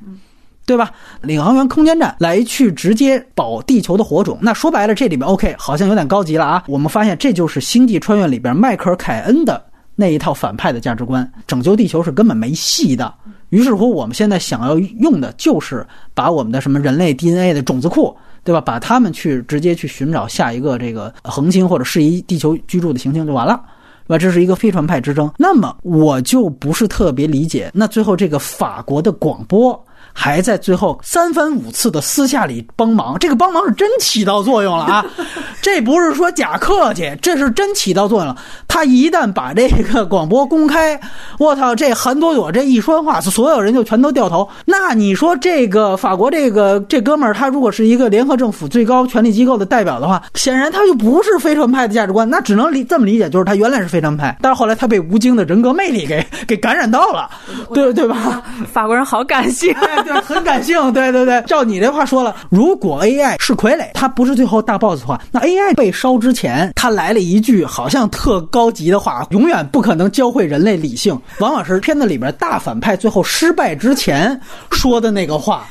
[0.68, 0.92] 对吧？
[1.22, 6.64] 领航员空间站来去直接保地球的火种，那说白了，这里面 OK 好像有点高级了啊。
[6.68, 13.12] 我们发现这就是《星际穿越》里边迈克尔·凯恩的那一套反派的价值观，拯救地球是根本没戏的。
[13.50, 15.84] 于是乎，我们现在想要用的就是
[16.14, 18.62] 把我们的什么人类 DNA 的种子库，对吧？
[18.62, 23.60] 把他们去直接去寻找下一个这个恒星或者适宜地球居住的行星就完了。
[24.08, 25.32] 那，这是一个非传派之争。
[25.38, 29.86] 那么我就不是特别理解，那最后这个法国的广播。
[30.14, 35.06] 还在最后三番五次的私下里帮忙，这个帮忙是真起到作用了啊！
[35.62, 38.38] 这不是说假客气，这是真起到作用了。
[38.68, 41.00] 他一旦把这个广播公开，
[41.40, 44.48] 我操，这韩朵朵这一说话，所有人就全都掉头。
[44.66, 57.30] 那你说这个法国这个这哥们儿，他如果是一个联合政府最高权力机构的代表的话，显然他就不是非常派的价值观，那只能理这么理解，就是他原来是非常派，但是后来他被吴京的人格魅力给给感染到了，
[57.74, 58.44] 对对吧？
[58.72, 59.74] 法国人好感性。
[60.04, 60.92] 对，很感性。
[60.94, 74.40] 对对对，照你这话说了，如果 AI 是傀儡，它不是最后大 boss 的话，那 AI 被烧之前，他来了一句好像特高级的话，永远不可能教会人类理性，往往是片子里边大反派最后失败之前
[74.72, 75.66] 说的那个话。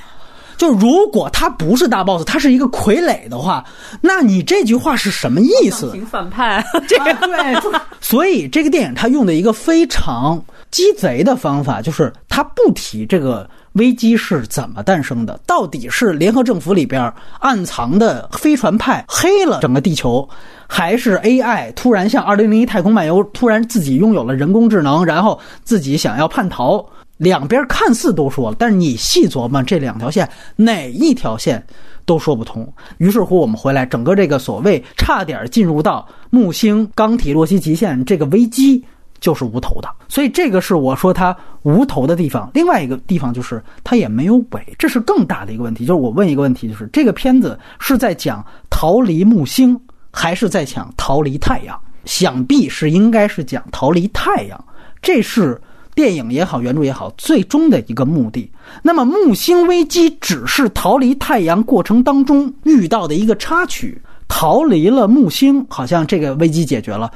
[0.59, 3.64] 就如果他不是大 boss，他是一个傀儡的话，
[4.01, 5.91] 那你这句话是什么意思？
[5.91, 7.80] 挺反派，这个对。
[8.01, 20.29] 所以这个电影他用的一个非常鸡贼的方法，就是他不提这个危机是怎么诞生的，到底是联合政府里边暗藏的飞船派黑了整个地球。
[20.68, 26.85] 还是 AI 突然像《二零零一太空漫游》突然自己拥有了人工智能，然后自己想要叛逃。
[27.18, 31.64] 两边看似都说了，但是你细琢磨这两条线，哪一条线
[32.05, 32.66] 都说不通。
[32.99, 38.85] 于是乎，我们回来，整个这个所谓差点进入到木星钢体洛希极限这个危机，
[39.23, 39.89] 就是无头的。
[40.07, 42.51] 所以这个是我说它无头的地方。
[42.53, 45.87] 另外一个地方就是它也没有尾，这是更大的一个问题。
[45.87, 49.81] 就是我问一个问题，就是这个片子是在讲逃离木星。
[50.14, 54.64] 还是在讲逃离太阳，想必是应该是讲逃离太阳，
[55.01, 55.59] 这是
[55.95, 58.53] 电影也好，原著也好，最终的一个目的。
[58.83, 63.99] 那么木星危机只是逃离太阳过程当中遇到的一个插曲，
[64.29, 67.11] 逃离了木星，好像这个危机解决了，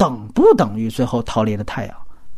[0.00, 1.94] 等不等于最后逃离了太阳？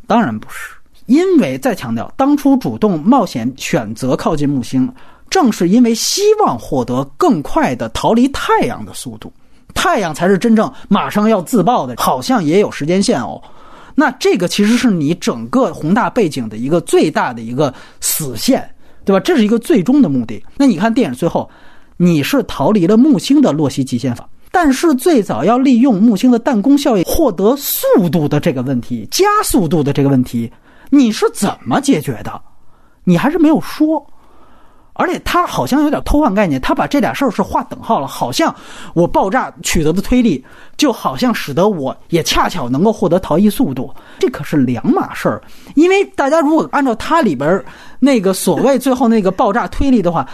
[0.09, 0.75] 当然不是，
[1.07, 4.93] 因为再强调，当初主动冒险选择靠近木星，
[5.31, 9.33] 正是因为希望获得更快的逃离太阳的速度。
[9.75, 13.41] 太阳才是真正马上要自爆的，好像也有时间线哦。
[13.95, 18.69] 那这个其实是你整个宏大背景的一个最大的一个死线，
[19.05, 19.21] 对吧？
[19.21, 20.45] 这是一个最终的目的。
[20.57, 21.49] 那你看电影最后，
[21.97, 30.53] 你是逃离了木星的洛希极限法，但是最早要利用木星的弹弓效应获得速度的这个问题，加速度的这个问题，
[30.91, 32.41] 你是怎么解决的？
[33.05, 34.07] 你还是没有说。
[34.95, 38.55] 而且他好像有点偷换概念，他把这俩事儿是划等号了，好像
[38.93, 40.45] 我爆炸取得的推力，
[40.77, 45.43] 就好像使得我也恰巧能够获得逃逸速度，这可是两码事儿。
[45.77, 47.65] 因为大家如果按照它里边
[48.01, 50.29] 那个所谓最后那个爆炸推力的话，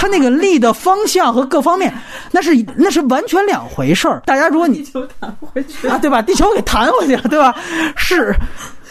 [0.00, 1.92] 它那个力的方向和各方面，
[2.30, 4.22] 那是那是完全两回事儿。
[4.24, 6.22] 大家如果你地球弹回去啊，对吧？
[6.22, 7.54] 地球给弹回去了，对吧？
[7.96, 8.34] 是。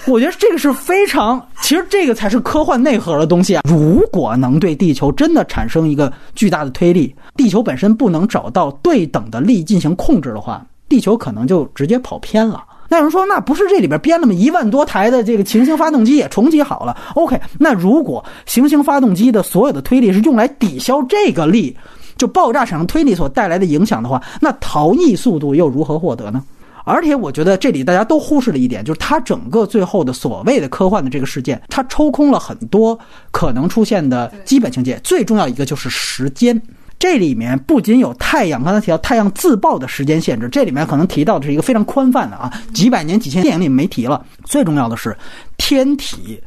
[0.06, 3.64] 我觉得这个是非常，其实这个才是科幻内核的东西啊！
[3.68, 12.64] 如果能对地球真的产生一个巨大的推力，地球本身不能找到对等的力进行控制的话，地球可能就直接跑偏了。
[12.90, 14.34] 那有人说，那不是这里边编了么？
[14.34, 16.98] 一万多台的这个行星发动机也重启好了。
[17.16, 21.78] OK，那如果行星发动机的所有的推力是用来抵消这个力，
[22.18, 26.44] 就爆炸产生推力所带来的影响的话，那逃逸速度又如何获得呢？
[26.86, 32.98] 而且我觉得这里大家都忽视了一点，就是它整个最后的所谓的科幻的这个事件，它抽空了很多
[33.30, 35.00] 可能出现的基本情节。
[35.04, 36.60] 最重要一个就是时间，
[37.00, 44.24] 这里面不仅有太阳，刚才提到太阳自爆的时间限制，这里面可能提到的是一个非常宽泛的啊，几百年、几千电影里没提了。
[44.44, 45.18] 最重要的是
[45.58, 46.40] 天体。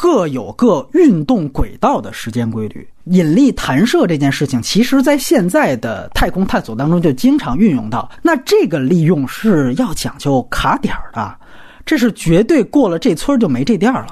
[0.00, 8.08] 各有各运动轨道的时间规律，引力弹射这件事情，其实在现在的太空探索当中就经常运用到。
[8.22, 11.36] 那这个利用是要讲究卡点儿的，
[11.84, 14.06] 这是绝对过了这村就没这店了。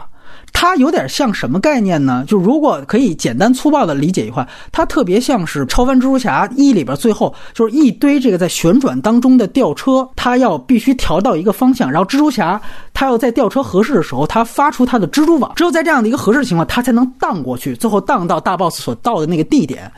[0.59, 2.25] 它有点像什么概念呢？
[2.27, 12.59] 就如果可以简单粗暴的理解一块，它特别像是《超凡蜘蛛侠一》里边最后就是一堆这个在旋转当中的吊车，它要必须调到一个方向，然后蜘蛛侠
[12.95, 19.93] 他要在吊车合适的时候，他发出他的蜘蛛网，只有在这样的一个合适的情况，他才能荡过去，最后荡到大 boss 所到的那个地点。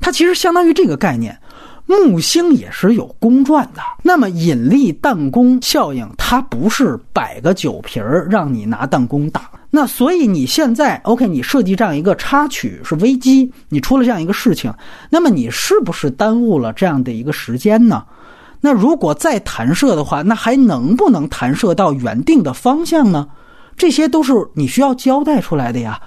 [0.00, 1.36] 它其实相当于这个概念。
[1.86, 9.50] 木星也是有公转的，那么引力弹弓效应，它不是摆个酒瓶儿让你拿弹弓打。
[9.70, 14.72] 那所以你现在 OK，你设计这样一个插曲是危机，你出了这样一个事情，
[15.10, 18.04] 那么你是不是耽误了这样的一个时间呢？
[18.60, 23.28] 那如果再弹射的话，那还能不能弹射到原定的方向呢？
[23.76, 26.00] 这些都是你需要交代出来的呀，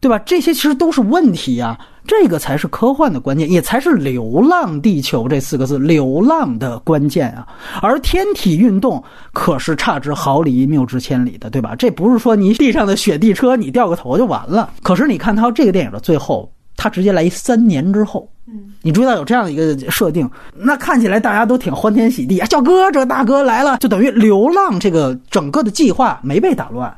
[0.00, 0.18] 对吧？
[0.20, 1.78] 这些其实都是问题呀。
[2.06, 7.46] 这个才是科幻的关键，也才是“流浪地球”这四个字“流浪”的关键啊！
[7.80, 11.74] 而天体运动可是差之毫厘、谬之千里的，对吧？
[11.76, 14.70] 这不是说你地上的雪地车你掉个头就完了。
[14.82, 22.46] 可是你看他这个电影的最后，他直接来一三年之后，嗯，你注意到有这样的一个设定，那看起来大家都挺欢天喜地啊！
[22.46, 26.92] 叫哥，这大哥来了，就等于流浪这个整个的计划没被打乱。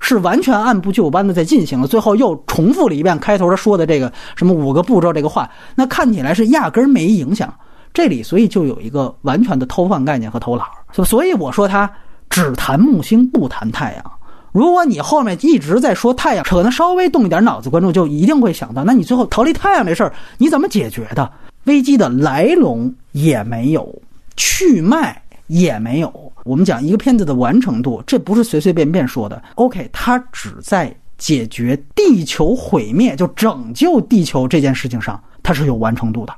[0.00, 7.52] 是完全按部就班的在进行了，最后又重复了一遍开头他说的这个什么五个步骤这个话，那看起来是压根儿没影响。
[7.92, 11.90] 这里所以就有一个完全的偷换概念和偷懒儿，所以我说他
[12.28, 14.04] 只谈木星不谈太阳。
[14.52, 21.30] 如果你后面一直在说太阳，可能稍微动一点脑子，观众就一定会想到，那你最后逃离太阳这事儿你怎么解决的？
[21.64, 24.02] 危机的来龙也没有，
[24.36, 26.32] 去脉也没有。
[26.44, 29.42] 我们讲一个片子的完成度，这不是随随便便说的。
[29.56, 36.34] OK，它只在解决地球毁灭，就拯救地球这件事情上，它是有完成度的。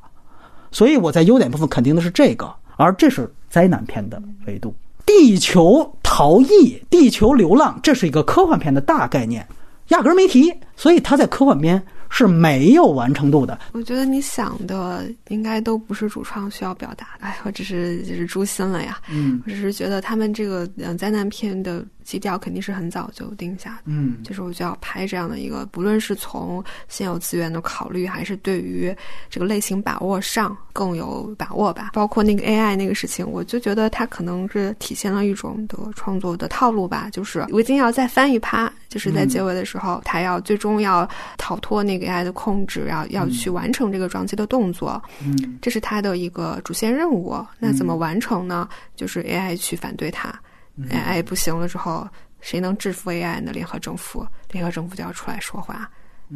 [0.71, 4.75] 所以我在优点部分肯定的是这个，而这是灾难片的维度。
[5.05, 9.47] 地球逃逸、地球流浪，这是一个科幻片的大概念，
[9.89, 10.53] 压根儿没提。
[10.77, 11.83] 所以它在科幻片。
[12.11, 13.59] 是没有完成度的。
[13.73, 17.27] 我觉得你想的应该都不是主创需要表达的。
[17.27, 18.99] 哎，我只是就是诛心了呀。
[19.11, 21.85] 嗯，我只是觉得他们这个嗯灾难片的。
[22.09, 28.97] 基调肯定是很早就定下的，嗯，就是我就要拍这样的一个，不论是从现有资源的考虑，还是对于
[29.29, 31.91] 这个类型把握上更有把握吧。
[31.93, 37.11] 包括那个 AI 那个事情，我就觉得它可能是体现了一种的创作的套路吧。
[37.13, 41.07] 就是我一定要再翻一趴，就是在结尾的时候，他要最终要
[41.37, 47.37] 逃脱那个 AI 的控制，要要去完成这个撞击的动作，嗯，这是他的一个主线任务。
[47.59, 48.67] 那怎么完成呢？
[48.97, 50.33] 就是 AI 去反对他。
[50.91, 52.09] AI 不行了之后，
[52.41, 53.53] 谁能制服 AI 呢？
[53.53, 55.91] 联合政府，联合政府就要出来说话，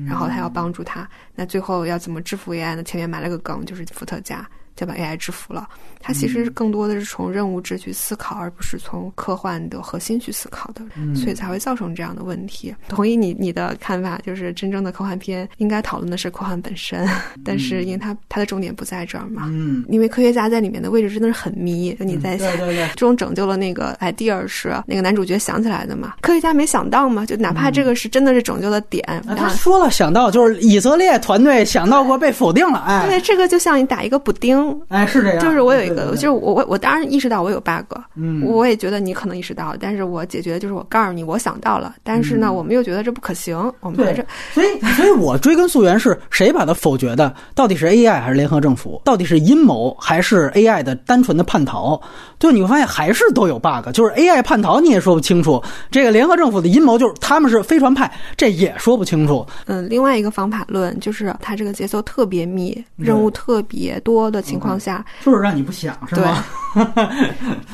[0.06, 1.08] 然后他要帮助他。
[1.34, 2.82] 那最后要怎么制服 AI 呢？
[2.82, 4.48] 前面埋了个梗，就是伏特加。
[4.74, 5.68] 就把 AI 制服了，
[6.00, 10.82] 它其实更多的是从任务制去思考，而不是从科幻的核心去思考的，
[11.14, 12.74] 所以才会造成这样的问题。
[12.88, 17.06] 同意你你的看法，就是真正的科幻片应该讨论的是科幻本身，
[17.44, 29.04] 但是因为它它的重点不在这儿嘛，嗯，因为科学家在里面的位置真的是很迷，就你在对对对，这种拯救了那个 idea 是那个男主角想起来的嘛，科学家没想到嘛，就哪怕这个是真的是拯救的点，
[29.36, 34.61] 他说了想到就是以色列团队想到过被否定了，哎，对，这个就像你打一个补丁。
[34.88, 35.38] 哎，是这样。
[35.38, 47.34] 就是我有一个，就是我我我当然意识到我有 bug，嗯，我也觉得你可能意识到，但是我解决就是我告诉你我想到了，但是呢，我们又觉得这不可行，我们在这，所以所以我追根溯源是谁把它否决的？
[47.54, 49.00] 到底是 AI 还是联合政府？
[49.04, 52.00] 到底是阴谋还是 AI 的单纯的叛逃？
[52.38, 59.46] 就你会发现还是都有 bug，就是 AI 叛逃你也说不清楚，这个联合政府的阴谋就是他们是飞船派，这也说不清楚。
[59.66, 65.04] 嗯，另外一个方法论就是它这个节奏特别密，任务特别多的情况下。
[65.22, 66.44] 就是让你不想是吗？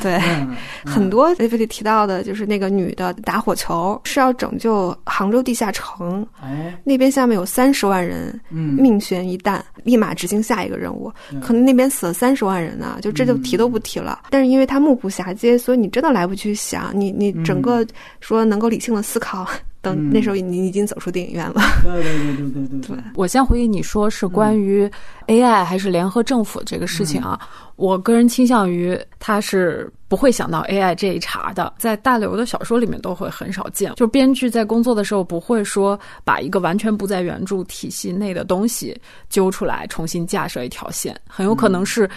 [0.02, 0.20] 对，
[0.84, 14.20] 很多雷菲里提到的，就是那个女的打火球是要拯救杭州地下城，哎，那边下面有三十万人，嗯命悬一旦，立马执行下一个任务，可能那边死了三十万人呢，就这就提都不提了。
[14.30, 17.86] 但是因为他目不暇接，所以你真的来不及想，你你整个
[18.20, 19.46] 说能够理性的思考。
[19.94, 21.60] 等那时候你已经走出电影院了。
[21.82, 23.04] 对对对对对对对。
[23.14, 24.90] 我先回应你说是关于
[25.26, 27.38] AI 还是联合政府这个事情啊，
[27.76, 33.92] 我个人倾向于他是不会想到 AI 这一茬的，在大刘的小说里面都会很少见。
[33.94, 42.08] 就编剧在工作的时候不会说把一个完全不在原著体系内的东西揪出来重新架设一条线，很有可能是。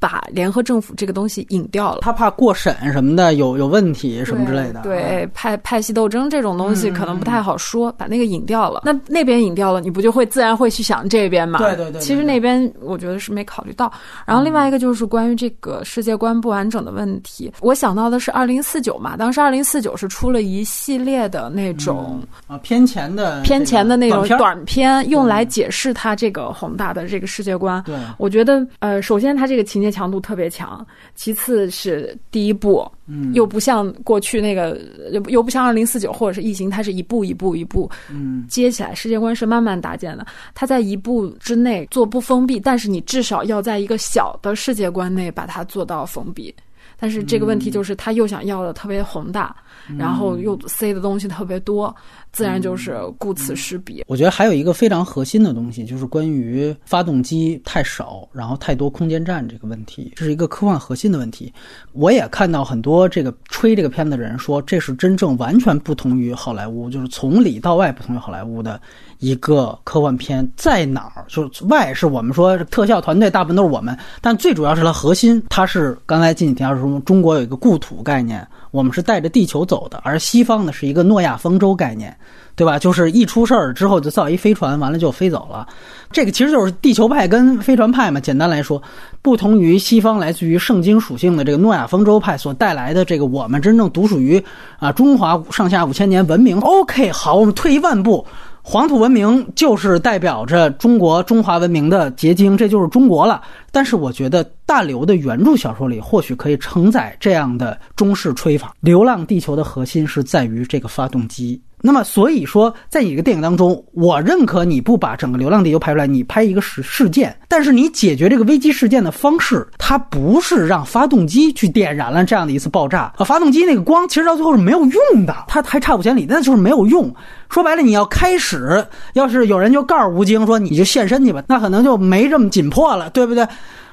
[0.00, 4.82] 把联合政府这个东西引掉了，他怕过审什么的有有问题什么之类的。
[4.82, 8.82] 对派派系斗争这种东西可能不太好说，把那个引掉了。
[8.84, 11.58] 那那边引掉了，你不就会自然会去想这边嘛？
[11.58, 12.00] 对对对。
[12.00, 13.92] 其实那边我觉得是没考虑到。
[14.24, 27.82] 然后另外一个就是关于这个世界观不完整的问题，我想到的是二零四九嘛，当时二零四九是出了一系列的那种啊偏前的偏前的那种短片，用来解释他这个宏大的这个世界观。
[27.82, 29.87] 对，我觉得呃，首先他这个情节。
[29.90, 34.80] 强度特别强，其次是第一步，嗯，又不像过去那个，
[35.12, 40.26] 又又不像二零四九或者是异形，它是一步一步一步，嗯，接起来，世界观是慢慢搭建的。
[40.54, 46.54] 它在一步之内做不封闭，但是你至少要在一个小的世界观内把它做到封闭。
[47.00, 49.54] 但是这个问题就是，他又想要的特别宏大，
[49.96, 51.94] 然后又塞的东西特别多。
[52.30, 54.04] 自然就是顾此失彼。
[54.06, 61.50] 我觉得还有一个非常核心的东西，就是关于发动机太少，然后太多空间站这个问题，这是一个科幻核心的问题。
[61.92, 68.78] 我也看到很多这个吹这个片子的人说，这是真正完全不同于好莱坞，就是从里到外不同于好莱坞的
[69.20, 70.46] 一个科幻片。
[70.54, 71.24] 在哪儿？
[71.28, 78.46] 就是外是我们说特效团队大部分都是我们，但最主要是它核心，它是刚才近几天说中国有一个故土概念。
[78.70, 82.16] 我们是带着地球走的，而西方呢是一个诺亚方舟概念，
[82.54, 82.78] 对吧？
[82.78, 85.66] 就是一出事儿之后就造一飞船，完了就飞走了。
[86.10, 88.18] 这个其实就是地球派跟飞船派嘛。
[88.20, 88.82] 简单来说，
[89.22, 94.42] 不同于西方来自于圣经属性的这个诺亚方舟派所带来的这个我们真正独属于
[94.78, 96.58] 啊中华上下五千年文明。
[96.60, 98.26] OK，好，我们退一万步，
[98.70, 103.40] 黄土文明就是代表着中国中华文明的结晶，这就是中国了。
[103.72, 104.44] 但是我觉得。
[104.68, 108.68] 大刘的原著小说里或许可以承载这样的中式吹法。
[108.80, 111.58] 《流浪地球》的核心是在于这个发动机。
[111.80, 123.24] 那么，所以说，在你这个电影当中，我认可你不把整个《流浪地球》拍出来，你拍一个事事件，但是你解决这个危机事件的方式，它不是让发动机去点燃了这样的一次爆炸啊！
[123.24, 127.14] 发动机那个光其实到最后是没有用的，它还差五千里，那就是没有用。
[127.48, 133.46] 说白了，你要开始，要是有人就告诉吴京说你就现身去吧，那可能就没这么紧迫了，对不对？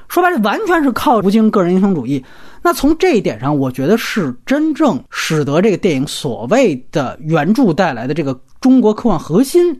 [0.08, 2.24] 说白了，完全是靠吴京个人英雄主义。
[2.62, 9.80] 那从这一点上，我觉得是真正使得这个电影所谓的原著带来的这个中国科幻核心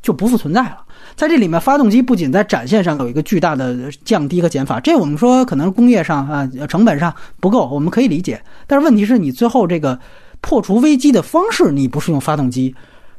[0.00, 0.78] 就不复存在了。
[1.14, 8.42] 在这里面，发动机不仅在展现上有一个巨大的降低和减法，这我们说可能工业上啊成本上不够，我们可以理解。
[8.66, 9.98] 但是问题是你最后这个
[10.40, 12.74] 破除危机的方式，你不是用发动机，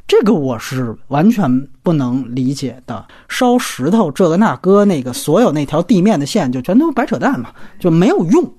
[0.08, 3.06] 这个我是完全不能理解的。
[3.30, 7.50] 烧石头这个那个那个，所有那条地面的线就全都白扯淡嘛，
[7.80, 8.54] 就没有用。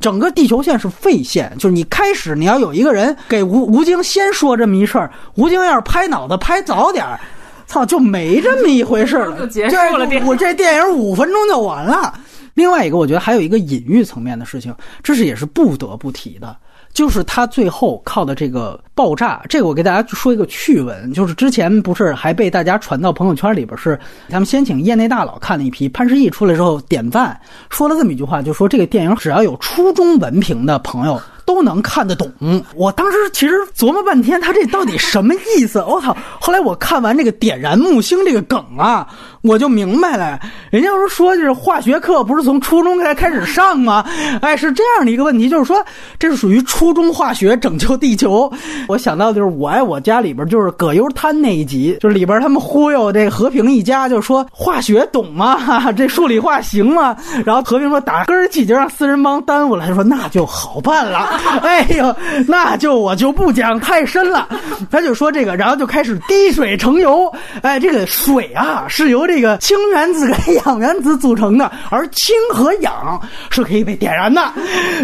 [0.00, 7.20] 整个地球线是废线，就是你开始你要有一个人给吴吴京先说这么一事儿，吴京要是拍脑子拍早点儿，
[7.66, 10.08] 操就没这么一回事了，就结束了。
[10.26, 12.12] 我这电影五分钟就完了。
[12.54, 16.56] 另外一个，我觉得还有一个隐喻层面的事情，这是也是不得不提的。
[16.92, 27.38] 就是他最后靠的这个爆炸，这个我给大家说一个趣闻，就是之前不是还被大家传到朋友圈里边，是他们先请业内大佬看了一批，潘石屹出来之后点赞，
[27.70, 31.20] 说了这么一句话，就说这个电影只要有初中文凭的朋友。
[31.54, 32.32] 都能看得懂。
[32.74, 35.84] 我当时其实琢磨半天，他这到底什么意思？
[35.86, 36.16] 我操！
[36.40, 39.06] 后来我看完这个点燃木星这个梗啊，
[39.42, 40.40] 我就明白了。
[40.70, 44.02] 人家不是说就是化学课不是从初中才开始上吗？
[44.40, 45.84] 哎，是这样的一个问题，就是说
[46.18, 48.50] 这是属于初中化学拯救地球。
[48.88, 55.92] 我想到就是《我爱我家》里边就是葛优瘫那一集，就是里边他们忽悠这和平一家，就说化学懂吗？
[55.92, 57.14] 这数理化行吗？
[57.44, 61.28] 然后和平说打根儿起就让四人帮耽误了，他说那就好办了。
[61.62, 62.14] 哎呦，
[62.46, 64.48] 那就我就不讲太深了。
[64.90, 67.32] 他就说这个，然后就开始滴水成油。
[67.62, 73.20] 哎，这个水啊是由这个氢原子跟氧原子组成的，而氢和氧
[73.50, 74.42] 是可以被点燃的。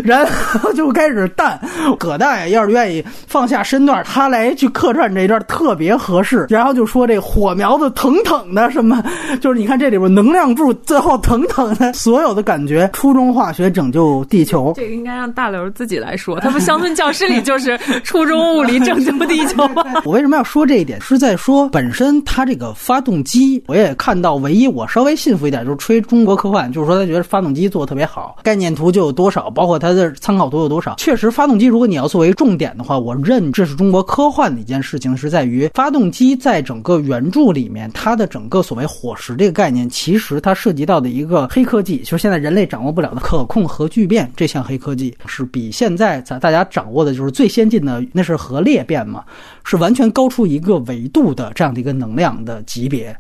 [0.05, 1.59] 然后就开始弹。
[1.99, 6.47] 葛大爷要是愿意放下身段，他来去客串这一段特别合适。
[6.49, 9.03] 然后就说这火苗子腾腾的什么，
[9.41, 14.72] 就是你看这里边能量柱最后腾腾的，所有的感觉，初中化学拯救地球。
[14.76, 16.39] 这个应该让大刘自己来说。
[16.41, 19.85] 他们乡村教师里就是初中物理拯救地球吗？
[20.05, 21.01] 我为什么要说这一点？
[21.01, 30.97] 是在说本身它这个发动机，我也看到，唯一我稍微信服一点就是吹中国科幻，就是说他觉得发动机做的特别好，概念图就有多少，包括它的参考图有多少。
[30.99, 46.08] 确实，发动机如果你要作为重点的话，我认这是中国科幻的一件事情，是在于发动机在整个原著里面，它的整个所谓火石这个概念，其实它涉及到的一个黑科技，就是现在人类掌握不了的可控核聚变这项黑科技，是比现在。
[46.23, 49.25] 在大家掌握的就是最先进的，那是核裂变嘛，
[49.65, 53.17] 是完全高出一个维度的这样的一个能量的级别。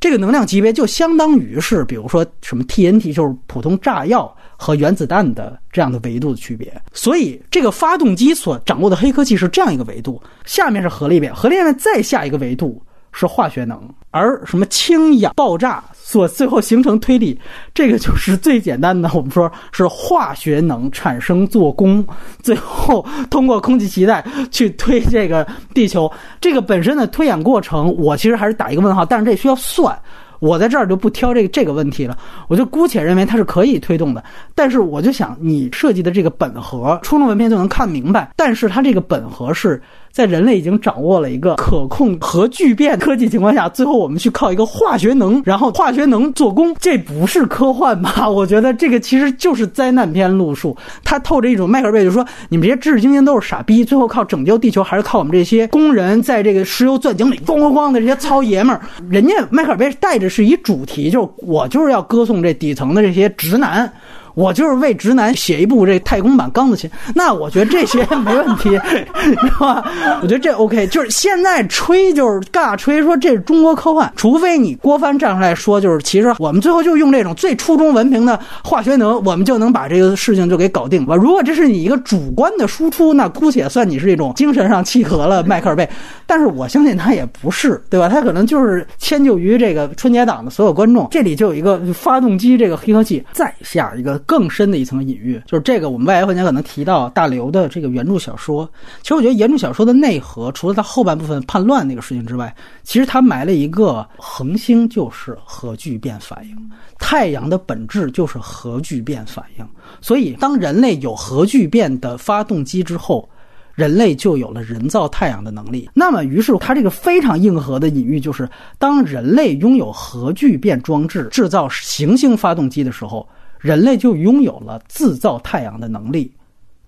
[0.00, 6.74] 这个能量级别就相当于是，比如说什么 TNT，就是普通炸药和原子弹的这样的维度的区别。
[6.92, 12.82] 所以，这个发动机所掌握的黑科技是这样一个维度，下面是核裂变，核裂变再下一个维度。
[13.12, 13.78] 是化学能，
[14.10, 17.38] 而什么氢氧爆炸所最后形成推力，
[17.74, 19.10] 这个就是最简单的。
[19.12, 22.04] 我们说是化学能产生做功，
[22.42, 26.10] 最后通过空气脐带去推这个地球。
[26.40, 29.04] 这个本身的推演过程，我其实还是打一个问号。
[29.04, 29.96] 但是这需要算，
[30.40, 32.16] 我在这儿就不挑这个这个问题了。
[32.48, 34.24] 我就姑且认为它是可以推动的。
[34.54, 38.32] 但是我就想，你设计的这个本核，初中文凭就能看明白。
[38.36, 39.80] 但是它这个本核是。
[40.12, 48.28] 在人类已经掌握了一个可控核聚变科技情况下，最后我们去靠一个化学能，然后化学能做功，这不是科幻吧？
[48.28, 58.82] 我觉得这个其实就是灾难片路数，它透着一种迈克尔贝，就是说你们这些知识精英都是傻逼，最后靠拯救地球还是靠我们这些工人在这个石油钻井里咣咣咣的这些糙爷们儿。
[59.08, 63.90] 人家迈克尔贝带着是一主题，就是我就是要歌颂这底层的这些直男。
[64.34, 68.70] 我就是为直男写一部这太空版钢子琴，那我觉得这些没问题，
[69.14, 69.84] 是吧？
[70.22, 70.86] 我觉得这 OK。
[70.86, 81.16] 就是现在吹就是尬吹，说这是中国科幻，除非你郭帆站出来说，就是其实我们最后就用这种最初中文凭的化学能，我们就能把这个事情就给搞定了。
[81.16, 85.88] 如果这是你一个主观的输出，那姑且算你是一种精神上契合了迈克尔贝。
[86.26, 88.08] 但是我相信他也不是，对吧？
[88.08, 91.08] 他可能就是迁就于这个春节档的所有观众。
[91.10, 94.21] 这里就有一个发动机这个黑科技，再下一个。
[94.26, 98.68] 更深的一层隐喻，就是这个我们外延环节可能提到大刘的这个原著小说。
[99.02, 106.56] 其实我觉得原著小说的内核，除了他后半部分叛乱那个事情之外，其实他埋了一个恒星，就是核聚变反应。
[106.98, 109.66] 太阳的本质就是核聚变反应。
[110.00, 113.28] 所以，当人类有核聚变的发动机之后，
[113.74, 115.88] 人类就有了人造太阳的能力。
[115.94, 118.48] 那么，于是他这个非常硬核的隐喻就是，
[118.78, 123.26] 当人类拥有核聚变装置制造行星发动机的时候，
[123.62, 126.30] 人类就拥有了制造太阳的能力。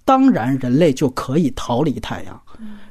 [0.05, 2.39] 当然，人类就可以逃离太阳。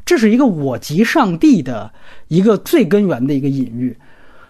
[0.04, 1.94] 这是一个我即上帝的
[2.28, 3.96] 一个最根源的一个隐喻。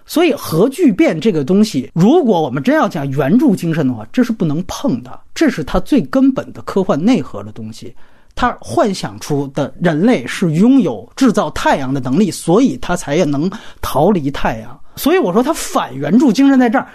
[0.05, 5.19] 所以，核聚变这个东西，如果我们真要讲原著精神的话，这是不能碰的。
[5.34, 7.93] 这是它最根本的科幻内核的东西。
[8.35, 13.47] 他幻想出的人类是拥有制造太阳的能力，所以他才能
[13.80, 14.80] 逃离太阳。
[14.95, 16.88] 所以我说他反原著精神在这儿。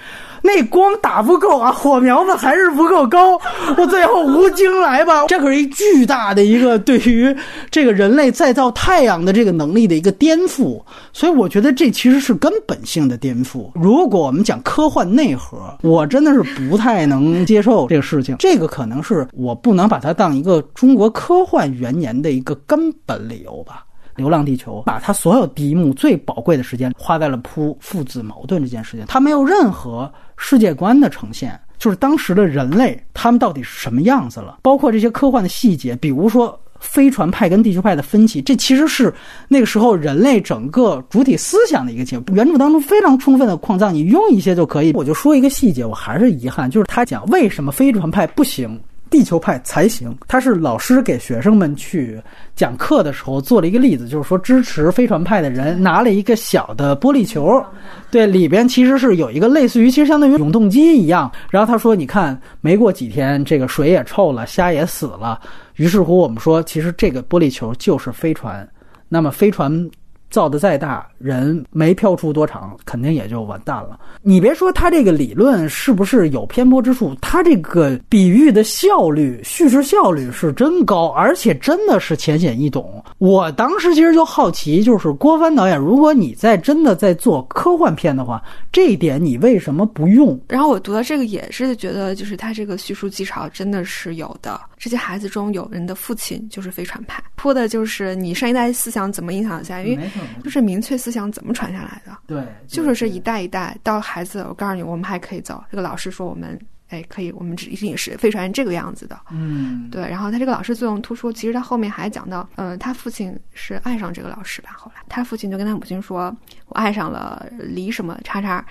[0.48, 3.38] 那光打不够啊，火苗子还是不够高。
[3.76, 7.36] 我最后吴京来吧，这可是一巨大的一个对于
[7.70, 10.80] 这个人类再造太阳的这个能力的一个颠覆。
[11.12, 13.70] 所以我觉得这其实是根本性的颠覆。
[13.74, 18.34] 如果我们讲科幻内核，我真的是不太能接受这个事情。
[18.38, 23.84] 这个可能是我不能把它当一个中国科幻元年的一个根本理由吧。
[24.18, 39.12] 《流浪地球》把他所有第一幕最宝贵的时间花在了铺父子矛盾这件事情，他没有任何世界观的呈现，就是当时的人类他们到底是什么样子了， 包括这些科幻的细节，比如说飞船派跟地球派的分歧，这其实是
[39.48, 42.34] 那个时候人类整个主体思想的一个结果。
[42.34, 44.92] 原著当中非常充分的矿藏，你用一些就可以。
[44.94, 48.78] 我就说一个细节，我还是遗憾，就是他讲为什么飞船派不行。
[49.10, 52.20] 地球派才行，他是老师给学生们去
[52.54, 57.64] 讲课的时候做了一个例子，就是说支持飞船派的人拿了一个小的玻璃球，
[58.10, 61.30] 对，里边其实是有一个类似于，其实相当于永动机一样。
[61.50, 65.40] 然后他说：“你看，没过几天，这个水也臭了，虾也死了。”
[65.76, 68.68] 于是乎，我们说，其实这个玻璃球就是飞船。
[69.08, 69.90] 那么飞船。
[70.30, 73.98] 造的再大，人没飘出多长，肯定也就完蛋了。
[74.22, 83.02] 你别说他这个理论是不是有偏颇之处，他这个比喻的效率、叙事效率是真高，而且真的是浅显易懂。
[83.18, 90.38] 我当时其实就好奇，就是郭帆导演，如果你在真的在做科幻片的话，这一点你为什么不用？
[90.48, 94.60] 然后我读到这个也是觉得，就是他这个叙述技巧真的是有的。
[94.78, 100.10] 这些孩子中有人的父亲就是飞船派，铺的就是你上一代思想怎么影响下，因为
[100.42, 102.16] 就是明确思想怎么传下来的。
[102.26, 105.62] 对，就是这一代一代到孩子，我告诉你，我们还可以走。
[105.70, 106.56] 这个老师说我们，
[106.88, 109.18] 哎，可以，我们只一定是飞船这个样子的。
[109.32, 110.00] 嗯，对。
[110.02, 114.70] 然后他这个老师作用突出，其实他后面还讲到，呃，他父亲是爱上这个老师吧？
[114.76, 116.34] 后来他父亲就跟他母亲说
[116.66, 118.64] ：“我爱上了李什么叉叉。”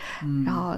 [0.45, 0.77] 然后。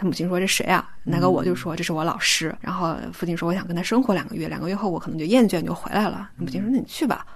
[0.00, 7.26] 他母亲说：“这谁啊？”那个我就说：“这是我老师。”然后父亲说：“我想跟他生活两个月，两个月后我可能就厌倦，就回来了。”母亲说：“那你去吧。”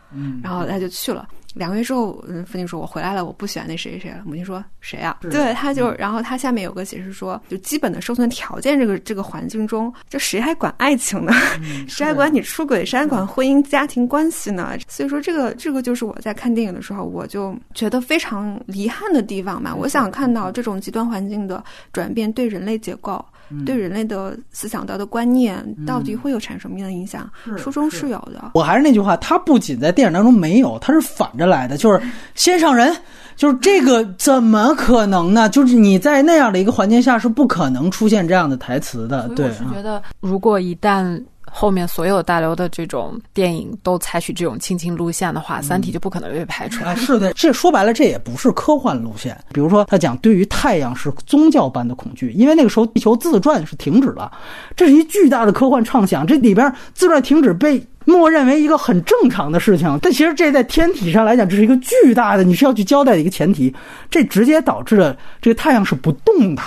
[0.42, 1.28] 然后他就去了。
[1.54, 11.32] 两个月之后，嗯父亲说：“我回来了，我不喜欢那谁谁谁了。”母亲说：“谁啊？”对，他就，然后他下面有个解释说，就基本的生存条件，这个这个环境中，这谁还管爱情呢？
[11.88, 12.84] 谁还管你出轨？
[12.84, 14.76] 谁还管婚姻家庭关系呢？
[14.88, 19.74] 所以说，这个这个就是我在看电影的时候，我就觉得非常遗憾的地方嘛。
[19.74, 21.62] 我想看到这种极端环境的
[21.92, 23.24] 转变对人类结构。
[23.64, 27.30] 对人类的思想道德观念到底会有产生什么样的影响？
[27.56, 28.50] 书中是有的。
[28.54, 32.00] 我还是那句话，它不仅在电影当中没有，它是反着来的，就是
[32.34, 32.96] 先上人，
[33.36, 35.48] 就是这个怎么可能呢？
[35.48, 39.28] 就是你在那样的一个环境下是不可能出现这样的台词的。
[39.30, 41.22] 对，我是觉得如果一旦。
[41.56, 46.96] 后面所有大刘的这种电影都采取这种亲情路线的话，《三体》就不可能被拍出来。
[46.96, 49.38] 是的，这说白了，这也不是科幻路线。
[49.52, 54.32] 比如说，他讲对于太阳是宗教般的恐惧，因为那个时候地球自转是停止了，
[54.74, 56.26] 这是一巨大的科幻畅想。
[56.26, 63.72] 这里边自转停止被默认为一个很正常的事情，但其实这在天体上来讲，这是一个巨大的，你是要去交代的一个前提。
[64.10, 66.62] 这直接导致了这个太阳是不动的。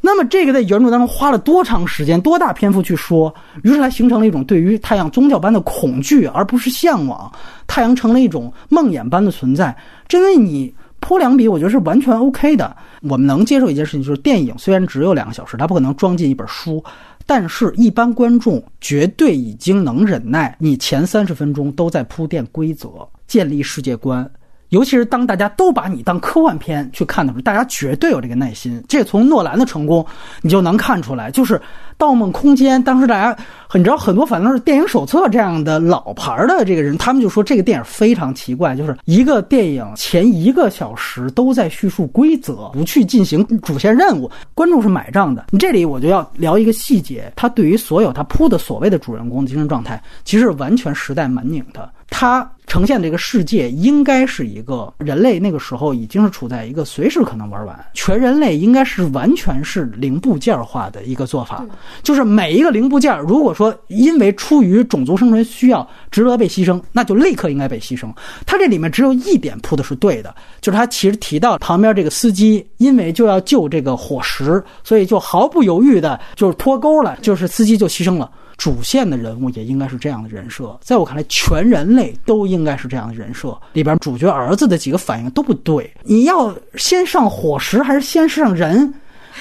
[0.00, 3.34] 那么这个在原著当中花了多长时间、多大篇幅去说，
[3.64, 7.30] 于是它形成了一种对于太阳宗教般的恐惧，而不是向往。
[7.66, 9.76] 太阳成了一种梦魇般的存在。
[10.06, 12.74] 这跟你泼两笔，我觉得是完全 OK 的。
[13.02, 16.82] 我们能接受一件事情，就是电影虽然只有两个小时，它不可能装进一本书，
[17.26, 22.88] 但是一般观众绝对已经能忍耐你前三十分钟都在铺垫规则、
[23.26, 24.28] 建立世界观。
[24.70, 28.82] 尤其是当大家都把你当科幻片去看的时候，大家绝对有这个耐心。
[28.88, 30.04] 这从诺兰的成功
[30.42, 31.54] 你就能看出来，就是
[31.98, 33.36] 《盗梦空间》当时大家，
[33.74, 45.46] 你知道很多反正是电影手册这样的老牌的这个人，他们就说这个电影非常奇怪，就是一个电影前一个小时都在叙述规则，不去进行主线任务，观众是买账的。
[45.50, 51.90] 你这里我就要聊一个细节，他对于所有他铺的所谓的主人公的精神状态，其实完全时代蛮拧的。
[52.10, 61.62] 他呈现这个世界应该是一个人类那个时候已经是处在一个随时可能玩完，全人类应该是完全是零部件化的一个做法，
[62.02, 68.12] 就是每一个零部件，如果说因为出于种族生存需要值得被牺牲，那就立刻应该被牺牲。
[68.46, 78.30] 他这里面只有一点铺的是对的，就是他其实提到旁边这个司机因为就要救这个伙食，所以就毫不犹豫的就是脱钩了，就是司机就牺牲了。
[78.56, 83.56] 主线的人物也应该是这样的人设，在我看来，全人类都应该是这样的人设。
[83.72, 88.92] 里边主角儿子的几个反应都不对，你要先上伙食还是先上人？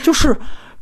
[0.03, 0.37] 就是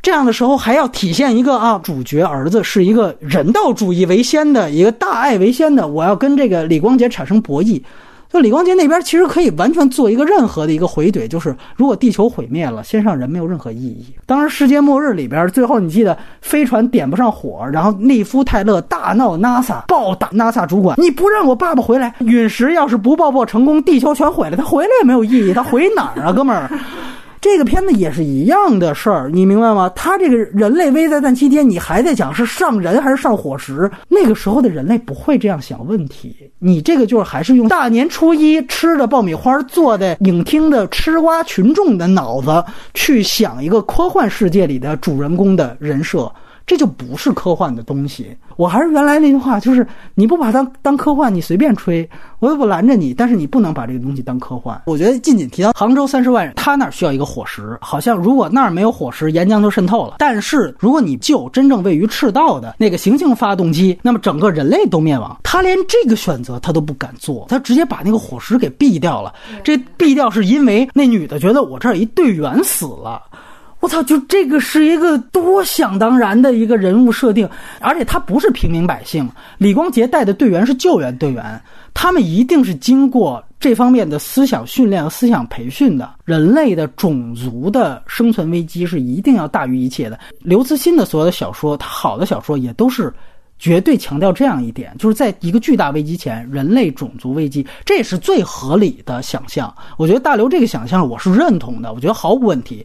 [0.06, 7.82] 这样的时候，还要体现一个啊，主角儿子是一个人道主义为先的一个大爱为先的，我要跟这个李光洁产生博弈。
[8.32, 14.06] 就李光洁那边其实可以完全做一个任何的一个回怼，就是如果地球毁灭了，先上人没有任何意义。
[14.28, 26.70] 当时世界末日里边，最后你记得飞船点不上火，然后利夫泰勒大闹 NASA，暴打 NASA 主管，你不让我爸爸回来，陨石要是不爆破成功，地球全毁了，他回来也没有意义，他回哪儿啊，哥们儿？
[27.46, 29.88] 这个片子也是一样的事儿，你明白吗？
[29.96, 33.88] 他这个人类危在旦夕间，你还在讲是上人还是上伙食？
[34.10, 36.36] 那个时候的人类不会这样想问题。
[36.58, 42.66] 你这个就是还是用大年初一吃的爆米花坐在影厅的吃瓜群众的脑子
[42.96, 46.28] 去想一个科幻世界里的主人公的人设。
[46.66, 48.36] 这就不是科幻的东西。
[48.56, 49.86] 我还是原来那句话，就是
[50.16, 52.10] 你不把它当科幻，你随便吹，
[52.40, 53.14] 我也不拦着你。
[53.14, 54.82] 但是你不能把这个东西当科幻。
[54.86, 60.16] 我觉得近锦提到杭州三十万人，他那儿需要一个伙食，好像如果那儿没有伙食，岩浆就渗透了。
[60.20, 65.38] 但是如果你就真正位于赤道的那个行星发动机，那么整个人类都灭亡。
[65.44, 69.34] 他连这个选择他都不敢做，他直接把那个伙食给毙掉了。
[69.64, 73.22] 这毙掉是因为那女的觉得我这儿一队员死了。
[73.80, 74.02] 我操！
[74.02, 77.48] 就这个是一个多想当然的一个人物设定，
[77.80, 79.30] 而且他不是平民百姓。
[79.58, 81.62] 李光洁带的队员是救援队员，
[81.94, 86.16] 他们一定是经过这方面的思想训练和思想培训的。
[86.24, 90.20] 人类的种族的生存危机是一定要大于一切的。
[90.40, 93.14] 刘慈欣的所有的小说，他好的小说也都是
[93.60, 99.72] 绝对强调这样一点，就是在一个巨大危机前，人类种族危机，这也是最合理的想象。
[99.98, 102.84] 我觉得大刘这个想象我是认同的，我觉得毫无问题。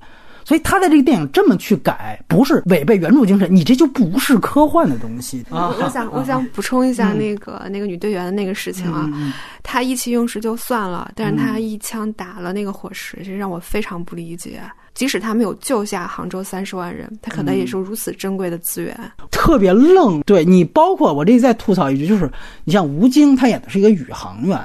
[0.51, 5.73] 所以他在这个电影这么去改，不是违背原著精神，你这就不是科幻的东西啊！
[5.79, 9.09] 我想，我想补充一下那个那个女队员的那个事情啊，
[9.63, 14.61] 她意气用事就算了，但是她一枪打了那个伙食，这让我非常不理解。
[14.93, 20.21] 即使他没有救下杭州三十万人，他可能也是如此珍贵的资源，特别愣。
[20.23, 22.29] 对你，包括我这里再吐槽一句，就是
[22.65, 24.59] 你像吴京，他演的是一个宇航员。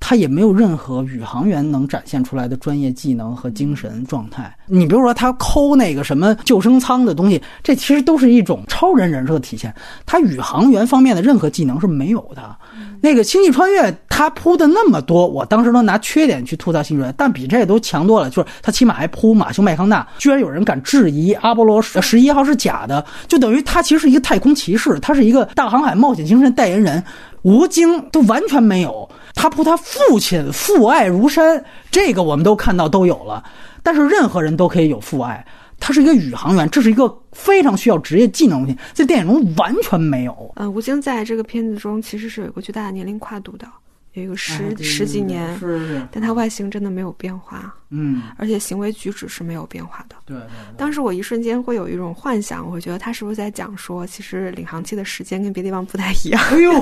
[0.00, 4.54] 他也没有任何宇航员能展现出来的专业技能和精神状态。
[4.66, 9.74] 你比如说，他抠那个什么救生舱的东西，这其实都是一种超人人设的体现。
[10.06, 12.56] 他宇航员方面的任何技能是没有的。
[13.00, 18.28] 那个星际穿越，他铺的那么多，我当时都拿缺点去吐槽星际穿越，但比这都强多了。
[18.28, 27.02] 就是他起码还铺马修麦康纳，居然有人敢质疑阿波罗 十一号是假的，就等于他其实是一个太空骑士，他是一个大航海冒险精神代言人。
[27.42, 29.08] 吴京都完全没有。
[29.40, 33.44] 他扑他父亲父爱如山，这个我们都看到都有了。
[33.84, 35.46] 但是任何人都可以有父爱。
[35.78, 40.52] 他是一个宇航员，这是一个非常需要职业技能的东西，在电影中完全没有。
[40.56, 43.64] 呃，吴京在这个片子中其实是有一个巨大的年龄跨度的。
[44.14, 50.16] 有一个十十几年，是是，但他外形真的没有变化，嗯，而且行为举止是没有变化的。
[50.24, 50.46] 对对。
[50.76, 56.42] 当时我一瞬间会有一种幻想，我会觉得他是不是在讲说，其实领航器的时间跟别的地方不太一样。
[56.50, 56.72] 哎呦，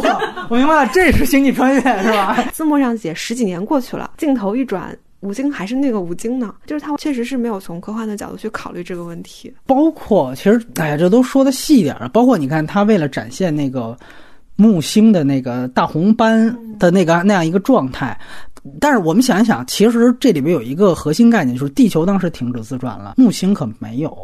[0.49, 2.43] 我明白了，这是星际穿越是吧？
[2.55, 9.53] 字幕上写十几年过去了，镜头一转，吴京还是那个吴京呢，就是他确实是没有从科幻的角度去考虑这个问题。
[9.67, 12.09] 包括其实，哎呀，这都说的细一点了。
[12.09, 13.95] 包括你看，他为了展现那个。
[14.57, 18.19] 木星的那个大红斑的那个那样一个状态，
[18.81, 24.17] 但是我们想一想，其实这里边有一个核心概念，就是地球当时停止自转了，木星可没有。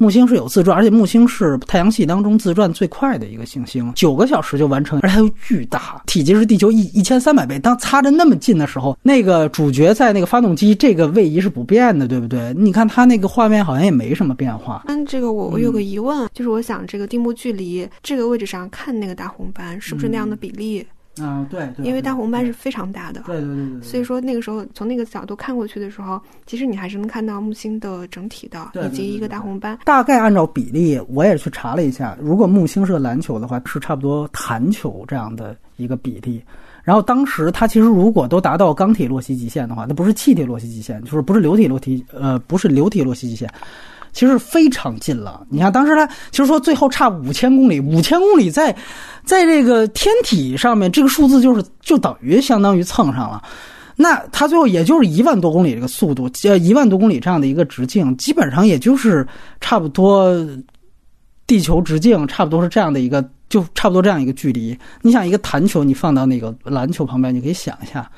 [0.00, 7.58] 木星是有自转，而且木星是太阳系当中自转最快的一个行星，九个小时就完成，而且它又巨大，体积是地球一一千三百倍。
[7.58, 12.54] 当擦着那么近的时候，那个主角在那个发动机这个位移是不变的，对不对？
[12.56, 14.84] 你看它那个画面好像也没什么变化。
[14.86, 20.86] 嗯，这个我我有个疑问，就是我想这个定目距离这个位置上看那个大红斑是不是那样的比例？
[21.18, 29.78] 啊，对，因为大红斑是非常大的，对对对对，所以说那个时候从那个角度看过去的时候，其实你还是能看到木星的整体的，以及一个大红斑。
[29.84, 36.42] 大概按照比例，我也去查了一下，如果木星是个篮球的话，是差不多弹球这样的一个比例。
[36.82, 43.48] 然后当时它其实如果都达到钢体洛希极限的话，那不是气体洛希极限，就是不是流体洛希，呃，不是流体洛希极限。
[44.12, 45.44] 其实非常近了。
[45.48, 48.74] 你看，当时他其实说最后差五千公里，五千公里在，
[49.24, 53.42] 在这个天体上面，这个数字就是就等于相当于蹭上了。
[53.96, 59.26] 那他最后也就是一万多公里这个速度，呃，一万多公里这样的一个直径，基本上也就是
[59.60, 60.34] 差不多
[61.46, 64.78] 地球直径，差不多是这样的一个，就差不多这样一个距离。
[65.02, 68.10] 你想一个弹球，你放到那个篮球旁边，你可以想一下。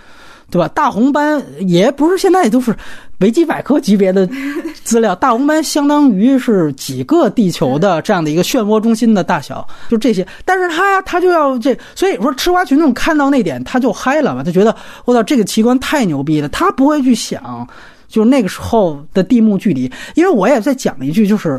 [0.53, 0.69] 对吧？
[0.69, 2.77] 大红斑也不是现在都是
[3.21, 4.29] 维基百科级别的
[4.85, 10.27] 资料，大红斑相当于是几个地球的这样的一个漩涡中心的大小，就这些。
[10.45, 14.77] 但是他他就要这，所以说吃瓜群众看到那点他就嗨了嘛，他觉得
[15.07, 17.67] 我操这个奇观太牛逼了，他不会去想，
[18.07, 19.91] 就是那个时候的地幕距离。
[20.15, 21.59] 因为我也在讲一句，就是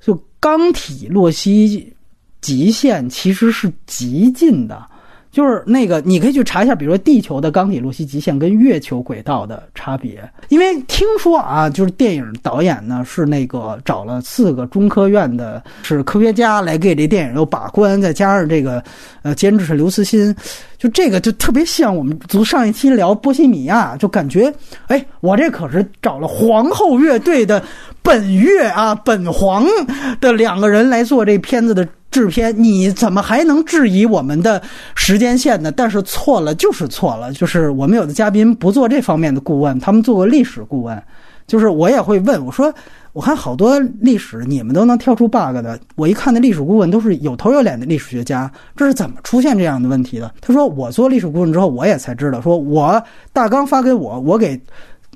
[0.00, 1.92] 就钢体洛希
[2.40, 4.86] 极限其实是极近的。
[5.32, 10.28] 就是那个，你可以去查一下，比如说地球的钢铁洛希极限跟月球轨道的差别。
[10.48, 18.82] 因为听说啊，就是电影导演呢是那个找了四个中科院的，是科学家来给这电影又把关，再加上这个
[19.22, 20.34] 呃监制是刘慈欣，
[20.76, 24.52] 就这个就特别像我们从上一期聊波西米亚，就感觉
[24.88, 27.62] 哎，我这可是找了皇后乐队的
[28.02, 29.64] 本乐啊本皇
[30.20, 31.86] 的两个人来做这片子的。
[32.10, 34.60] 制片，你怎么还能质疑我们的
[34.94, 35.70] 时间线呢？
[35.70, 41.00] 但是错了就是错了，就是我们有的嘉宾不做这方面的顾问，他们做过历史顾问，
[41.46, 42.72] 就是我也会问我说，
[43.12, 50.32] 我看好多历史你们都能挑出 bug 的，我一看那历史顾问都是有头有脸的历史学家，这是怎么出现这样的问题的？
[50.40, 53.00] 他说我做历史顾问之后，我也才知道，说我
[53.32, 54.60] 大纲发给我，我给。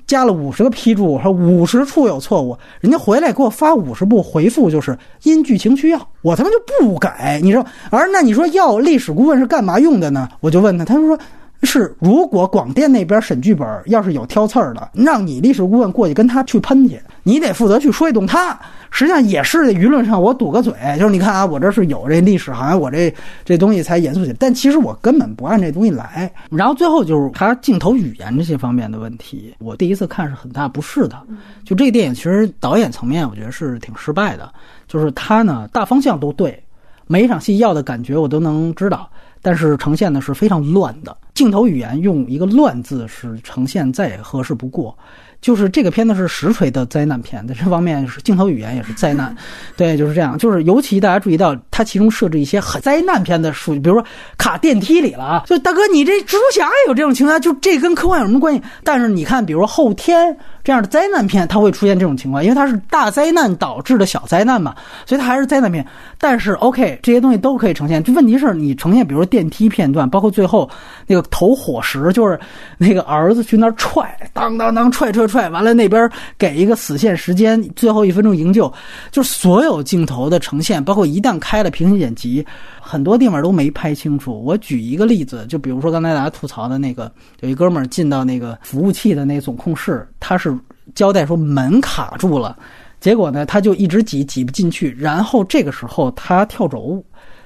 [0.07, 7.39] 加了五十个批注，说五十处有错误，人家回来给我发五十部回复，就是因剧情需要，我他妈就不改。
[7.43, 10.29] 你说，而那你说要历史顾问是干嘛用的呢？
[10.39, 11.17] 我就问他，他说
[11.65, 18.57] 是如果广电那边审剧本要是有挑刺儿的，让你历史顾问过去跟他去喷去，你得负责去说一动他。
[18.91, 23.13] 实际上也是舆论上我堵个嘴，就是你看啊，我这是有这历史，好像我这
[23.43, 26.31] 这东西才严肃起来，但其实我根本不按这东西来。
[26.49, 31.21] 然后最后就是他镜头语言这些方面的问题，我第一次看是很大不适的。
[31.65, 34.49] 就这个电影其实导演层面我觉得是挺失败的，
[34.87, 36.63] 就是他呢大方向都对，
[37.05, 39.09] 每一场戏要的感觉我都能知道，
[39.45, 41.15] 但是呈现的是非常乱的。
[41.35, 44.97] 镜头语言用一个“乱”字是呈现再合适不过。
[45.45, 49.35] 就是这个片子是实锤的灾难片，在这方面是镜头语言也是灾难，
[49.77, 50.35] 对，就是这样。
[50.35, 54.03] 就是尤其大家注意到，它其中设置一些很灾难片的数据，比如说
[54.39, 58.61] 卡电梯里了啊，就大哥你这蜘蛛侠也有这种情况，就这跟科幻有什么关系？
[58.83, 60.35] 但是你看，比如说后天。
[60.65, 64.73] 这样的灾难片，它会出现这种情况，因为它是大灾难导致的小灾难嘛，
[65.05, 65.85] 所以它还是灾难片。
[66.17, 68.03] 但是，OK，这些东西都可以呈现。
[68.03, 70.67] 就问题是你呈现，比如说电梯片段，包括最后
[71.07, 72.39] 那个投火石，就是
[72.77, 78.71] 那个儿子去那儿踹，当当当踹踹踹，完了那边给一个死线时间，最后一分钟营救，
[79.11, 82.45] 就是所有镜头的呈现，包括一旦开了平行剪辑。
[82.87, 84.43] 很多地方都没拍清楚。
[84.43, 90.55] 我举一个例子，就比如说刚才大家吐槽的那个，有一哥们儿进到那个服务器的那总控室，他是
[90.93, 92.55] 交代说门卡住了，
[92.99, 97.03] 结果呢他就一直挤挤不进去，然后这个时候他跳轴，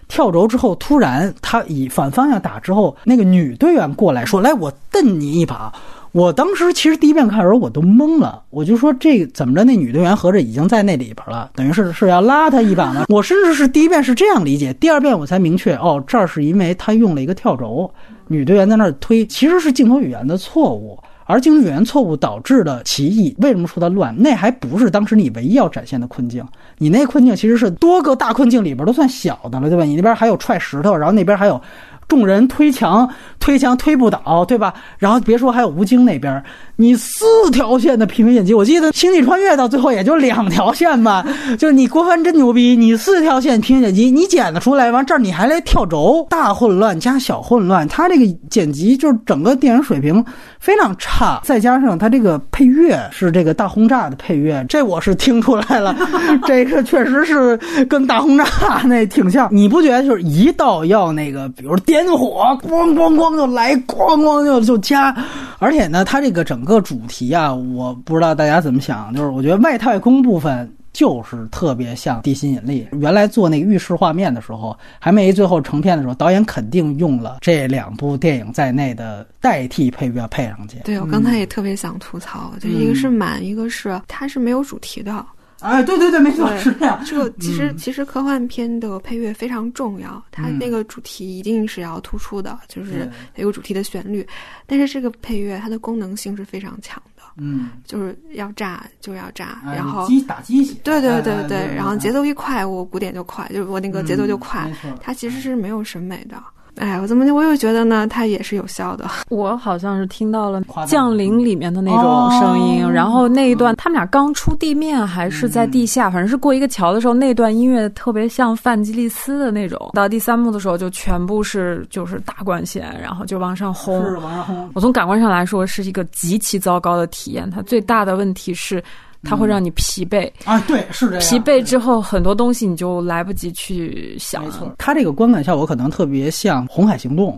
[0.09, 5.71] 跳轴之后突然他以反方向打之后，那个女队员过来说：“来，我蹬你一把。”
[6.11, 9.63] 我当时其实第一遍看的时候我都懵了，我就说这怎么着？
[9.63, 13.05] 那女队员合着已经在那里边了，等于是是要拉他一把呢。
[13.09, 17.87] 我甚至是第一遍是这样理解，第二遍我才明确，哦，这儿是因为他用了一个跳轴，
[18.27, 20.97] 女队员在那儿推，其实是镜头语言的错误，
[21.29, 23.35] 而镜头语言错误导致的歧义。
[23.37, 24.15] 为什么说它乱？
[24.17, 26.43] 那还不是当时你唯一要展现的困境，
[26.79, 29.83] 你那困境其实是多个大困境里边都算小的了，对吧？
[29.83, 31.61] 你那边还有踹石头，然后那边还有。
[32.07, 33.07] 众人推墙，
[33.39, 34.73] 推墙推不倒，对吧？
[34.97, 36.43] 然后别说还有吴京那边，
[36.77, 41.23] 你四条线的平行剪辑，我记得《星际穿越》到最后也就两条线吧。
[41.59, 50.25] 就是你郭帆真牛逼，你四条线平行剪辑，你剪得出来，完这儿你还来跳轴，大混乱加小混乱，他这个剪辑就是整个电影水平
[50.59, 55.95] 非常差，再加上它这个配乐是这个大轰炸的配乐，这我是听出来了，
[56.45, 58.45] 这个确实是跟大轰炸
[58.85, 59.47] 那挺像。
[59.51, 61.75] 你不觉得就是一到要那个，比如。
[61.85, 65.15] 点火，咣咣咣就来，咣咣就就加，
[65.57, 72.87] 而且呢，它这个整个主题啊，我不知道大家怎么想，就是我觉得外太空部分就是特别像《地心引力》。
[72.99, 80.79] 原来做那个浴室画面的时候，还没最后成片的时候，导演肯定用了这两部电影在内的代替配乐配上去。
[80.85, 85.25] 对我刚才也特别想吐槽，就一个是满，一个是它是没有主题的。
[85.61, 87.03] 哎，对对对，没错，是这样。
[87.05, 94.25] 这个其实其实科幻片的配乐非常重要，它那个主题一定是要突出的，就是有主题的旋律。
[94.65, 104.71] 但是这个配乐它的功能性是非常强的，嗯，就是要炸就要炸，然后机打鸡血，对对对对，然后节奏一快，我鼓点就快，就是我那个节奏就快，
[105.01, 106.41] 它其实是没有审美的。
[106.75, 108.07] 哎，我怎么我又觉得呢？
[108.07, 109.05] 它也是有效的。
[109.29, 119.91] 我好像是听到了《降临》里面的那种声音，然后那一段他们俩刚出地面还是在地下，反正是过一个桥的时候，那段音乐特别像范吉利斯的那种。
[119.93, 124.01] 到第三幕的时候，就全部是就是大管弦，然后就往上轰。
[124.05, 124.69] 是往上轰。
[124.73, 127.49] 我从感官上来说是一个极其糟糕的体验。
[127.49, 128.81] 它最大的问题是。
[129.23, 131.21] 它会让你疲惫啊，对，是这样。
[131.21, 134.45] 疲惫之后，很多东西你就来不及去想。
[134.45, 137.33] 没错，它这个观感效果可能特别像《红海行动》，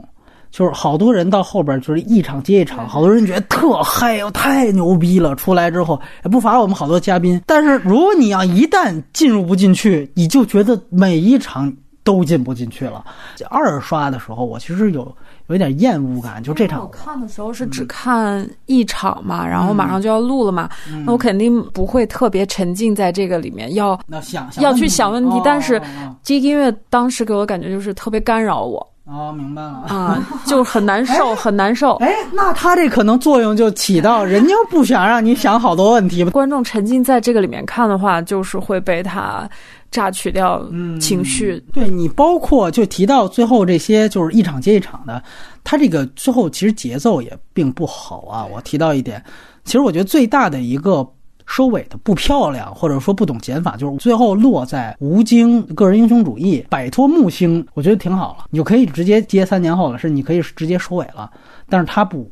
[0.52, 5.36] 就是好多人到后边就是一场接一场，好多人觉得特嗨哟，太牛逼了。
[5.36, 13.04] 出来之后也不乏我们好多嘉宾，但是如果你要一旦进入不进去，你就觉得每一场都进不进去了。
[13.50, 15.16] 二刷的时候，我其实有。
[15.52, 16.82] 有点厌恶感，就这场。
[16.82, 20.70] 我看的时候是只看一场嘛，然后马上就要录了嘛，
[21.06, 25.42] 那我肯定不会特别沉浸在这个里面，要想要去想问题。
[25.44, 25.82] 但是
[26.24, 28.88] 这音乐当时给我感觉就是特别干扰我。
[29.06, 31.96] 哦，明白了啊，就很难受， 很难受。
[31.96, 36.24] 哎，那他这可能作用就起到，人家不想让你想好多问题。
[36.26, 39.50] 观众沉浸在这个里面看的话，就是会被他。
[39.92, 40.66] 榨取掉
[41.02, 45.22] 情绪，对你包括就提到最后这些，就是一场接一场的，
[45.66, 48.46] 他这个最后其实节奏也并不好啊。
[48.46, 49.22] 我提到一点，
[49.66, 51.06] 其实我觉得最大的一个
[51.46, 61.30] 收尾的不漂亮，或者说不懂减法，就是最后落在吴京个人英雄主义摆脱木星，我觉得挺好了，你就可以直接接三年后了，是你可以直接收尾了。
[61.68, 62.32] 但是他不，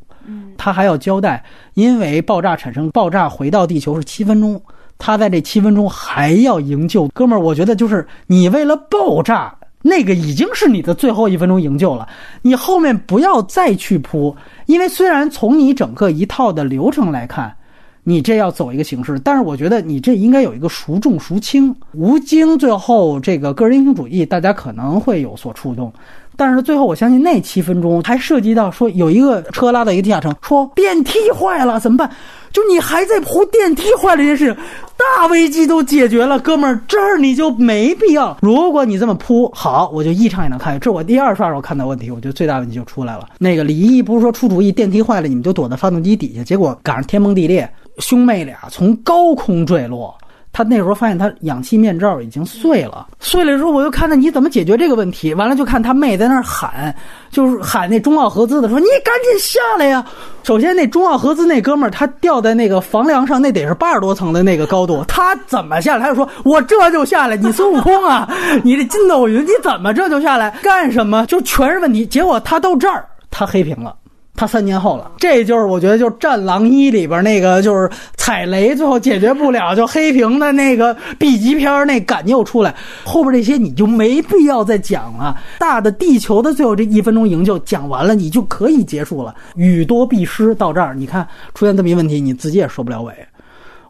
[0.58, 4.62] 他还要交代，因为爆炸产生，爆炸回到地球是七分钟。
[5.00, 12.08] 他在这七分钟还要营救，哥们儿，我觉得就是你为了爆炸，那个已经是你的最后一分钟营救了，
[12.42, 14.36] 你后面不要再去扑，
[14.66, 17.56] 因为虽然从你整个一套的流程来看，
[18.04, 21.74] 你这要走一个形式，但是我觉得你这应该有一个孰重孰轻。
[21.94, 25.92] 吴京最后这个个人英雄主义，大家可能会有所触动。
[26.40, 32.10] 但是最后，我相信那七分钟还涉及到说有一个车拉到一个地下城，说电梯坏了怎么办？
[32.54, 34.56] 就你还在铺电梯坏了这件事，
[34.96, 38.38] 大危机都解决了，哥们儿这儿你就没必要。
[38.42, 40.80] 如果你这么铺好，我就一场也能看。
[40.80, 43.28] 这我第二刷时候看到问题，我觉得最大问题就出来了。
[43.38, 50.18] 那个李毅不是说出主意，电梯坏了你们就躲在发动机底下，结果赶上天崩地裂，兄妹俩从高空坠落。
[50.52, 56.94] 他那时候发现他氧气面罩已经碎了，碎了之后我又看他你怎么解决这个问题，完了就看他妹在那儿喊，
[57.30, 60.04] 就是喊那中奥合资的说你赶紧下来呀！
[60.44, 66.04] 首先那中奥合资那哥们儿他掉在那个房梁上，那得是八十多层的那个高度，他怎么下来？
[66.04, 68.28] 他就说我这就下来，你孙悟空啊，
[68.64, 70.50] 你这筋斗云你怎么这就下来？
[70.64, 71.26] 干什么？
[71.28, 72.06] 就全是问题。
[72.06, 73.96] 结果他到这儿他黑屏了。
[74.40, 85.38] 他三年后了，这就是我觉得就是《战狼一》里边那个就是踩雷最后解决不了就黑屏的那个 B 级片那感又出来，后边这些你就没必要再讲了。
[85.60, 89.36] 大的地球的最后这一分钟营救讲完了，你就可以结束了。
[89.58, 93.14] 语多必失到这儿，你看出现这么一问题，你自己也收不了尾。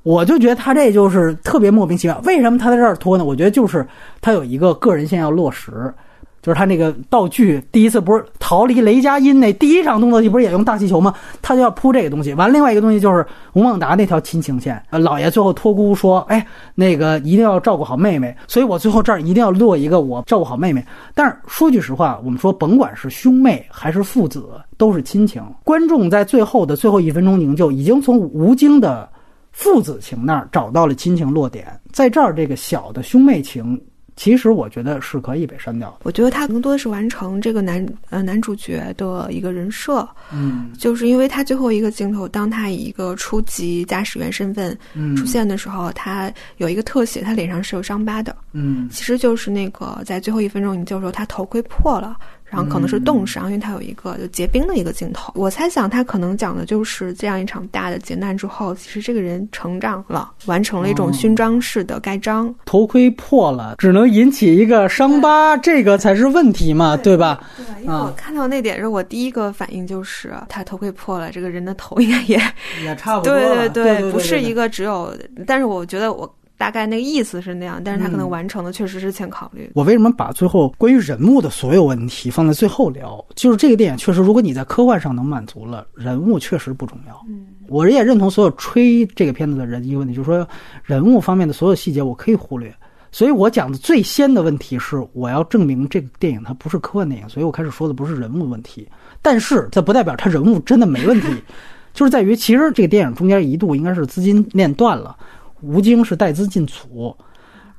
[0.01, 2.19] 我就觉得他这就是特别莫名其妙。
[2.25, 3.23] 为什么他在这儿拖呢？
[3.23, 3.85] 我觉得就是
[4.19, 5.93] 他有一个个人线要落实。
[6.41, 11.13] 就是他那个道具，第一次不是逃离雷佳音那第一场动作戏，不是也用大气球吗？
[11.41, 12.33] 他就要铺这个东西。
[12.35, 14.81] 完，另外一个东西就是吴孟达那条亲情线。
[14.89, 16.45] 呃，老爷最后托孤说：“哎，
[16.75, 20.85] 那个一定要照顾好妹妹。”所以我最后这儿一定要落一个我照顾好妹妹。
[21.13, 24.45] 但是说句实话，我们说甭管是兄妹还是父子，
[24.77, 25.43] 都是亲情。
[25.63, 29.09] 观众在最后的最后一分钟营救，已经从吴京的
[29.51, 33.79] 父子情那儿找到了亲情落点，在这儿这个小的兄妹情。
[34.19, 35.99] 其实我觉得是可以被删掉的。
[36.03, 44.77] 我觉得他更多的是完成这个男呃男主角的一个人设，嗯，就是因为他最后一个镜头，当他以一个初级驾驶员身份
[45.15, 52.17] 出现的时候，他有一个特写，他脸上是有伤疤的，嗯，其实就是那个在最后一分钟营救的时候，他头盔破了。
[52.49, 55.31] 然后可能是冻伤，因为它有一个就结冰的一个镜头。
[55.35, 62.53] 我猜想他可能讲的就是这样一场大的劫难之后，其实这个人成长了，完成了一种勋章式的盖章。
[62.65, 67.39] 头盔破了，只能引起一个伤疤，这个才是问题嘛，对吧？
[67.57, 72.41] 对，因为我看到那点时候，我第一个反应就是他头盔破了，这个人的头应该也
[72.83, 73.33] 也差不多。
[73.33, 75.15] 对对对，不是一个只有，
[75.45, 76.35] 但是我觉得我。
[76.59, 79.71] 大概那个意思是那样，但是他可能完成的确实是欠考虑。
[79.75, 83.23] 我为什么把最后关于人物的所有问题放在最后聊？
[83.33, 87.25] 就是这个电影确实，如果你在科幻上能满足了，人物确实不重要。
[87.29, 90.45] 嗯，我也认同所有吹这个片子的人一个问题，就是说
[90.83, 92.75] 人物方面的所有细节我可以忽略。
[93.09, 98.85] 所以我讲的最先的问题是，我要证明这个电影它不是科幻电影，所以我开始说的不是人物问题。
[99.21, 101.27] 但是这不代表它人物真的没问题，
[101.93, 105.17] 就是在于其实这个电影中间一度应该是资金链断了，
[105.61, 107.15] 吴京是带资进组，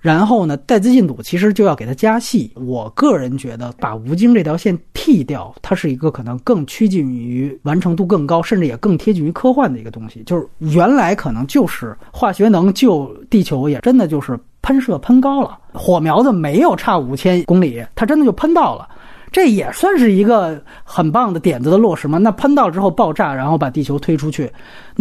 [0.01, 2.53] 然后呢带资进组其实就要给他加戏。
[2.55, 10.23] 我个人觉得把吴京这条线剃掉，它是一个可能更趋近于完成度更高，甚至也更贴近于科幻的一个东西。
[10.25, 18.89] 就是原来可能就是化学能救地球，也真的就是喷射喷高了，火苗子没有差五千公里，它真的就喷到了。
[19.33, 22.19] 这也算是一个很棒的点子的落实吗？
[22.19, 24.51] 那喷到之后爆炸，然后把地球推出去，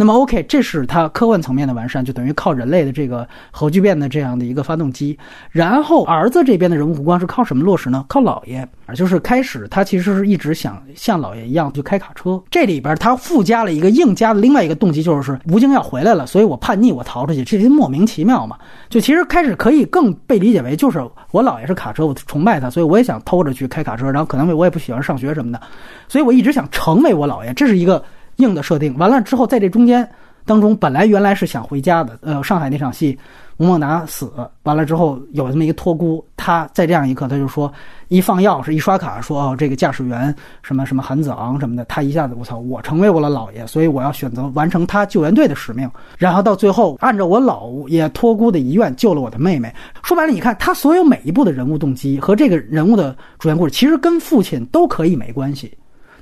[0.00, 5.18] 那么 OK，这是它科幻层面的完善，就等于靠人类的这个核聚变的这样的一个发动机。
[5.50, 8.02] 然后儿子这边的人物弧光是靠什么落实呢？
[8.08, 12.42] 靠姥爷，就是开始他其实是一直想像姥爷一样去开卡车。
[12.50, 18.56] 这里边他附加了一个硬加的另外一个动机，就是吴京要回来了，所以我叛逆，我逃出去，这些莫名其妙嘛。
[18.88, 20.98] 就其实开始可以更被理解为就是
[21.30, 24.10] 我姥爷是卡车，我崇拜他，所以我也想偷着去开卡车。
[24.10, 25.60] 然后可能我也不喜欢上学什么的，
[26.08, 28.02] 所以我一直想成为我姥爷，这是一个
[28.40, 28.96] 硬的设定。
[28.98, 30.08] 完了之后，在这中间
[30.44, 32.18] 当中，本来原来是想回家的。
[32.22, 33.16] 呃，上海那场戏，
[33.58, 37.70] 吴孟达死，完了之后有这么一个托孤，他在这样一刻，他就说
[38.08, 45.88] 一放钥匙，一刷卡，说哦，这个驾驶员什么什么韩子昂什么的，他一下子我操，我成为我的姥爷，所以我要选择完成他救援队的使命。
[46.18, 49.72] 然后到最后，按照我姥爷托孤的遗愿，救了我的妹妹。
[50.02, 55.72] 说白了，你看他所有每一步的人物动机和这个人物的主线故事，其实跟父亲都可以没关系。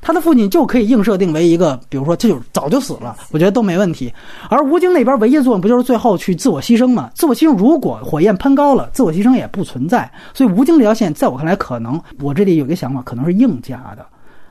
[0.09, 4.11] 他的父亲就可以硬设定为一个，比如说这就早就死了，我觉得都没问题。
[4.49, 7.11] 而吴京那边唯一的作用不就是最后去自我牺牲吗？
[7.15, 10.11] 自我牺牲，如果火焰喷高了，自我牺牲也不存在。
[10.33, 14.07] 所以吴京这条线，在我看来，可能我这里有一个想法，可能是硬加的。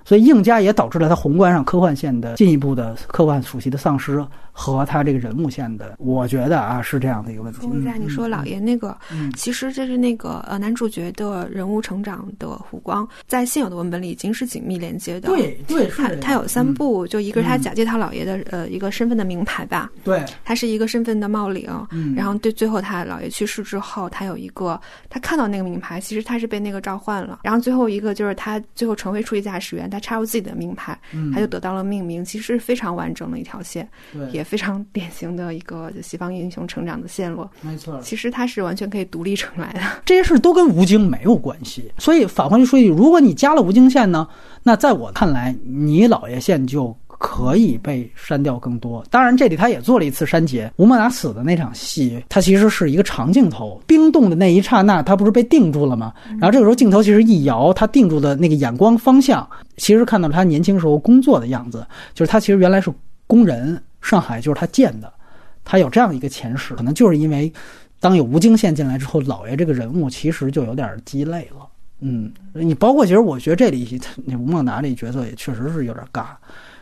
[0.06, 4.24] 所以硬加也导致了他宏观上科幻线的进一步的科幻属性的丧失
[4.60, 7.68] 和他这个人物线的，我觉得啊是这样的一个问题。
[7.68, 8.98] 一下，你说老爷那个，
[9.36, 15.30] 其实这是那个呃男主角的人物成长的弧光，在现有的文本里已经是紧密连接的。
[15.30, 21.70] 对对，他他有三部，就一个是他假借他姥爷的呃一个身份的名牌吧，对，他是一个身份的冒领，
[22.16, 29.88] 然后对最后他姥爷去世之后，他有一个他看到那个名牌，其实他是被那个召唤了，然后最后一个就是他最后成为初级驾驶员。
[29.88, 30.98] 他插入自己的名牌，
[31.34, 33.88] 他就得到了命名，其实非常完整的一条线，
[34.32, 37.48] 也非常典型的一个西方英雄成长的线路。
[37.62, 39.82] 没错，其实他是完全可以独立成来的。
[40.06, 44.28] 这些事都跟吴京没有关系，所以反过来说一句，如果你加了吴京线呢，
[44.64, 46.96] 那在我看来，你老爷线就。
[47.20, 49.04] 可以被删掉更多。
[49.10, 50.72] 当然，这里他也做了一次删节。
[50.76, 56.14] 吴孟达死的那场戏，他其实是一个长镜头，冰冻的那一刹那，他不是被定住了吗？
[56.40, 61.84] 然后这个时候镜头其实一摇，他定住的那个眼光方向，其实看到他年轻时候工作的样子，
[62.14, 62.94] 就是他其实原来是
[63.26, 65.12] 工人，上海就是他建的，
[65.64, 66.74] 他有这样一个前世。
[66.76, 67.52] 可能就是因为，
[68.00, 71.68] 当有吴京宪进来之后，老爷这个人物其实就有点鸡肋了。
[72.00, 76.28] 嗯，你包括其实我觉得这里那吴孟达这角色也确实是有点尬。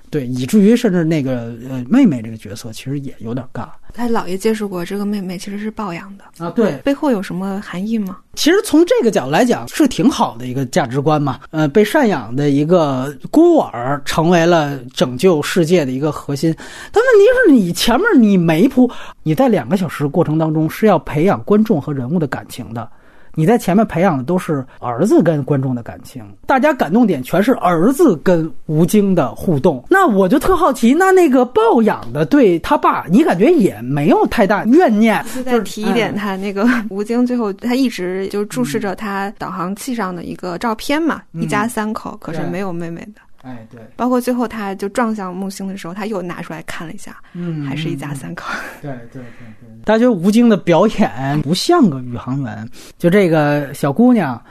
[0.10, 3.68] 对，以至于甚至那个呃妹妹这个角色其实也有点尬。
[3.94, 6.50] 他姥爷接触过这个妹妹，其实是抱养的啊。
[6.52, 8.18] 对，背后有什么含义吗？
[8.34, 11.40] 其实从这个角度来讲，是挺好的一个价值观嘛。
[11.52, 16.54] 呃，被赡养的一个孤儿成为了拯救世界的一个核心。
[16.92, 18.90] 但问题是你前面你没铺，
[19.24, 22.90] 你在两个小时过程当中是要培养观众和人物的感情的。
[23.36, 29.84] 你在前面培养的都是儿子跟观众的感情，大家感动点全是儿子跟吴京的互动。
[29.90, 35.24] 那我就特好奇，那那个抱养的对他爸，你感觉也没有太大怨念？
[35.46, 43.22] 再提一点，他那个 吴京最后他一直就注视着他导航器上的一个照片嘛，一家三口，可是没有妹妹的。
[43.46, 48.52] 哎，对，包括最后他就撞向木星的时候，他又拿出来看了一下，嗯，还是一家三口。
[48.82, 49.22] 对对对
[49.62, 52.68] 对，大家觉得吴京的表演不像个宇航员？
[52.98, 54.42] 就这个小姑娘，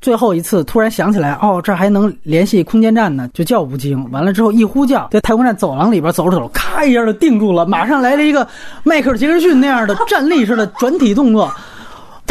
[0.00, 4.10] 最后一次突然想起来，哦，这还能联系空间站呢，就叫吴京。
[4.10, 8.44] 完了之后一呼叫，在太空站走廊里边走着走着，咔一下就定住了，马上来了一个
[8.82, 11.48] 迈克尔杰克逊那样的站立式的转体动作。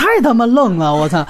[0.02, 0.95] 太他妈愣了！
[0.95, 1.23] 我操，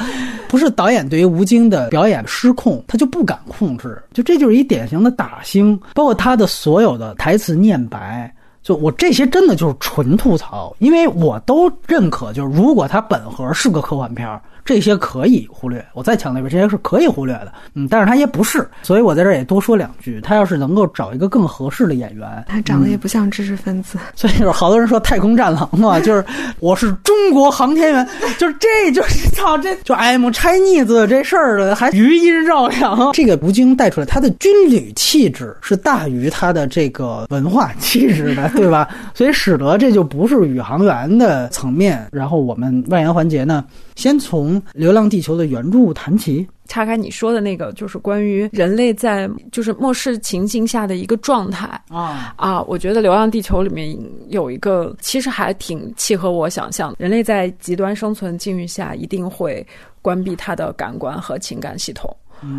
[0.47, 5.77] 不是导演对于吴京的表演失控，他就不敢控制，就这就是一典型的打星。
[5.93, 8.33] 包括他的所有的台词念白，
[8.63, 14.41] 就我这些真的就是纯吐槽，因为我都认可，就是如果它本核是个科幻片儿。
[14.63, 17.51] 这些可以忽略，我再强调一遍，这些是可以忽略的。
[17.73, 20.21] 嗯，但是它也不是，所以我在这儿也多说两句。
[20.21, 26.23] 他要是能够找一个更合适的演员，他长得也不像知识分子， 所以就是好多人说太空战狼嘛，就是
[26.59, 28.07] 我是中国航天员，
[28.37, 33.11] 就是这就是 操这就 I'm Chinese 这事儿的，还余音绕梁。
[33.13, 38.87] 这个吴京带出来，他的军旅气质是大于他的这个文化气质的，对吧？
[39.13, 42.07] 所以使得这就不是宇航员的层面。
[42.11, 43.65] 然后我们外延环节呢？
[43.95, 52.61] 先从《流浪地球》的原著谈起，岔开你说的那个，就是关于人类在就是末世情境下的一个状态啊啊！
[52.63, 53.95] 我觉得《流浪地球》里面
[54.29, 59.65] 有一个，其实还挺契合我想象，人类在极端生存境遇下一定会
[60.01, 62.09] 关闭他的感官和情感系统。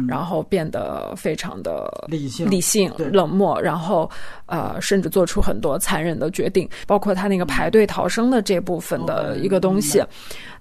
[0.08, 4.10] 然后变得非常的理性、理性、冷漠，然后
[4.46, 10.02] 呃，甚至做出很多残忍的决定，包括他那个排队逃生的这部分的一个东西。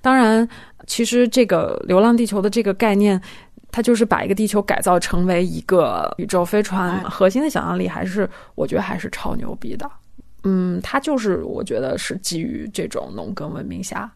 [0.02, 0.48] 当然，
[0.88, 3.22] 其实这个《流浪地球》的这个概念，
[3.72, 9.90] 它就是把一个地球改造成为一个宇宙飞船，核心的想象力还是我觉得还是超牛逼的。
[10.44, 14.12] 嗯，它就是我觉得是基于这种农耕文明下，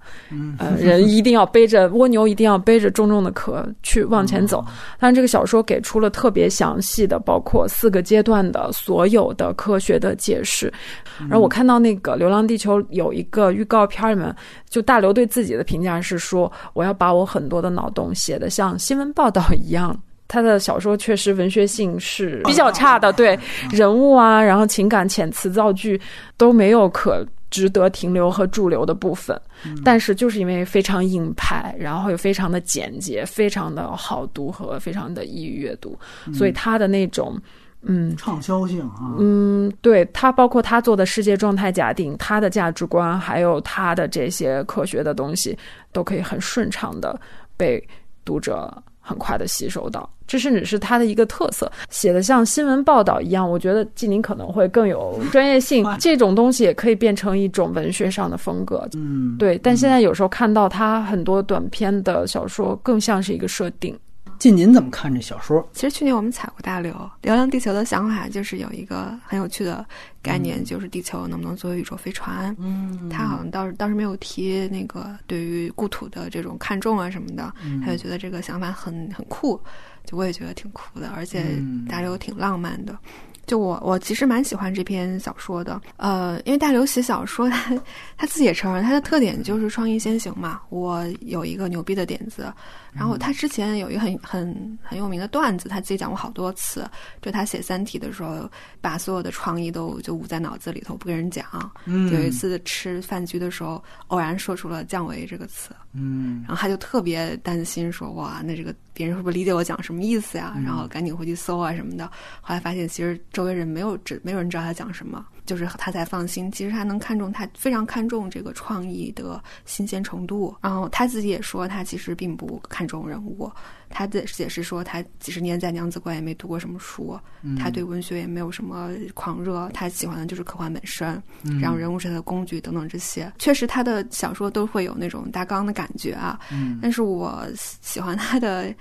[0.57, 4.65] 呃，人一定要背着蜗牛，一定要背着重重的壳去往前走。
[4.99, 10.71] 但这个小说给出了特别详细的，包括四个阶段的所有的科学的解释。
[11.19, 14.35] 然后我看到那个《流浪地球》有一个预告片里面，
[14.69, 19.97] 就大刘对自己的评价是说：“我要把我很多的脑洞写的像新闻报道一样。”
[20.27, 23.37] 他的小说确实文学性是比较差的，对
[23.71, 25.99] 人物啊，然后情感遣词造句
[26.37, 29.39] 都没有可值得停留和驻留的部分。
[29.83, 35.97] 但是就是因为非常硬派，然后又非常的简洁，非常的好读和非常的易于阅读，
[36.33, 37.39] 所以他的那种
[37.81, 45.57] 嗯畅销性啊，嗯，对他包括他做的世界状态假定，他的价值观，还有他的这些科学的东西，
[45.91, 47.19] 都可以很顺畅的
[47.55, 47.81] 被
[48.23, 48.71] 读者。
[49.07, 53.47] 很快的吸收到，这甚至是他的一个特色，写的像新闻报道一样。
[53.47, 58.87] 我觉得纪宁可能会更有专业性， 这种东西也可以变成一种文学上的风格。
[58.95, 59.59] 嗯，对。
[59.59, 63.95] 但现在有时候看到他很多短篇的小说，更像是一个设定。
[64.39, 65.67] 晋您怎么看这小说？
[65.73, 69.85] 其实去年我们采过大流，《流浪地球》的想法就是有一个很有趣的
[70.21, 72.55] 概念，就是地球能不能作为宇宙飞船。
[72.59, 77.53] 嗯，他好像倒是倒是没有提那个对于故土的这种看重啊什么的，
[77.83, 79.59] 他就觉得这个想法很很酷，
[80.05, 81.43] 就我也觉得挺酷的，而且
[81.87, 82.97] 大流挺浪漫的。
[83.45, 87.79] 就我，我其实蛮喜欢这篇小说的，呃，因为大刘写小说， 他
[88.17, 90.61] 他自己也承认，他的特点就是创意先行嘛。
[90.69, 92.51] 我有一个牛逼的点子，
[92.95, 96.89] 然后他之前有一个很很很有名的段子，他自己讲过好多次，
[97.21, 98.49] 就他写《三体》的时候，
[98.79, 101.45] 把所有的创意都就捂在脑子里头，不跟人讲。
[101.85, 105.75] 有一次吃饭局的时候，偶然说出了“降维”这个词。
[105.93, 110.55] 嗯，然后他就特别担心，说哇，那这个别人会不会理解我讲什么意思呀？
[110.63, 112.05] 然后赶紧回去搜啊什么的。
[112.41, 116.51] 后来发现，其实周围人没有知，没有人知道他讲什么，就是他才放心。
[116.51, 120.55] 其实他能看重他，非常看重这个创意的新鲜程度。
[120.61, 123.51] 然后他自己也说，他其实并不看重人物。
[123.87, 127.17] 他的解释说，他几十年在娘子关也没读过什么书，
[127.57, 131.21] 他对文学也没有什么狂热，他喜欢的就是科幻本身，
[131.61, 133.31] 然后人物是他的工具等等这些。
[133.37, 136.39] 确实，他的小说都会有那种大纲的感觉啊。
[136.81, 138.73] 但是我喜欢他的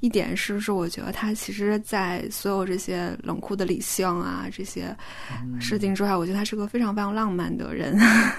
[0.00, 4.96] 一点是，是我觉得他其实，在所有这些冷酷的理性啊这些
[5.60, 7.96] 事情之外，我觉得他是个非常非常浪漫的人。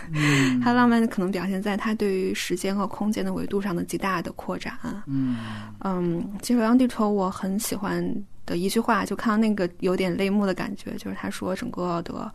[0.63, 4.77] 他浪漫的可能表现在他对于时间和空间的维度上的极大的扩展。
[5.05, 5.37] 嗯
[5.79, 8.03] 嗯，其实《流浪地球》我很喜欢
[8.45, 12.31] 的一句话，就看到那个有点泪目的感觉，就是他说整个的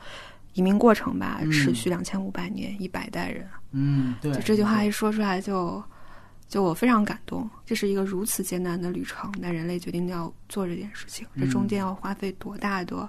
[0.55, 3.45] 移民过程吧，持续两千五百年，一百代人。
[3.73, 5.85] 嗯，对，就这句话一说出来，就就
[6.61, 7.49] 我非常感动。
[7.65, 13.09] 这是一个如此艰难的旅程，但人类决定要做这件事情，这中间要花费多大的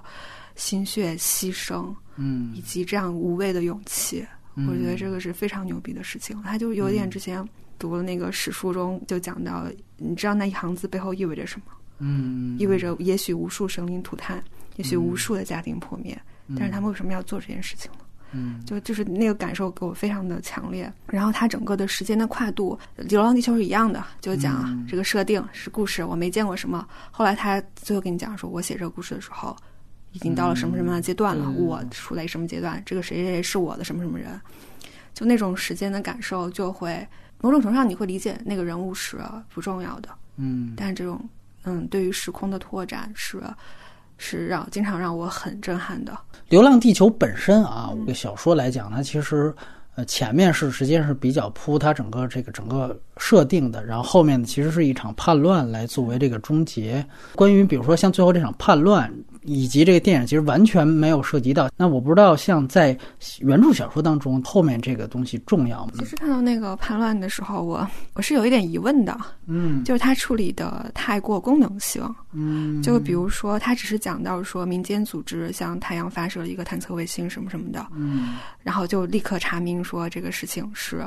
[0.56, 6.40] 心血牺牲，嗯，以及这样无畏的勇气，我觉得这个是非常牛逼的事情。
[6.42, 7.46] 他就有点之前
[7.78, 9.66] 读了那个史书中就讲到，
[9.96, 11.66] 你知道那一行字背后意味着什么？
[12.00, 14.42] 嗯，意味着也许无数生灵涂炭，
[14.76, 16.20] 也许无数的家庭破灭，
[16.56, 17.98] 但是他们为什么要做这件事情呢？
[18.32, 20.92] 嗯，就就是那个感受给我非常的强烈。
[21.06, 22.78] 然后它整个的时间的跨度，
[23.08, 26.86] 《流浪地球》是一样的，就讲这个设定是故事，我没见过什么。
[27.10, 29.56] 后来他最后跟你讲说，我写这个故事的时候，
[30.12, 34.40] 已经到了什么什么样的阶段了，我处在什么阶段，这个谁谁谁是我的什么什么人，
[35.14, 37.06] 就那种时间的感受，就会
[37.40, 39.18] 某种程度上你会理解那个人物是
[39.52, 41.20] 不重要的，嗯，但是这种
[41.64, 43.42] 嗯，对于时空的拓展是
[44.18, 46.12] 是让经常让我很震撼的。
[46.50, 49.54] 《流浪地球》本身啊，这个小说来讲，它其实。
[49.94, 57.04] 呃，前面是实际上是比较铺它整个这个整个设定的，然后后面其实是一场叛乱来作为这个终结。
[57.34, 59.12] 关于比如说像最后这场叛乱。
[59.48, 61.70] 以及这个电影其实完全没有涉及到。
[61.76, 62.96] 那我不知道，像在
[63.40, 65.92] 原著小说当中，后面这个东西重要吗？
[65.98, 69.18] 其实看到那个叛乱的时候，我我是有一点疑问的。
[69.46, 72.02] 嗯，就是他处理的太过功能性。
[72.32, 77.86] 嗯，就比如说，他只是讲到说民间组织向太阳发射了一个探测卫星什么什么的。
[77.96, 81.02] 嗯，然后就立刻查明说这个事情是，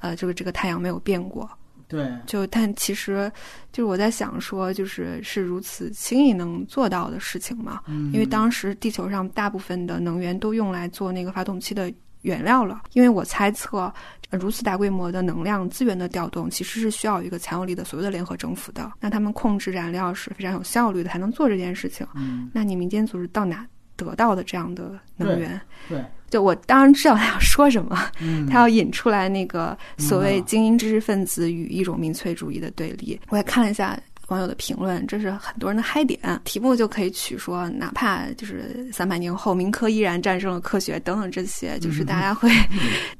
[0.00, 1.48] 呃，这个这个太阳没有变过。
[1.88, 3.30] 对，就但其实，
[3.72, 7.80] 就是我在想说，就是是如此轻易能做到的事情嘛？
[7.86, 11.92] 嗯，因为当时地球上大部分的能源都用来做那个发动机的
[12.22, 12.82] 原料了。
[12.94, 13.92] 因为我猜测，
[14.30, 18.92] 如此大规模的能量资源的调动，其实是需要一个强有力的所谓的联合政府的。
[19.00, 22.04] 那他们控制燃料是非常有效率的，才能做这件事情。
[22.16, 23.64] 嗯，那你民间组织到哪
[23.94, 25.60] 得到的这样的能源？
[25.88, 26.04] 对。
[26.30, 28.10] 就我当然知道他要说什么，
[28.50, 33.18] 他要引出来那个所谓精英知识分子与一种民粹主义的对立。
[33.28, 33.98] 我也看了一下
[34.28, 36.18] 网友的评论，这是很多人的嗨点。
[36.42, 42.50] 题目就可以取说，哪怕就是三百年后，民科依然战胜了科学等等这些，就是大家会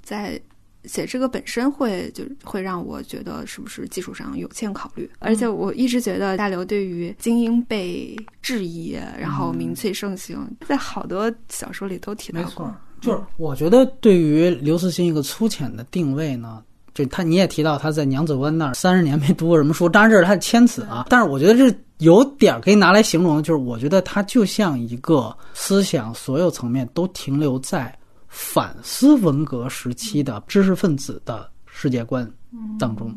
[0.03, 0.39] 在
[0.85, 5.09] 写这个本身会就会让我觉得是不是技术上有欠考虑。
[5.21, 12.75] 而且我一直觉得大刘对于精英被质疑，然后民粹盛行，在好多小说里都提到过。
[13.07, 16.61] 就是我觉得，对于刘慈欣一个粗浅的定位呢，
[16.93, 21.07] 就他你也提到他在娘子湾那儿三十年没读过什么书，当然这是他的谦词啊。
[21.09, 27.97] 但是我觉得这有点可以拿来形容，就是我觉得他就像一个思想所有层面都停留在
[28.29, 32.29] 反思文革时期的知识分子的世界观
[32.77, 33.17] 当中，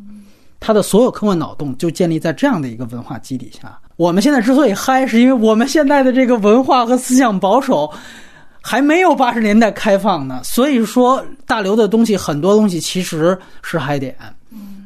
[0.59, 3.79] 他的所有科幻脑洞就建立在这样的一个文化基底下。
[3.95, 7.91] 我们现在之所以嗨，是因为我们现在的这个文化和思想保守。
[8.69, 14.15] 还没有八十年代开放呢，所以说大刘的东西很多东西其实是嗨点，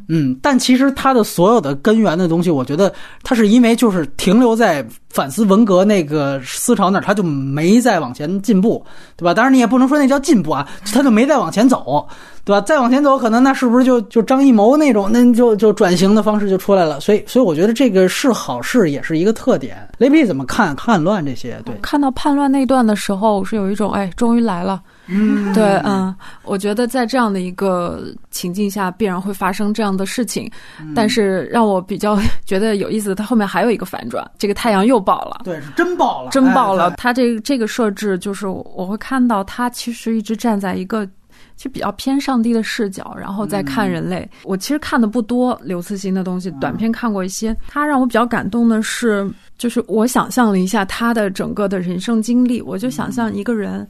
[0.07, 2.93] 嗯，但其实他的所有的根源的东西，我觉得
[3.23, 8.83] 他是因为就是停留在反思文革那个思潮那儿，他就没再往前进步，
[9.15, 9.33] 对吧？
[9.33, 12.07] 当然你也不能说那叫进步啊，他就没再往前走。
[12.45, 12.59] 对吧？
[12.59, 16.99] 再往前走，可能那是不是就就张艺谋那种，那就就转型的方式就出来了。
[16.99, 19.77] 所以，所以我觉得这个是好事，也是一个特点。
[19.97, 21.57] 雷比怎么看叛乱这些？
[21.63, 24.81] 对，看到叛乱那段的时候，是有一种哎，终于来了。
[25.07, 26.13] 嗯，对，嗯，
[26.43, 30.49] 我觉得在这样的一个情境下，必然会发生这样的事情。
[30.95, 35.41] 但是让我比较 觉得有意思的，它后面还有一个反转，这个太阳又爆了。
[35.43, 36.91] 对，是真爆了，真爆了。
[36.91, 41.07] 它这个这个设置就是我会看到，它其实一直站在一个。
[41.55, 44.27] 其实比较偏上帝的视角，然后再看人类。
[44.43, 47.55] 我其实看的不多刘慈欣的东西，短片看过一些。
[47.67, 53.87] 他让我比较感动的是，就是我想象了一下他的整个的人生经历，我就想象一个人，嗯，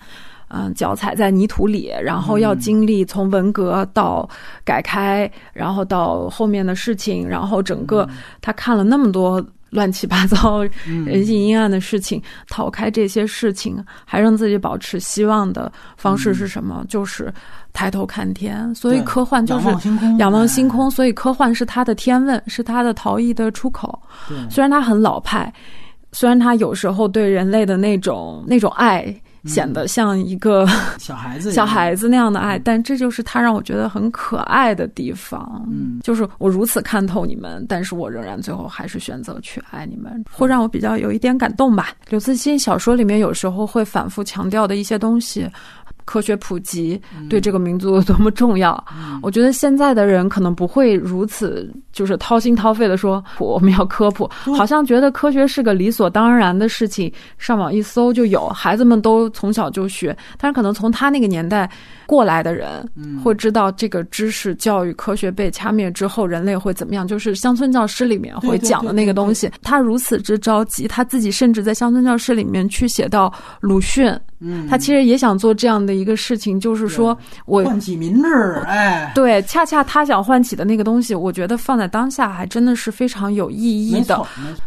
[0.75, 4.27] 脚踩在泥土里，然后要经历从文革到
[4.63, 8.07] 改开，然后到后面的事情，然后整个
[8.41, 9.43] 他看了那么多。
[9.73, 16.85] 乱七八糟、人 性阴暗的事情，逃开这些事情，还让自己保持希望的方式是什么？
[16.87, 17.33] 就是
[17.73, 18.71] 抬头看天。
[18.75, 19.67] 所以科幻就是
[20.19, 20.91] 仰望星空。
[20.91, 23.99] 所以科幻是他的天问，是他的逃逸的出口。
[24.47, 25.51] 虽然他很老派，
[26.11, 29.03] 虽然他有时候对人类的那种那种爱。
[29.45, 30.65] 显得像一个
[30.97, 35.65] 小孩子、小孩子那样的爱，但这就是他让我觉得很可爱的地方。
[35.69, 41.89] 嗯，就是我如此看透你们，但是我仍然最后还是选择去爱你们，会让我比较有一点感动吧。
[42.09, 45.47] 刘慈欣小说里面有时候会反复强调的一些东西。
[46.05, 46.99] 科学普及
[47.29, 48.83] 对这个民族有多么重要？
[49.21, 60.15] 我觉得现在的人可能不会如此，就是掏心掏肺的说我们要科普，好像觉得科学是个理所当然的事情，上网一搜就有，孩子们都从小就学。
[60.37, 61.69] 但是可能从他那个年代
[62.05, 62.89] 过来的人，
[63.23, 67.07] 会知道这个知识、教育、科学被掐灭之后，人类会怎么样？
[67.07, 69.49] 就是乡村教师里面会讲的那个东西。
[69.61, 74.13] 他如此之着急，他自己甚至在乡村教师里面去写到鲁迅。
[74.45, 84.21] 嗯，他其实也想做这样的一个事情，就是说我唤起民智，哎，对，恰恰他想唤起的那个东西，我觉得放在当下还真的是非常有意义的。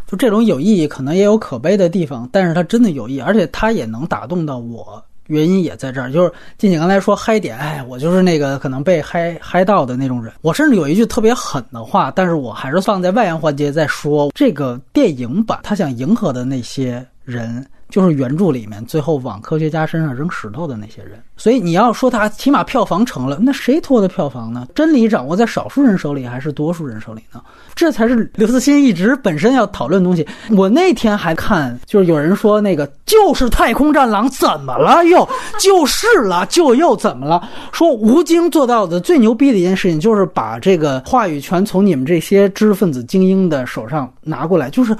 [0.06, 5.02] 就这种有意义，可能也有可悲的地方，但是它真的有意义，而且它也能打动到我。
[5.28, 10.32] 原因也在这儿，就是静静刚才说嗨点，哎，我就是那个可能被嗨嗨到的那种人。
[10.40, 14.30] 我甚至有一句特别狠的话，但是我还是放在外延环节再说。
[14.36, 17.66] 这个电影版，他想迎合的那些人。
[17.88, 21.22] 就是原著里面最后往科学家身上扔石头的那些人。
[21.36, 24.66] 所以你要说他起码票房成了，那谁拖的票房呢？
[24.74, 27.42] 真理掌握在少数人手里还是多数人手里呢？
[27.74, 30.26] 这才是刘慈欣一直本身要讨论的东西。
[30.50, 35.04] 我那天还看，就是有人说那个就是太空战狼怎么了？
[35.04, 37.46] 又就是了，就又怎么了？
[37.70, 44.96] 说吴京做到的最牛逼的一件事情，就是把这个话语权从你们这些知识分子精英的手上拿过来，就是。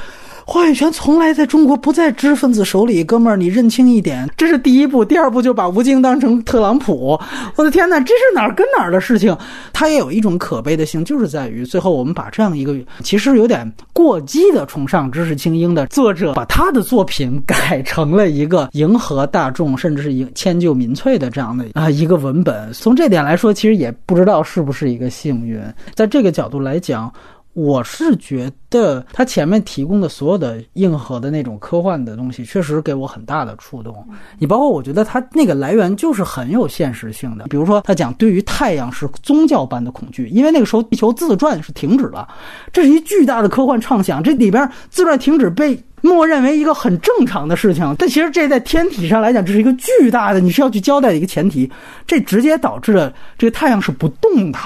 [0.48, 5.05] 话语权从来在中国不在知识分子手里，哥们儿，你认清一点，这是第一步。
[5.05, 7.18] 第二步就把吴京当成特朗普，
[7.56, 9.36] 我的天哪，这是哪儿跟哪儿的事情？
[9.73, 22.73] 他也有一种可悲的性，就是在于最后我们把这样一个其实有点过激的崇尚知识精英的作者，把他的作品改成了一个迎合大众，甚至是迎迁就民粹的这样的啊一个文本。
[22.73, 25.60] 从这点来说，其实也不知道是不是一个幸运。
[25.93, 27.12] 在这个角度来讲。
[27.56, 34.06] 我是觉得他前面提供的所有的硬核的那种科幻的东西，确实给我很大的触动。
[34.38, 37.46] 你包括我觉得他那个来源就是很有现实性的。
[37.46, 42.28] 比如说他讲对于太阳是宗教般的恐惧，因为那个时候地球自转是停止了，
[42.74, 44.22] 这是一巨大的科幻畅想。
[44.22, 51.72] 这里边自转停止被默认为一个很正常的事情，但其实这在天体上来讲，这是一个巨大的你是要去交代的一个前提。
[52.06, 54.58] 这直接导致了这个太阳是不动的。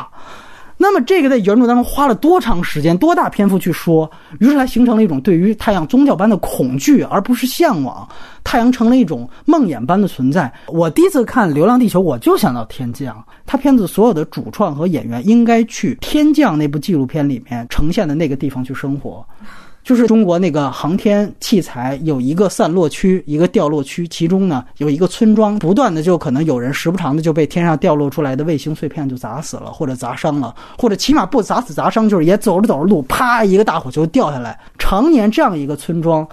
[0.83, 4.11] 那么这个在原著当中花了多长时间、多大篇幅去说？
[4.39, 8.09] 于是它形成了一种对于太阳宗教般的恐惧，而不是向往。
[8.43, 10.51] 太阳成了一种梦魇般的存在。
[10.69, 13.23] 我第一次看《流浪地球》，我就想到天降。
[13.45, 19.23] 他片子所有的主创和演员应该去天降那部纪录片里面呈现的那个地方去生活。
[19.83, 34.59] 就是中国那个航天器材有一个散落区，一个掉落区，其中呢有一个村庄，不断的就可能有人时不常的就被天上掉落出来的卫星碎片就砸死了，或者砸伤了，或者起码不砸死砸伤，就是也走着走着路，啪一个大火球掉下来。
[34.79, 36.29] 常年这样一个村庄，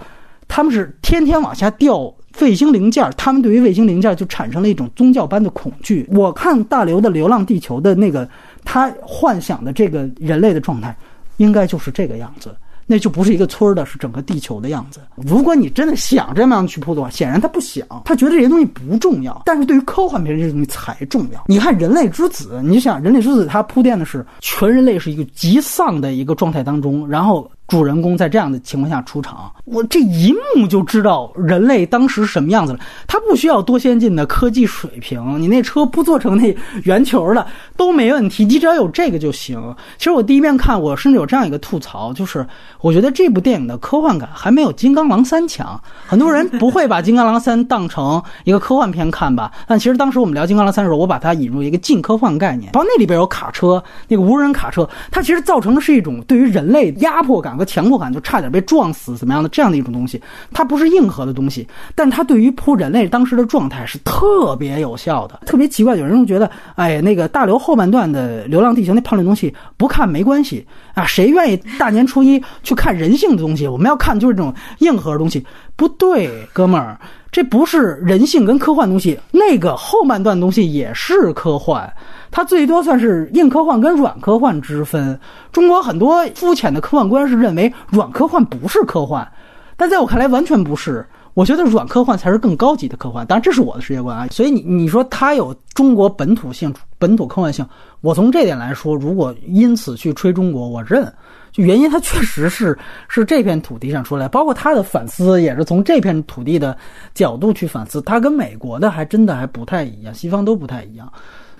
[0.47, 6.05] 他们是天天往下掉卫星零件，他们对于卫星零件就产生了一种宗教般的恐惧。
[6.11, 8.27] 我看大刘的《流浪地球》的那个
[8.65, 10.95] 他幻想的这个人类的状态，
[11.37, 12.53] 应该就是这个样子。
[12.87, 15.01] 那就不是一个村儿的，是整个地球的样子。
[15.17, 19.43] 如果你真的想这么样去铺的话，显然他不想，他觉得这些东西不重要。
[19.45, 21.43] 但是对于科幻片这些东西才重要。
[21.47, 27.51] 你看《人类之子》，你想《人类之子》，它铺垫的是全人类是一个极丧的一个状态当中，然后。
[27.67, 32.79] 主人公在这样的情况下出场，我这一幕就知道人类当时什么样子了。
[33.05, 37.45] 他不需要多先进的科技水平，你那车不做成那圆球的
[37.75, 39.75] 都没问题，你只要有这个就行。
[39.97, 42.47] 其实我第一遍看，我甚至有这样一个吐槽，就是
[42.79, 45.77] 我觉得这部电影的科幻感还没有《金刚狼三》强。
[46.05, 49.51] 很多人不会把《金刚狼三》当成一个科幻片看吧？
[49.67, 57.56] 但其实当时我们聊《金刚狼三》的时候，我把它引入一个近科幻概念，包括那里边有卡车，那个无人卡车，它其实造成的是一种对于人类压迫感。
[57.57, 60.21] 个强迫感就差点被撞死，怎么样的这样的一种东西，
[60.53, 65.41] 它不是硬核的东西，但它对于扑人类当时的状态是特别有效的。
[65.45, 73.67] 特别奇怪，有人觉得，哎，那个大刘后半段的《流浪地球》那判论东西不看没关系啊，谁愿意大年初一去看人性的东西？
[73.67, 75.43] 我们要看就是这种硬核的东西，
[75.75, 76.99] 不对，哥们儿，
[77.31, 81.91] 这不是人性跟科幻东西，那个后半段东西也是科幻。
[82.31, 85.19] 它最多算是硬科幻跟软科幻之分。
[85.51, 89.27] 中国很多肤浅的科幻观是认为软科幻不是科幻，
[89.75, 91.05] 但在我看来完全不是。
[91.33, 94.27] 我觉得软科幻才是更高级的科幻，当然这是我的世界观啊。
[94.31, 97.63] 所以你你说它有中国本土性、本土科幻性，
[98.01, 101.13] 我从这点来说，如果因此去吹中国，我认。
[101.51, 102.77] 就原因它确实是
[103.07, 106.75] 是这片土地上出来，包括他的反思也是从这片土地的
[107.13, 108.01] 角度去反思。
[108.01, 111.11] 他跟美国的还真的还不太一样，西方都不太一样。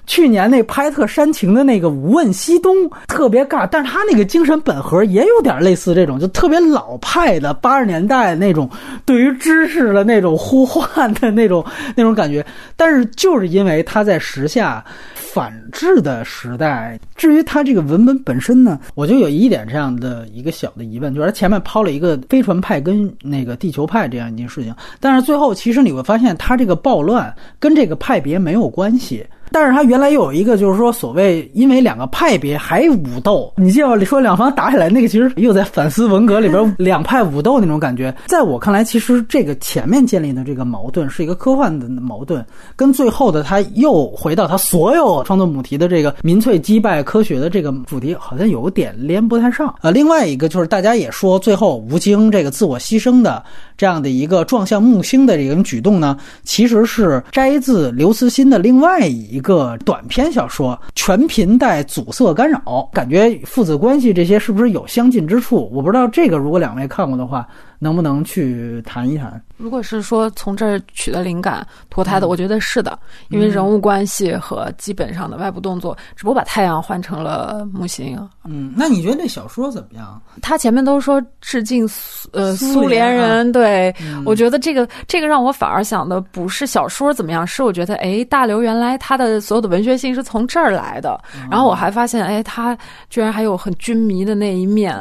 [0.07, 2.75] 去年那拍特煽情的那个《无问西东》
[3.07, 8.69] 特别尬，但是他那个精神本核也有点类似这种，就特别老派的八十年代那种
[9.05, 11.63] 对于知识的那种呼唤的那种
[11.93, 12.43] 那种感觉。
[12.77, 29.25] 但是就是因为他在时下反制的时代，至于他这个文本本身呢，我就有一点这样的一个小的疑问，就是前面抛了一个飞船派跟那个地球派这样一件事情，但是最后其实你会发现，他这个暴乱跟这个派别没有关系。
[29.51, 38.13] 但是他原来又有一个，就是说所谓因为两个派别还武斗，你就要说两方打起来那个，其实又在反思文革里边两派武斗那种感觉。
[38.27, 42.45] 在我看来，其实这个前面建立的这个矛盾是一个科幻的矛盾，
[42.75, 49.73] 跟最后的他又回到他所有创作母题的这个民粹击败科学的这个主题，好像有点连不太上。
[49.81, 53.43] 呃，另外一个就是大家也说，最后吴京这个自我牺牲的
[53.77, 59.36] 这样的一个撞向木星的这种举动呢，其实是摘自刘慈欣的另外一。
[59.38, 65.69] 一个短篇小说，全频带阻塞干扰，感觉父子关系这些是不是有相近之处？
[65.72, 67.47] 我不知道这个，如果两位看过的话，
[67.79, 69.41] 能不能去谈一谈？
[69.57, 72.97] 如果是说从这儿取的灵感脱胎的，我觉得是的，
[73.29, 78.17] 因为人物关系和基本上的外部动作，只不过把太阳换成了木星。
[78.45, 80.21] 嗯，那你觉得那小说怎么样？
[80.41, 83.93] 他前面都说致敬苏呃苏联人，对
[84.25, 92.77] 我觉得这个这个让我反而想的不是小说怎么样，是我觉得哎大刘原来他的所有的文学性是从这儿来的，然后我还发现哎他
[93.09, 94.95] 居然还有很军迷的那一面，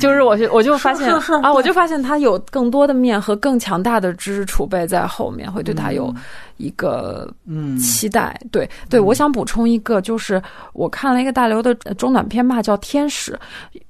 [0.00, 1.08] 就是我就我就发现
[1.42, 3.92] 啊我就发现他有更多的面和更强大。
[3.92, 6.10] 大的知识储备在后面会对他有
[6.56, 13.32] 一个嗯期待，对对，我想补充一个，就是我看了一个大刘的中短篇吧，叫《天使》。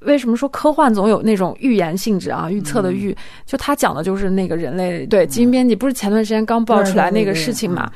[0.01, 2.51] 为什么说科幻总有那种预言性质啊？
[2.51, 3.17] 预测的预，
[3.47, 7.89] 就他讲的就是那个人类对基因编辑，不是前段时间刚爆出来那个事情嘛？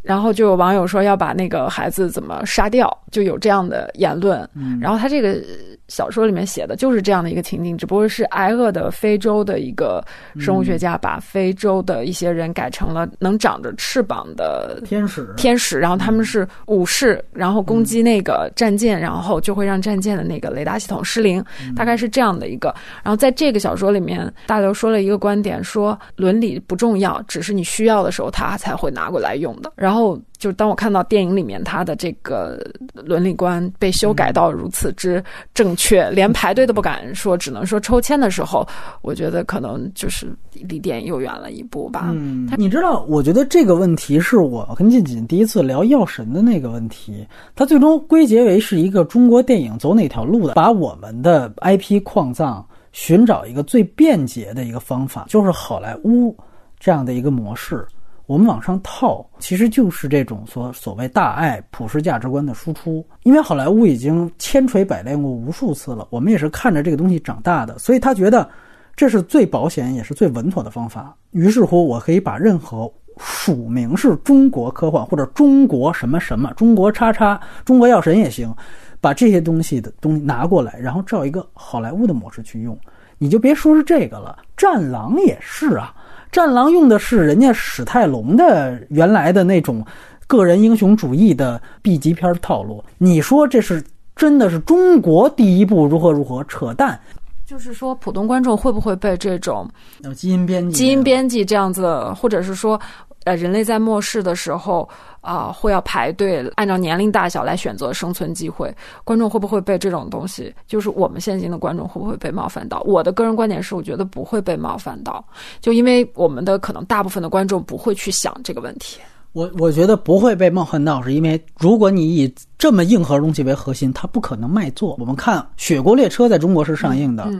[0.00, 4.48] 然后就有网友说要把那个孩子怎么杀掉，就有这样的言论。
[4.80, 5.42] 然后他这个。
[5.92, 10.02] 小说里面写的就是这样的一个情景，只不过是挨饿的非洲的一个
[10.38, 21.44] 生物学家把非洲的一些人改成了能长着翅膀的天使，天使，然后他们是武士，然后攻击那个战舰，然后就会让战舰的那个雷达系统失灵，
[21.76, 22.74] 大概是这样的一个。
[23.02, 29.70] 然后在这个小说里面，大刘说了一个观点，说伦理不重要，只是你需要的时候他才会拿过来用的。
[29.76, 30.18] 然后。
[30.42, 32.60] 就当我看到电影里面他的这个
[32.94, 35.22] 伦理观被修改到如此之
[35.54, 38.64] 正确，连排队都不敢说，只能说抽签的时候，
[39.00, 42.12] 我觉得可能就是离电影又远了一步吧。
[42.14, 47.26] 嗯，你知道，我觉得这个问题是我跟静静第一次聊《药神》的那个问题，
[47.56, 56.36] 它最终归结为是一个中国电影走哪条路的，把我们的 IP 矿藏寻找一个最便捷的一个方法，就是好莱坞
[56.78, 57.84] 这样的一个模式。
[58.32, 63.06] 我们往上套，其实就是这种所所谓大爱普世价值观的输出。
[63.24, 68.48] 因为好莱坞已经千锤百炼过无数次了，我们也是看着这个东西长大的，所以他觉得
[68.96, 71.14] 这是最保险也是最稳妥的方法。
[71.32, 78.50] 于是乎，我可以把任何署名是中国科幻或者中国什么什么、中国叉叉、中国药神也行，
[78.98, 82.74] 把这些东西的东西拿过来，然后照一个好莱坞的模式去用。
[83.18, 85.94] 你就别说是这个了，战狼也是啊。
[86.32, 89.84] 战狼用的是人家史泰龙的原来的那种
[90.26, 93.84] 个人英雄主义的 B 级片套路，你说这是
[94.16, 96.42] 真的是中国第一部如何如何？
[96.44, 96.98] 扯淡！
[97.44, 99.68] 就是说，普通观众会不会被这种
[100.16, 101.86] 基因编辑、基因编辑这样子，
[102.16, 102.80] 或者是说？
[103.24, 104.88] 呃，人类在末世的时候
[105.20, 108.74] 啊，会要排队，按照年龄大小来选择生存机会。
[109.04, 110.52] 观众会不会被这种东西？
[110.66, 112.80] 就是我们现今的观众会不会被冒犯到？
[112.80, 115.24] 我的个人观点是，我觉得不会被冒犯到，
[115.60, 118.98] 就因为我们的可能大部分的观众不会去想这个问题。
[119.32, 124.94] 我我觉得不会被冒犯到，是因为如果你以这么硬核东西为核心，它不可能卖座。
[124.98, 127.32] 我们看《雪国列车》在中国是上映的。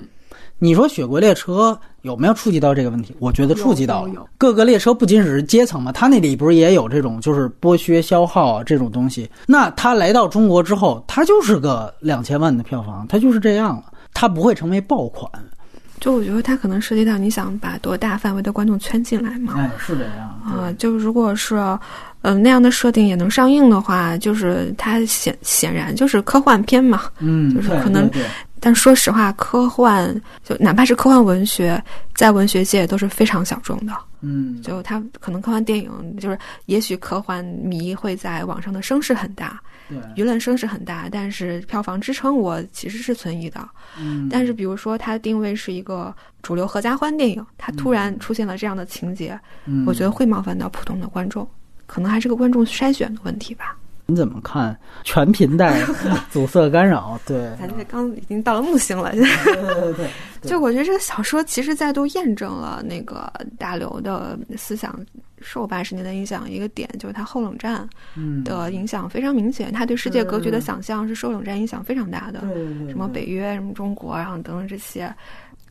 [0.62, 1.72] 你说《雪国列车》
[2.02, 3.12] 有没有触及到这个问题？
[3.18, 4.24] 我觉得触及到了。
[4.39, 9.28] 各个列车不仅只是阶层嘛，它那里不是也有这种就是剥削消耗啊这种东西？
[9.44, 15.28] 那它来到中国之后，它就是个两千万的票房，它就是这样了，它不会成为爆款。
[15.98, 19.55] 就我觉得它可能涉及到你想把多大范围的观众圈进来嘛？
[19.56, 20.72] 哎，是这样啊。
[20.78, 21.56] 就如果是
[22.20, 27.02] 嗯那样的设定也能上映的话，就是它显显然就是科幻片嘛。
[27.18, 28.09] 嗯，就是可能。
[28.64, 30.09] 但说实话，科幻
[30.44, 31.82] 就哪怕是科幻文学，
[32.14, 33.93] 在文学界都是非常小众的。
[34.20, 35.90] 嗯，就它可能科幻电影，
[36.20, 43.68] 就是也许科幻迷会在网上的声势很大，对，舆论声势很大，但是票房支撑我其实是存疑的。
[43.98, 49.36] 嗯，但是比如说它定位是一个主流合家欢电影，它突然出现了这样的情节，
[49.84, 51.44] 我觉得会冒犯到普通的观众，
[51.86, 53.76] 可能还是个观众筛选的问题吧。
[54.12, 55.82] 你怎么看全频带
[56.30, 57.18] 阻塞干扰？
[57.26, 59.10] 对，咱这刚已经到了木星了。
[59.12, 60.10] 对对对，
[60.48, 64.94] 就我觉得这个小说其实再度验证了那个大刘的思想
[65.40, 67.89] 受八十年代影响一个点，就是他后冷战
[68.44, 69.72] 的影响非常明显。
[69.72, 72.40] 他对世界格局的想象是受冷战影响非常大的。
[72.89, 75.12] 什么北约，什么中国，然后等等这些。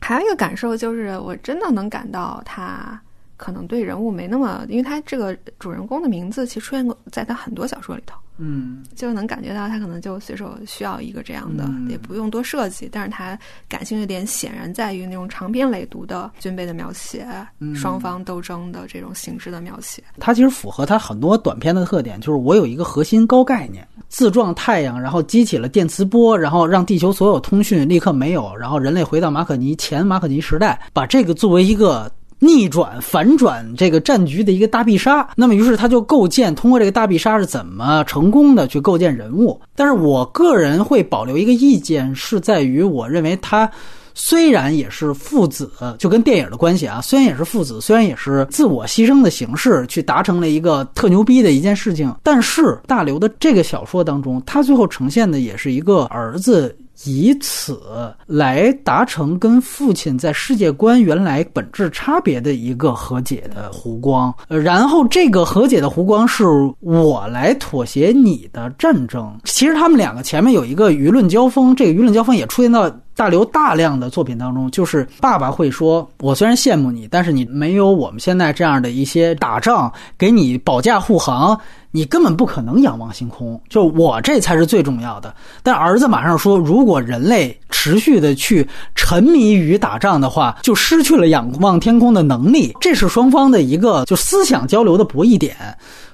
[0.00, 3.00] 还有一个感受就是，我真的能感到他。
[3.42, 12.88] 可能对人物没那么，因为他这个主人公的名字其实出现过在他很多小说里头，嗯，就能感觉到他可能就随手需要一个这样的，也不用多设计。
[12.92, 13.36] 但是他
[13.68, 17.26] 感兴趣点显然在于那种长篇累牍的军备的描写，
[17.74, 20.00] 双方斗争的这种形式的描写。
[20.20, 32.08] 它其实符合他很多短篇的特点，就是我有一个核心高概念，自撞太阳，然后激起了电磁波，然后让地球所有通讯立刻没有，然后人类回到马可尼前马可尼时代，把这个作为一个。
[32.44, 39.60] 逆转、反转这个战局的一个大必杀，那么于是他就构建通过这个大必杀是怎么成功的去构建人物。
[39.76, 43.70] 但是我个人会保留一个意见，是在于我认为他
[44.12, 45.70] 虽然也是父子，
[46.00, 56.76] 就跟电影的关系啊，虽然也是父子，虽然也是自我牺牲的形式去达成了一个特牛逼的一件事情，但是大刘的这个小说当中，他最后呈现的也是一个儿子。
[57.04, 57.80] 以此
[58.26, 66.44] 来达成跟父亲在世界观原来本质差别的一个和解的弧光，然后这个和解的弧光是
[66.80, 69.36] 我来妥协你的战争。
[69.44, 81.58] 其实他们两个前面有一个舆论交锋，这个舆论交锋也出现到大刘大量的作品当中，就是爸爸会说：“我虽然羡慕你，但是你没有我们现在这样的一些打仗给你保驾护航。”
[81.94, 85.34] 你根本不可能仰望星空，就我这才是最重要的。
[85.62, 92.74] 但儿子马上说，如果人类持续的去沉迷于打仗的话，就失去了仰望天空的能力。
[92.80, 95.54] 这是双方的一个就思想交流的博弈点。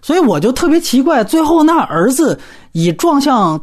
[0.03, 2.37] 所以我就特别奇怪，最后那儿子
[2.73, 3.57] 以撞向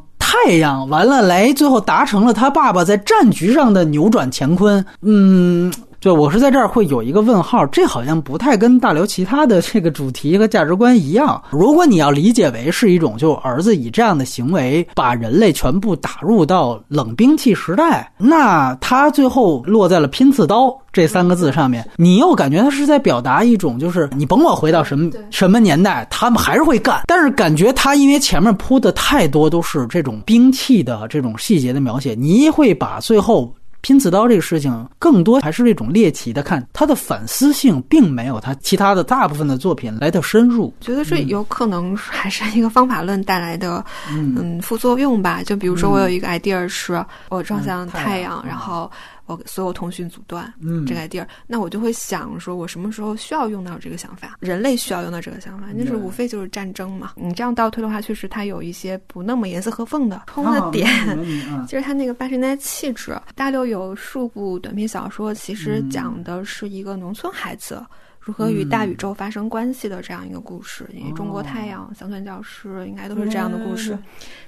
[0.43, 4.85] 太阳，完了来最后达成了他爸爸在战局上的扭转乾坤。
[5.01, 5.71] 嗯。
[6.05, 11.41] 对，我是在这儿会有一个问号，这好像不太跟大刘其他的这个主题和价值观一样。
[11.49, 27.01] 如果你要理解为是一种，就儿子以这样的行为把人类全部打入到冷兵器时代，那他最后落在了拼刺刀这三个字上面，你又感觉他是在表达一种，就是你甭管回到什么什么年代，他们还是会干。
[27.07, 33.51] 但是感觉他因为前面铺的太多都是这种兵器的这种细节的描写，你会把最后。
[33.85, 40.73] 拼刺刀这个事情，更多还是这种猎奇的看，他的反思性并没有他其他的大部分的作品来的深入。
[40.81, 45.43] 觉得这有可能还是一个方法论带来的，嗯，副作用吧。
[45.43, 48.89] 就比如说，我有一个 idea 是，我撞向太阳，然后。
[49.25, 54.37] 我所有通讯阻断，嗯，这个地儿，那我就会想说，我什么时候需要用到这个想法？
[54.39, 57.13] 人类需要用到这个想法，那是无非就是战争嘛。
[57.15, 60.87] 你这样倒推的话，确实它有一些不那么严丝合缝的通的点，
[61.67, 63.19] 就是它那个八十年代气质。
[63.35, 67.83] 大六有数部短篇小说，其实讲的是一个农村孩子。
[68.25, 73.95] 如何与大宇宙发生关系的这样一个故事，因为中国太阳、乡村教师应该都是这样的故事。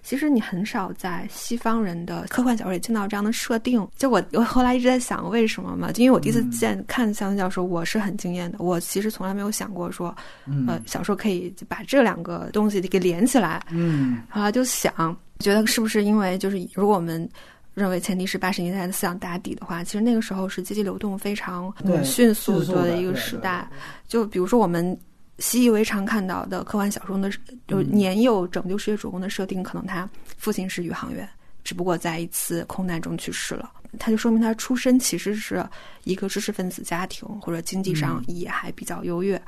[0.01, 3.87] 其实你很少在西方人的科幻小说里见到这样的设定。
[3.95, 5.91] 就我我后来一直在想，为什么嘛？
[5.91, 8.57] 就因为我第一次见看乡村教师，我是很惊艳的。
[8.59, 10.15] 我其实从来没有想过说，
[10.67, 13.63] 呃，小说可以把这两个东西给连起来。
[13.69, 17.29] 嗯，后来就想，觉得是不是因为就是如果我们。
[17.77, 21.71] 认为前提是八十年代的思想打底的话，其实那个时候是阶级流动非常
[22.03, 23.69] 迅速的一个时代。
[24.07, 24.97] 就比如说我们
[25.37, 27.31] 习以为常看到的科幻小说的，
[27.67, 31.29] 就年幼拯救世界主公的设定，可能他父亲是宇航员，
[31.63, 33.71] 只不过在一次空难中去世了。
[33.97, 35.65] 他就说明他出身其实是
[36.03, 39.41] 一个知识分子家庭，或者经济上也还比较优越，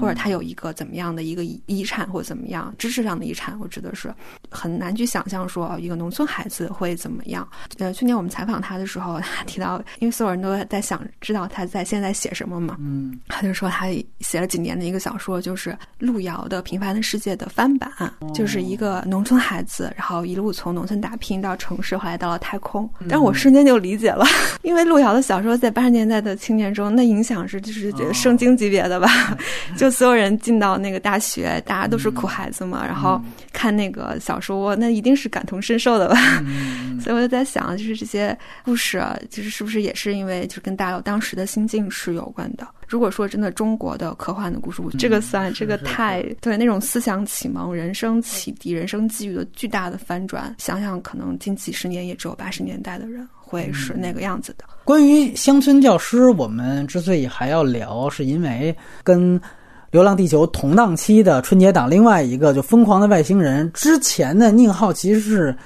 [0.00, 4.12] 或者他有一个怎么样的一个遗产或怎么样知识上的遗产，我指的是
[4.50, 7.48] 很难去想象说一个农村孩子会怎么样。
[7.78, 13.86] 呃，去年我们采访他的时候， 他提到，因为所有人都在想知道他在现在写什么嘛，嗯，他就说他
[14.20, 17.90] 写了几年的一个小说，就是路遥的《平凡的世界》的翻版，
[18.34, 23.80] 就是一个农村孩子，然后一路从农村打拼到城市，后来到了太空，但我瞬间就。
[23.80, 24.24] 理解了，
[24.62, 29.08] 因为路遥的小说在八十年代的青年中，那影响是就是圣经级别的吧？
[29.76, 33.20] 就所有人进到那个大学，大家都是苦孩子嘛，然后
[33.52, 36.16] 看那个小说，那一定是感同身受的吧？
[37.00, 42.66] 所以我就在想，就是这些故事，就是是不是也是因为就是跟大家当时的心境是有关的？
[42.86, 53.26] 如果说真的中国的科幻的故事，这个算这个太对那种思想启蒙、人生启迪、人生际遇的巨大的翻转，想想可能近几十年也只有八十年代的人。
[53.50, 54.64] 会是那个样子的。
[54.84, 59.38] 关于乡村教师，我们之所以还要聊，是因为跟
[59.90, 65.56] 《流浪地球》同档期的春节档另外一个就《疯狂的外星人》之前的宁浩，其实是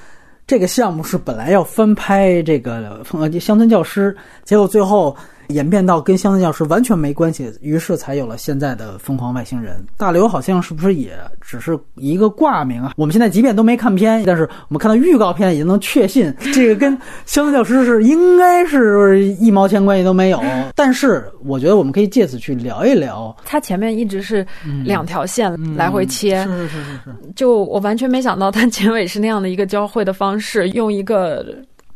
[0.46, 3.04] 这个项目是本来要翻拍这个
[3.38, 5.14] 《乡村教师》，结果最后。
[5.48, 9.84] 演变到跟乡村教师完全没关系，于是才有了现在的疯狂外星人。
[9.96, 12.92] 大刘好像是不是也只是一个挂名啊？
[12.96, 16.92] 我们现在即便都没看片，但是我们看到预告片已经能确信这个跟
[17.26, 20.42] 乡村教师是应该是一毛钱关系都没有。
[20.74, 24.46] 但是我觉得我们可以借此去聊一聊，它前面一直是
[24.84, 27.32] 两条线来回切，是是是是是。
[27.36, 31.44] 就我完全没想到它结尾是那样的一个交汇的方式，用一个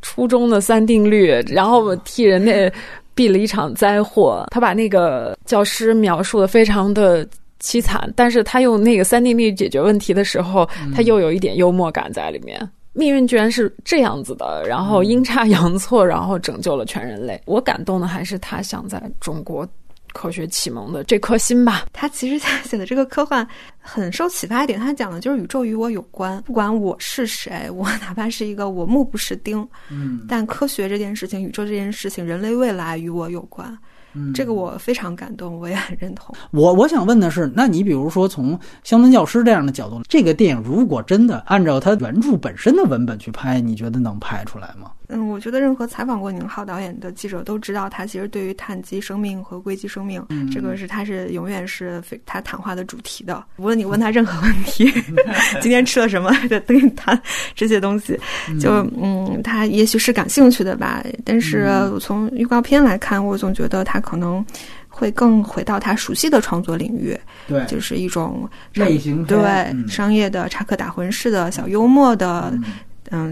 [0.03, 2.73] 初中的三定律，然后替人类。
[3.19, 7.27] 避了一场灾祸，他把那个教师描述的非常的
[7.61, 10.65] 凄惨，但是他用那个三定律解决问题的时候，
[10.95, 12.57] 他又有一点幽默感在里面。
[12.93, 17.41] 命运居然是这样子的，然后阴差阳错，然后拯救了全人类。
[17.45, 19.67] 我感动的还是他想在中国。
[20.19, 21.87] 科学启蒙的这颗心吧。
[21.93, 23.47] 他其实他写的这个科幻
[23.79, 33.79] 很受启发一点，他讲的就是宇宙与我有关，不管我是谁，我哪怕是一个我目不识丁，嗯，但科学这件事情、宇宙这件事情、人类未来与我有关。
[34.35, 36.35] 这个我非常感动，我也很认同。
[36.51, 44.91] 我我想问的是，那你比如说从乡村教师这样的角度，这个电影如果真的按照它原著本身的文本去拍，你觉得能拍出来吗？
[45.09, 50.23] 嗯，我觉得任何采访过宁浩导演的记者都知道，他其实对于碳基生命和硅基生命，
[50.53, 53.43] 这个是他是永远是非他谈话的主题的。
[53.57, 54.93] 无论你问他任何问题，
[55.61, 57.19] 今天吃了什么，都跟你谈
[57.55, 58.19] 这些东西。
[58.61, 61.03] 就嗯，他也许是感兴趣的吧。
[61.25, 61.71] 但是
[62.01, 64.45] 从预告片来看，我总觉得他可能
[64.89, 69.39] 会更回到他熟悉的创作领域，对，就是一种类型对
[69.89, 72.51] 商业的插科打诨式的小幽默的。
[72.53, 72.65] 嗯，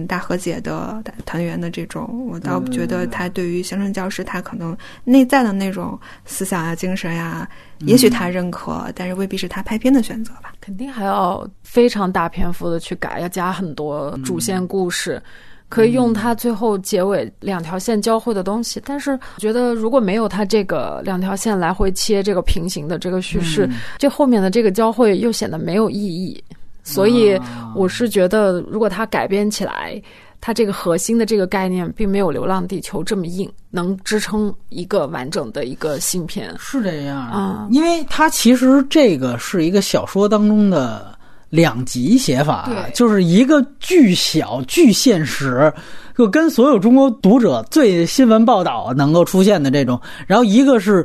[0.09, 7.49] 大和解的团圆的这种，我倒觉得他对于乡村教师，他可能内在的那种思想啊、精神呀，
[7.81, 10.53] 也许他认可，但是未必是他拍片的选择吧。
[10.61, 15.23] 肯定还要非常大篇幅的去改，要加很多主线故事，
[15.69, 18.81] 可以用他最后结尾两条线交汇的东西。
[18.85, 26.43] 但是我觉得，如果没有他这个两条线来回切这个平行的这个叙事，这后面的这个交汇又显得没有意义。
[26.87, 27.37] 所以
[27.75, 30.01] 我是觉得，如果它改编起来，
[30.41, 36.55] 它这个核心的这个概念并没有《流浪地球》这么硬，能支撑一个完整的一个新片。
[36.61, 41.19] 是这样啊，因为它其实这个是一个小说当中的
[41.51, 45.73] 两极写法，就是一个巨小巨现实，
[46.17, 51.05] 就跟所有中国读者最新闻报道能够出现的这种，然后一个是。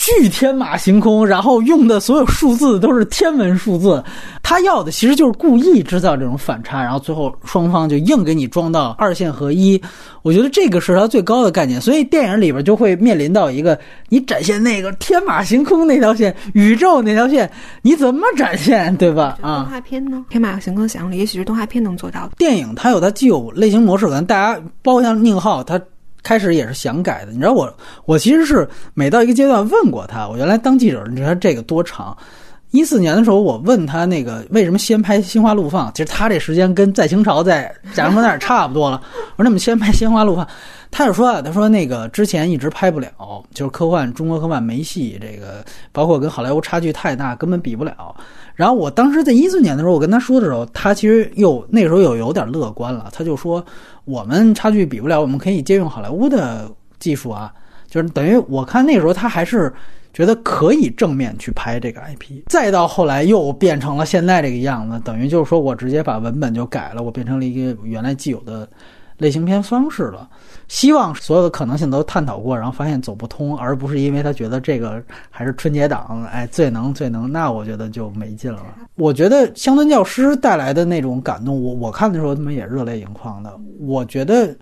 [0.00, 4.02] 巨天马行空，然后用的所有数字都是天文数字，
[4.42, 9.78] 他要的其实就是故意制造这种反差，然后最后双方就硬给你装到二线合一。
[10.22, 13.78] 我觉得这个是他最高的概念，所以电影里边就会面临到一个，
[14.08, 17.50] 你展现那个天马行空那条线，宇宙那条线，
[17.82, 19.36] 你怎么展现，对吧？
[19.42, 20.24] 啊，动画片呢？
[20.30, 22.30] 天马行空想象力，也许是动画片能做到的。
[22.38, 25.78] 电影它有它既有类型模式，可能大家包括像宁浩他。
[26.22, 27.72] 开始也是想改的，你知道我，
[28.04, 30.28] 我其实是每到一个阶段问过他。
[30.28, 32.16] 我原来当记者，你知道这个多长？
[32.70, 39.00] 一四年的时候，我问他那个为什么先拍《心花怒放》，其实他这时间跟在清朝在贾樟柯那儿差不多了。
[39.36, 40.44] 我说那么先拍《心花怒放》，
[40.90, 43.08] 他就说啊，他说那个之前一直拍不了，
[43.52, 48.14] 就是科幻中国科幻没戏，这个包括跟好莱坞差距太大，根本比不了。
[48.54, 53.64] 然后我当时在一四年的时候，我跟他说的时候，他其实又那时候又有点乐观了，他就说。
[54.06, 56.68] 我们差距比不了，我们可以借用好莱坞的
[56.98, 57.52] 技术啊，
[57.88, 59.72] 就是等于我看那时候他还是
[60.12, 68.68] 觉得可以正面去拍这个 IP，再到后来又变成了现在这个样子，等于就是说我直接把文本就改了，我变成了一个原来既有的
[69.18, 70.28] 类型片方式了。
[70.66, 78.62] 希望所有的可能性都探讨过，然后发现走不通，而不是因为他觉得这个还是春节档，哎，最能最能，那我觉得就没劲了。
[78.94, 83.52] 我觉得乡村教师带来的那种感动，我我看的时候他们也热泪盈眶的。
[83.80, 84.56] 我觉得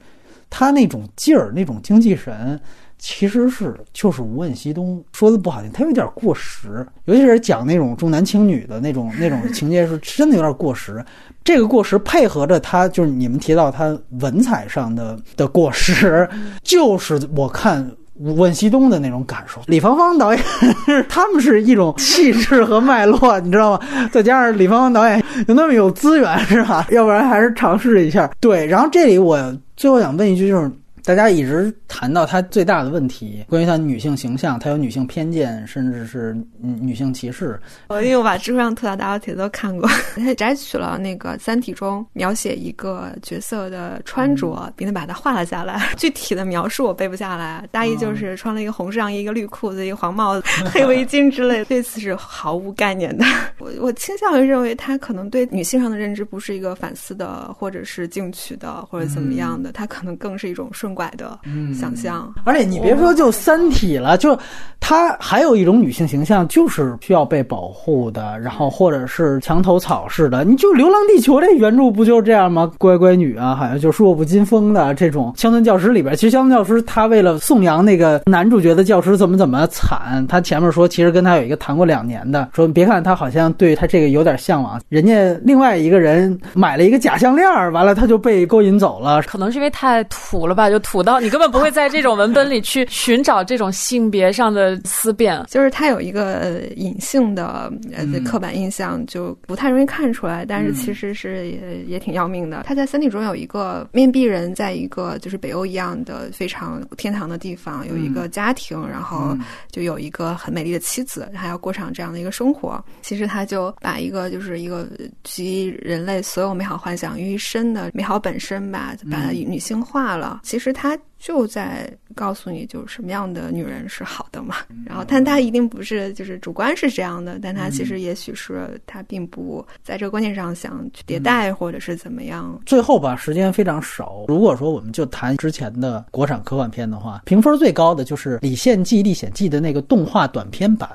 [0.49, 2.59] 他那种劲儿，那种精气神。
[2.99, 11.05] 其实是就是无问西东说的不好听，他有点过时，尤其是讲那种重男轻女的那种那种情节，是真的有点过时。
[11.45, 16.29] 这个过时配合着他，就是你们提到他文采上的的过时，
[16.63, 19.61] 就是我看无问西东的那种感受。
[19.67, 20.45] 李芳芳导演
[21.09, 23.81] 他们是一种气质和脉络，你知道吗？
[24.11, 26.87] 再加上李芳芳导演有那么有资源，是吧？
[26.91, 28.29] 要不然还是尝试一下。
[28.41, 30.69] 对，然后这里我最后想问一句，就是。
[31.09, 37.59] 大家一直谈到他最大的问题，关于他女性形象，他有女性偏见，甚至是女性歧视。
[37.87, 45.81] 我因为我把知乎上特大大帖都看过，他 摘取了那个《三体》中描写一个角色的穿着，并且把它画了下来。
[45.97, 51.65] 具体的描述我背不下来，大意就是穿了一个红上衣、一个绿裤子、一个黄帽子、 黑围巾之类。
[51.65, 53.25] 对此是毫无概念的。
[53.61, 60.98] 我我倾向于认为他可能对女性上的认知不是一个反思的，或者是进取的，或者怎么样的，他可能更是一种顺。
[60.99, 61.39] 拐的
[61.73, 64.37] 想象，而且你别说就《三体》了，就
[64.81, 70.43] 它还有一种女性形象，就是需要被保护的，然后或者是墙头草似的。
[70.43, 72.69] 你就《流浪地球》这原著不就是这样吗？
[72.79, 90.77] 乖乖女啊，好像就是弱不禁风的这种乡村教师里边，其实乡村教师他为了颂扬那个男主角的教师怎么怎么惨，他前面说其实跟他有一个谈过两年的，说别看他好像对他这个有点向往，人家另外一个人买了一个假项链，完了他就被勾引走了，可能是因为太土了吧，就。
[90.89, 95.45] 土到你根本不会在这种文本里去寻找这种性别上的思辨。
[95.47, 102.63] 就是它有一个隐性的呃刻板印象，就不太容易看出来，但是其实是也也挺要命的。
[102.65, 109.37] 他在三体中有一个面壁人，在一个就是北欧一样的非常天堂的地方，有一个家庭，然后
[109.71, 112.83] 就有一个很美丽的妻子，还要过上这样的一个生活。
[113.03, 114.89] 其实他就把一个就是一个
[115.23, 120.41] 集人类所有美好幻想于一身的美好本身吧，把它女性化了。
[120.45, 124.59] 其实他就在告诉你，就是什么样的女人是好的嘛。
[124.87, 132.57] 然后，但他一定不是就是主观是这样的，但他其实也许是他并不在这个观念上想去迭代或者是怎么样。
[132.65, 134.25] 最后吧，时间非常少。
[134.29, 140.89] 如果说我们就谈之前的国产科幻片的话，评分最高的就是《李献计历险记》的那个动画短片版。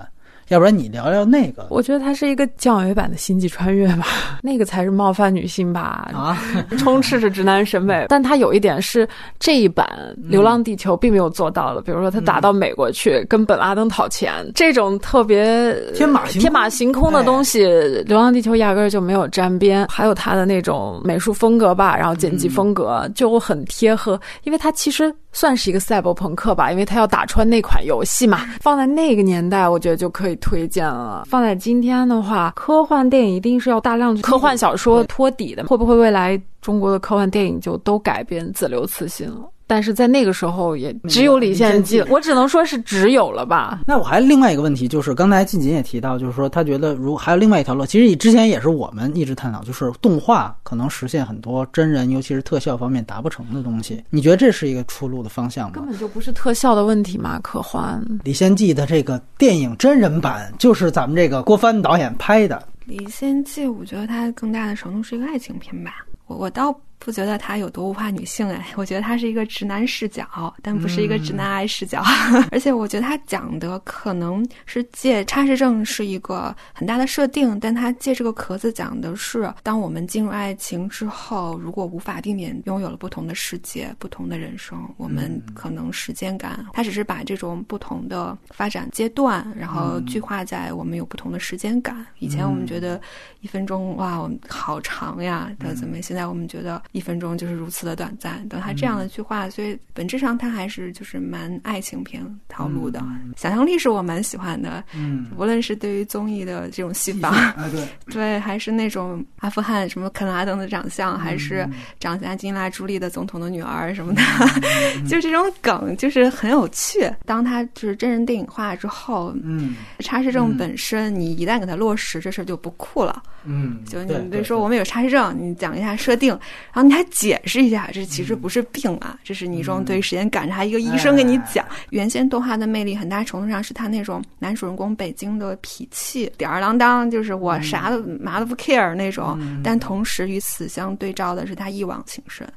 [0.50, 1.66] 要不然你聊聊那个？
[1.70, 4.06] 我觉得它是一个降维版的星际穿越吧，
[4.44, 6.38] 那个才是冒犯女性吧，啊，
[6.78, 8.06] 充斥着直男审美。
[8.10, 9.08] 但它有一点是
[9.40, 9.88] 这一版
[10.30, 17.64] 《流浪地球》并没有做到的，比如说他打到美国去跟本拉登讨钱，这种特别天马天马行空的东西，
[18.06, 19.88] 《流浪地球》压根儿就没有沾边。
[19.90, 25.14] 还有他的那种美术风格吧，然后剪辑风格就很贴合，因为它其实。
[25.34, 28.48] 算是一个赛博朋克吧，因为它要打穿那款游戏嘛。
[28.62, 31.24] 放在那个年代，我觉得就可以推荐了。
[31.28, 35.66] 放在今天的话，科幻电影一定是要大量科幻小说托底的。
[35.66, 39.50] 会不会未来中国的科幻电影就都改编自流次新了？
[39.66, 43.82] 但是在那个时候也只有李献计，我只能说是只有了吧。
[43.88, 54.04] 那我还另外一个问题就是，刚才静锦也提到，就是说他觉得如还有另外一条路，其实之前也是我们一直探讨，就是动画可能实现很多真人，尤其是特效方面达不成的东西。
[54.10, 55.74] 你觉得这是一个出路的方向吗？
[55.76, 58.04] 根本就不是特效的问题嘛，可欢。
[58.24, 62.62] 李献计的这个电影真人版就是咱们这个郭帆导演拍的。
[62.86, 66.06] 李献计，我觉得它更大的程度是一个爱情片吧。
[66.28, 66.76] 我我倒。
[67.04, 70.26] 不觉得他有多物化女性哎，我觉得他是一个直男视角，
[70.62, 72.02] 但不是一个直男癌视角。
[72.50, 92.06] 而且我觉得他讲的可能是借差事症是一个很大的设定，但他借这个壳子讲的是，当我们进入爱情之后，如果无法避免拥有了不同的世界、不同的人生，我们可能时间感，他只是把这种不同的发展阶段，然后具化在我们有不同的时间感。
[92.20, 93.00] 以前我们觉得
[93.42, 96.02] 一分钟哇，好长呀，的怎么？
[96.02, 96.82] 现在我们觉得。
[96.94, 103.04] 一分钟就是如此的短暂，等他这样的去画，所以本质上他还是就是蛮爱情片套路的，
[103.36, 104.84] 想象力是我蛮喜欢的。
[104.96, 111.68] 嗯，无论是对于综艺的这种戏法，对 对，还是那种阿富汗什么肯拉登的长相，还是
[112.00, 114.22] 长相金拉朱莉的总统的女儿什么的，
[115.10, 117.12] 就这种梗就是很有趣。
[117.26, 123.24] 当他就是真人电影化之后，嗯，差事症本身你一旦给他落实，这事儿就不酷了。
[123.46, 126.30] 嗯，就你比如说我们有差事症，你讲一下设定，
[126.72, 126.83] 然后。
[126.84, 131.66] 你还解释一下，这其实不是病啊，这是你一种对时间赶着，一个医生给你讲。
[131.92, 139.40] 原先动画的魅力很大程度上是他那种男主人公北京的痞气，吊儿郎当，就是我啥都嘛都不 care 那种。
[139.64, 142.48] 但同时与此相对照的是他一往情深。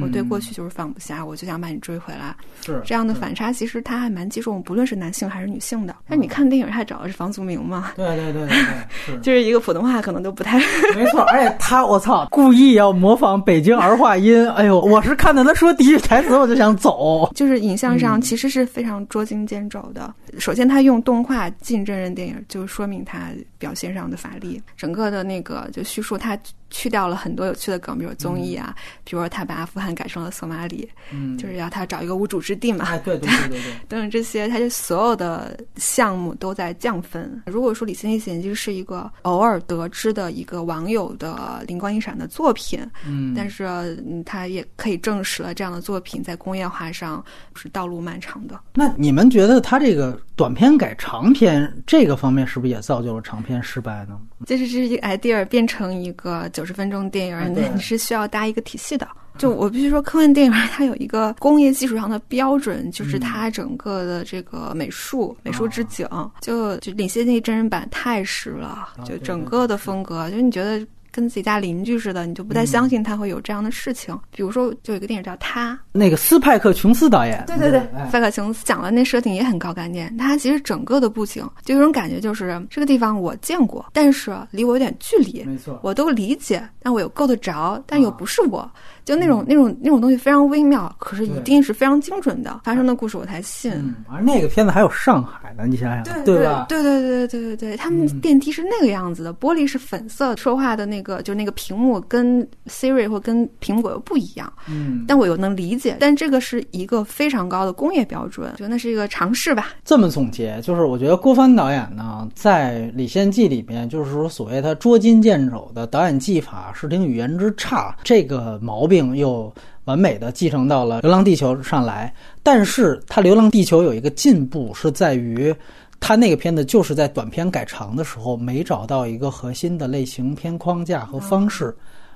[0.00, 2.34] 我对过去就是放不下，我就想把你追回来。
[2.64, 5.94] 是这样的反差，其实他还蛮击中，不论是男性还是女性的。
[6.08, 7.92] 但你看电影，他找的是房祖名嘛？
[7.96, 8.58] 对对对对
[9.06, 10.58] 对，就是一个普通话可能都不太
[10.94, 11.20] 没错。
[11.22, 14.48] 而且 他，我操，故意要模仿北京儿化音。
[14.52, 17.30] 哎呦，我是看到他说第一句台词，我就想走。
[17.34, 20.12] 就是影像上其实是非常捉襟见肘的。
[20.38, 23.28] 首先，他用动画进真人电影，就说明他
[23.58, 24.60] 表现上的乏力。
[24.76, 26.38] 整个的那个就叙述他。
[26.70, 28.74] 去掉了很多有趣的梗，比如综艺啊，
[29.04, 37.42] 比如说他把阿富汗改成了索马里，嗯，就是要他找一个无主之地嘛，对对对对对， 等等这些，他就所有的项目都在降分。
[37.46, 47.24] 如果说《李先义险记》是一个偶尔得知的一个网友的灵光一闪的作品，嗯，但是他也可以证实了这样的作品在工业化上
[47.54, 48.58] 是道路漫长的。
[48.74, 54.18] 那你们觉得他这个短片改长片这个方面是不是也造就了长片失败呢？
[54.46, 59.06] 就是这一个 idea 变成一个九十分钟电影，那你是需要搭一个体系的。
[59.36, 66.08] 就我必须说，科幻电影它有一个工业技术上的标准，就是它整个的这个美术、美术置景，
[66.40, 70.86] 就就领先那真人版太实了，就整个的风格，就你觉得。
[71.16, 74.16] 跟自己家邻居似的，你就不太相信他会有这样的事情。
[74.30, 80.14] 比如说，就有一个电影叫《他》，那个斯派克琼斯导演，对对对，斯派克琼斯讲的那设定也很高概念。
[80.18, 85.42] 他其实整个的布景就有种感觉，就是这个地方我见过，但是离我有点距离。
[85.44, 88.70] 没错，我都理解，但我又够得着，但又不是我。
[89.06, 93.72] 就那种那种那种东西非常微妙，可是一定是非常精准的发生的故事，我才信。
[94.10, 96.66] 而那个片子还有上海呢，你想想，对吧？
[96.68, 104.52] 对对对对对对对，他们电梯是那个样子的，玻璃是粉色，说话的那个就那个屏幕跟 Siri 或跟苹果又不一样。
[104.68, 109.68] 嗯，但我又能理解，但这个是一个非常高的工业标准，就那是一个尝试吧。
[109.84, 118.95] 这么总结，就是我觉得郭帆导演呢，在《李献计》里面，就是说所谓他捉襟见肘的导演技法、视听语言之差，这个毛病。
[119.16, 119.52] 又
[119.84, 122.12] 完美的继承到了《流浪地球》上来，
[122.42, 125.54] 但是它《流浪地球》有一个进步是在于，
[126.00, 131.74] 它那个片子就是在短片改长的时候没找到一个核心的类型片框架和方式，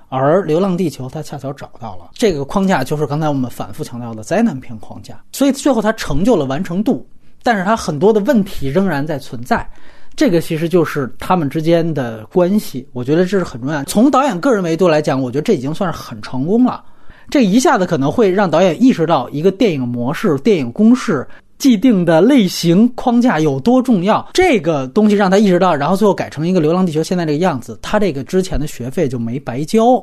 [0.09, 7.07] 而《流浪地球》它恰巧找到了这个框架，就是刚才我们反复强调的灾难片框架，所以最后它成就了完成度，
[7.43, 9.69] 但是它很多的问题仍然在存在。
[10.17, 13.83] 这个其实就是他们之间的关系，我觉得这是很重要。
[13.85, 16.85] 从导演个人维度来讲，我觉得这已经算是很成功了。
[17.31, 21.27] 这一下子可能会让导演意识到一个电影模式、电影公式、
[21.59, 24.29] 既定的类型框架有多重要。
[24.35, 30.03] 这个东西让他意识到，然后最后改成一个《流浪地球》现在这个样子，他这个之前的学费就没白交。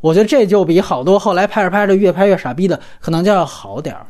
[0.00, 4.04] 我觉得这就比好多后来拍着拍着越拍越傻逼的可能就要好点儿。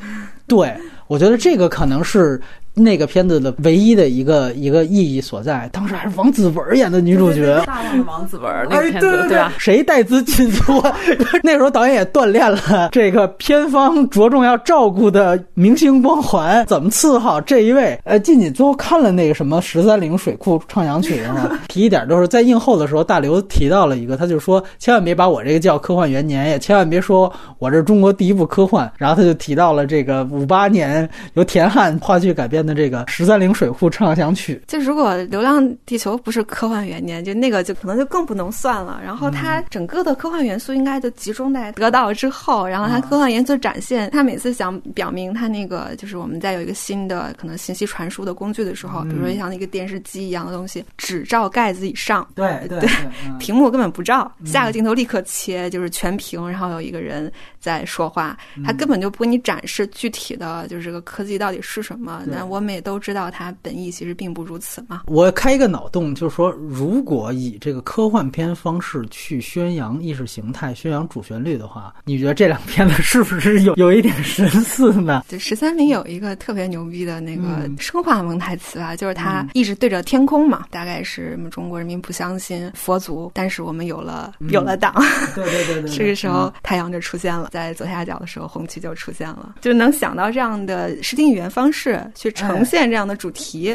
[0.47, 0.73] 对
[1.06, 2.40] 我觉得这个可能是。
[2.74, 9.52] 那个片子的唯一的一个一个意义所在，当时还是王子文演的女主角，大量的王子文那个片子，对吧？
[9.58, 10.82] 谁带资进组？
[11.44, 18.00] 那时候导演也锻炼了这个片方着重要照顾的明星光环，怎么伺候这一位？
[18.04, 28.90] 呃，静静最后看了那个什么十三陵水库唱响曲啊， 提一点就是在映后的时候，大刘提到了一个，他就说千万别把我这个叫科幻元年，也千万别说我这是中国第一部科幻。
[28.96, 30.91] 然后他就提到了这个五八年
[31.35, 32.62] 由田汉话剧改编。
[32.62, 39.01] 的这个十三陵水库畅想曲，就如果《流浪地球》不是科幻元年，就那个就可能就更不能算了。
[39.05, 52.89] 然后它整个的科幻元素应该就集中在得到之后，然后它科幻元素展现，它每次想表明它那个就是我们在有一个新的可能信息传输的工具的时候，比如说像那个电视机一样的东西，只照盖子以上，对对，
[53.40, 62.22] 屏幕根本不照，下个镜头立刻切，就是全屏，然后有一个人在说话，他根本就不给你展示具体的就是这个科技到底是什么。
[62.26, 65.02] 那我们也都知道，它本意其实并不如此嘛。
[65.06, 75.24] 我开一个脑洞，就是说，如果以这个科幻片方式去宣扬意识形态、宣扬主旋律的话，你觉得这两片子是不是有有一点神似呢？
[75.28, 84.92] 就十三陵有一个特别牛逼的那个生化蒙台词啊，就是他一直对着天空嘛，大概是什么中国人民不相信佛祖，但是我们有了有了党。
[85.34, 85.90] 对对对 对。
[85.90, 90.71] 这个时候太阳就出现了，在左下角的时候红旗就出现了，就能想到这样的
[91.02, 92.88] 视听语言方式去呈现。
[92.88, 93.74] 这样的主题，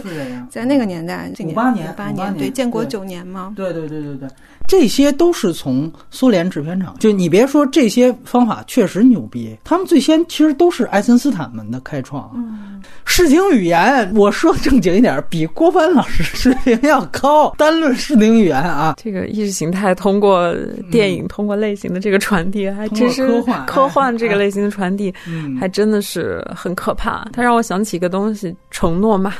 [0.50, 4.30] 在那个年代，五八年，五八年，对，建国九年嘛，对对对对对。
[4.68, 12.30] 这些都是从苏联制片厂，就你别说这些方法确实牛逼，他们最先其实都是爱森斯坦们的开创。
[12.36, 17.50] 嗯，视听语言，我说正经一点，比郭帆老师水平要高。
[17.58, 20.54] 单论视听语言啊，这个意识形态通过
[20.92, 25.14] 电影、通过类型的这个传递，还真是科幻科幻这个类型的传递，
[25.58, 27.28] 还真的是很可怕。
[27.34, 29.34] 它让我想起一个东西，承诺嘛。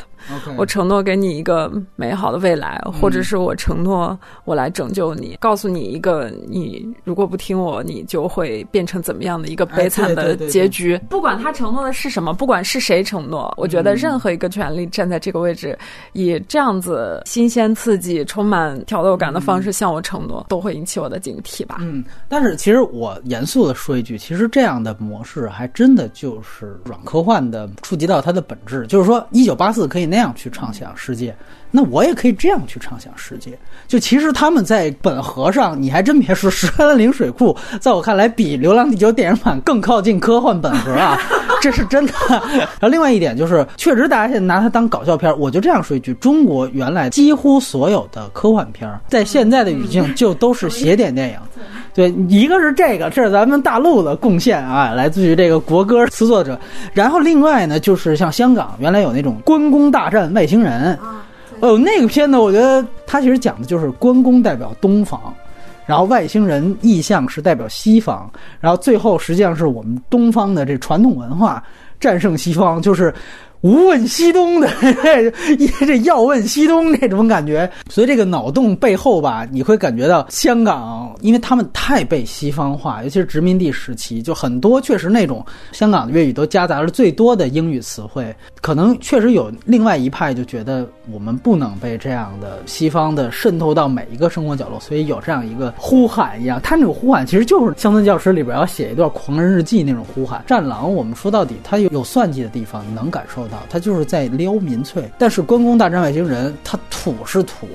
[0.56, 11.00] 我承诺给你一个美好的未来，或者是我承诺我来拯救你，告诉你一个你如果不听我，你就会变成怎么样的一个悲惨的结局。
[11.10, 15.78] 不管他承诺的是什么，不管是谁承诺，我觉得任何一个权利站在这个位置，
[16.12, 21.78] 以这样子新鲜刺激、充满挑逗感的方式向我承诺，都会引起我的警惕吧。
[21.80, 30.17] 嗯，但是其实我严肃的说一句，其实这样的模式还真的就是软科幻的触及到它的本质，就是说一九八四可以那。
[30.18, 31.36] 那样去畅想世界，
[31.72, 33.58] 那我也可以这样去畅想世界。
[33.88, 41.18] 就其实他们在本核上，你还真别说，《十三陵水库》在我看来比《流浪地球》电影版更靠近科幻本核啊，
[41.62, 42.14] 这是真的。
[42.58, 51.38] 然后另外一点就是，确实大家现在拿它当搞笑片，我就这样说一句：中国原来几乎所有的科幻片，在现在的语境就都是邪典电影。
[51.94, 56.60] 对，一个是这个，这是咱们大陆的贡献啊，来自于这个国歌词作者。
[56.94, 60.98] 然后另外呢，就是像香港原来有那种关公大战外星人，
[61.60, 65.20] 哦，那个片子我觉得它其实讲的就是关公代表东方，
[65.86, 68.30] 然后外星人意象是代表西方，
[68.60, 71.64] 然后最后实际上是我们东方的这传统文化
[72.00, 73.14] 战胜西方，就是
[73.62, 74.70] 无问西东的，
[75.80, 100.44] 这要问西东这种感觉，所以这个脑洞背后吧，你会感觉到香港，因为他们太被西方化，尤其是殖民地时期，就很多确实那种香港的粤语都夹杂了最多的英语词汇，可能确实有另外一派就觉得我们不能被这样的西方的渗透到每一个生活角落，所以有这样一个呼喊一样，他那种呼喊其实就是乡村教师里边要写一段狂人日记那种呼喊。
[100.46, 103.47] 战狼，我们说到底，他有有算计的地方，你能感受。
[103.70, 107.68] 他就是在撩民粹，但是《关公大战外星人》他土是土，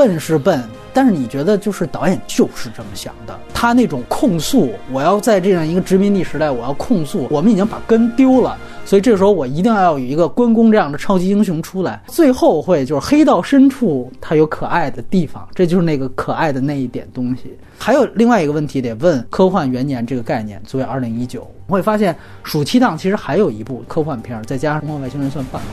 [0.00, 0.64] 笨是笨，
[0.94, 8.56] 但是你觉得就是导演就是这么想的，他那种控诉，我要在这样一个殖民地时代，我要控诉，我们已经把根丢了，
[8.86, 17.54] 所以这时候我一定要有一个关公这样的超级英雄出来，最后会就是黑道深处他有可爱的地方，这就是那个可爱的那一点东西。
[17.76, 25.68] 还有另外一个问题得问：科幻元年这个概念，作为二零一九，我会发现暑期档其实还有一部科幻片，再加上《生化外星人》算半部，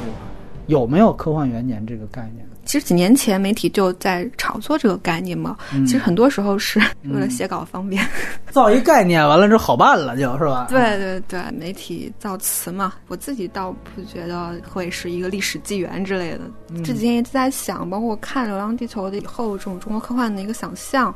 [0.68, 2.46] 有没有科幻元年这个概念？
[2.66, 8.06] 其实几年前媒体就在炒作这个概念嘛，其实很多时候是为了写稿方便，
[8.52, 10.68] 造一概念，完了之后好办了，就是吧？
[10.70, 16.42] 对对对，媒体造词嘛，我自己倒不觉得会是一个历史纪元之类的。
[16.84, 21.16] 这几天一直在想，包括看《流浪地球》的以后这种中国科幻的一个想象，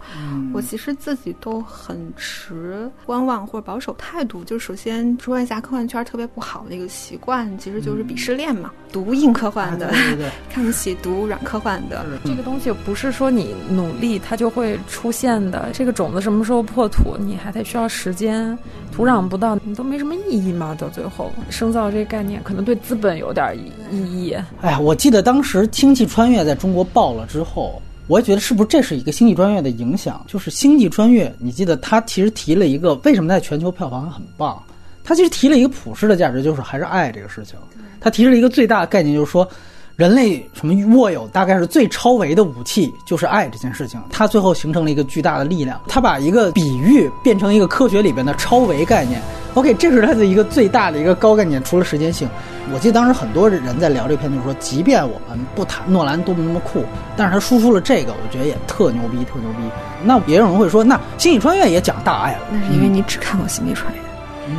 [0.54, 4.42] 我其实自己都很持观望或者保守态度。
[4.46, 9.92] 就首先说一下科幻圈特别不好的一个习惯，其实就是鄙视链嘛，读硬科幻的，
[10.54, 11.44] 看不起读软。
[11.44, 18.56] 科幻的这个东西不是说你努力它就会出现的，这个种子什么时候破土，你还得需要时间，
[18.92, 20.76] 土壤不到，你都没什么意义嘛。
[20.76, 23.58] 到最后生造这个概念可能对资本有点
[23.90, 24.38] 意义。
[24.62, 30.24] 哎呀，我记得当时《星际穿越》在中国爆了之后，我也觉得是不是这是一个《星际穿越》的影响？
[30.28, 34.62] 就是《星际穿越》，你记得他其实提了一个为什么在全球票房很棒？
[35.04, 37.56] 他其实提了一个普世的价值，就是还是爱这个事情。
[38.02, 39.48] 他提出了一个最大的概念，就是说。
[39.98, 44.02] 人类什么握有大概是最超维的武器，就是爱这件事情。
[44.10, 45.80] 它最后形成了一个巨大的力量。
[45.88, 49.22] 它把一个比喻变成一个科学里边的超维概念。
[49.54, 51.64] OK，这是他的一个最大的一个高概念。
[51.64, 52.28] 除了时间性，
[52.74, 56.84] 我记得当时很多人在聊这篇，就是说，即便我们不谈诺兰多么多么酷，
[57.16, 59.58] 但是他输出了这个，我觉得也特牛逼，特牛逼。
[60.04, 62.40] 那也有人会说，那《星际穿越》也讲大爱了。
[62.50, 64.00] 那是因为你只看过《星际穿越》。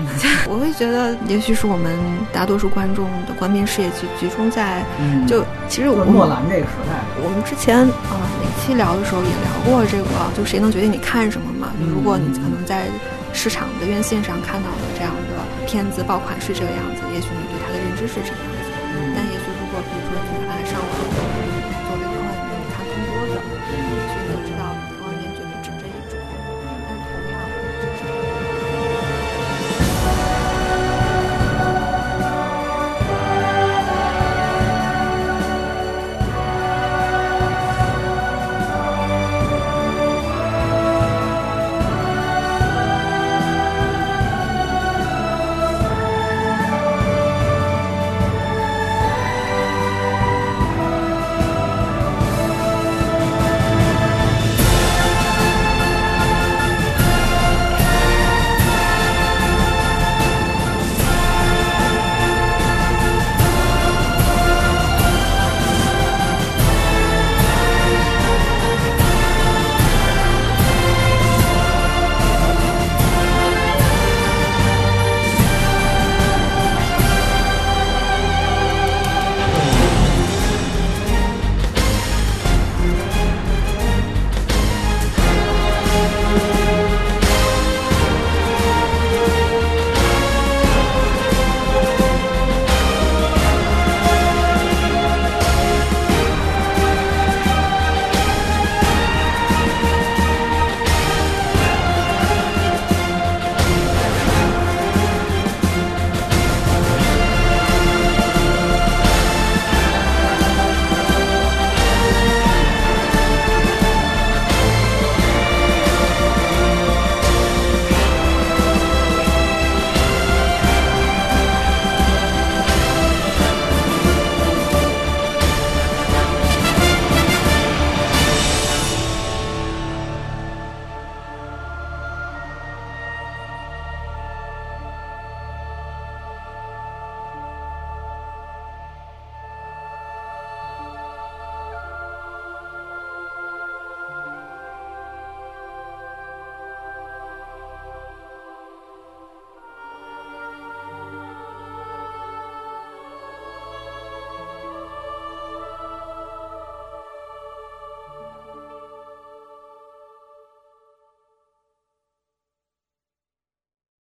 [0.49, 1.97] 我会觉得，也许是我们
[2.33, 4.83] 大多数观众的观片视野集集中在，
[5.27, 8.13] 就其实我们诺兰这个时代，我们之前啊
[8.43, 11.73] 哪期聊的时候也聊过这个，就谁能决定你看什么嘛？
[11.81, 12.87] 如果你可能在
[13.33, 18.52] 市场的院线上看到的这样的片子爆款是这个样子，也许你对它的认知是这个样。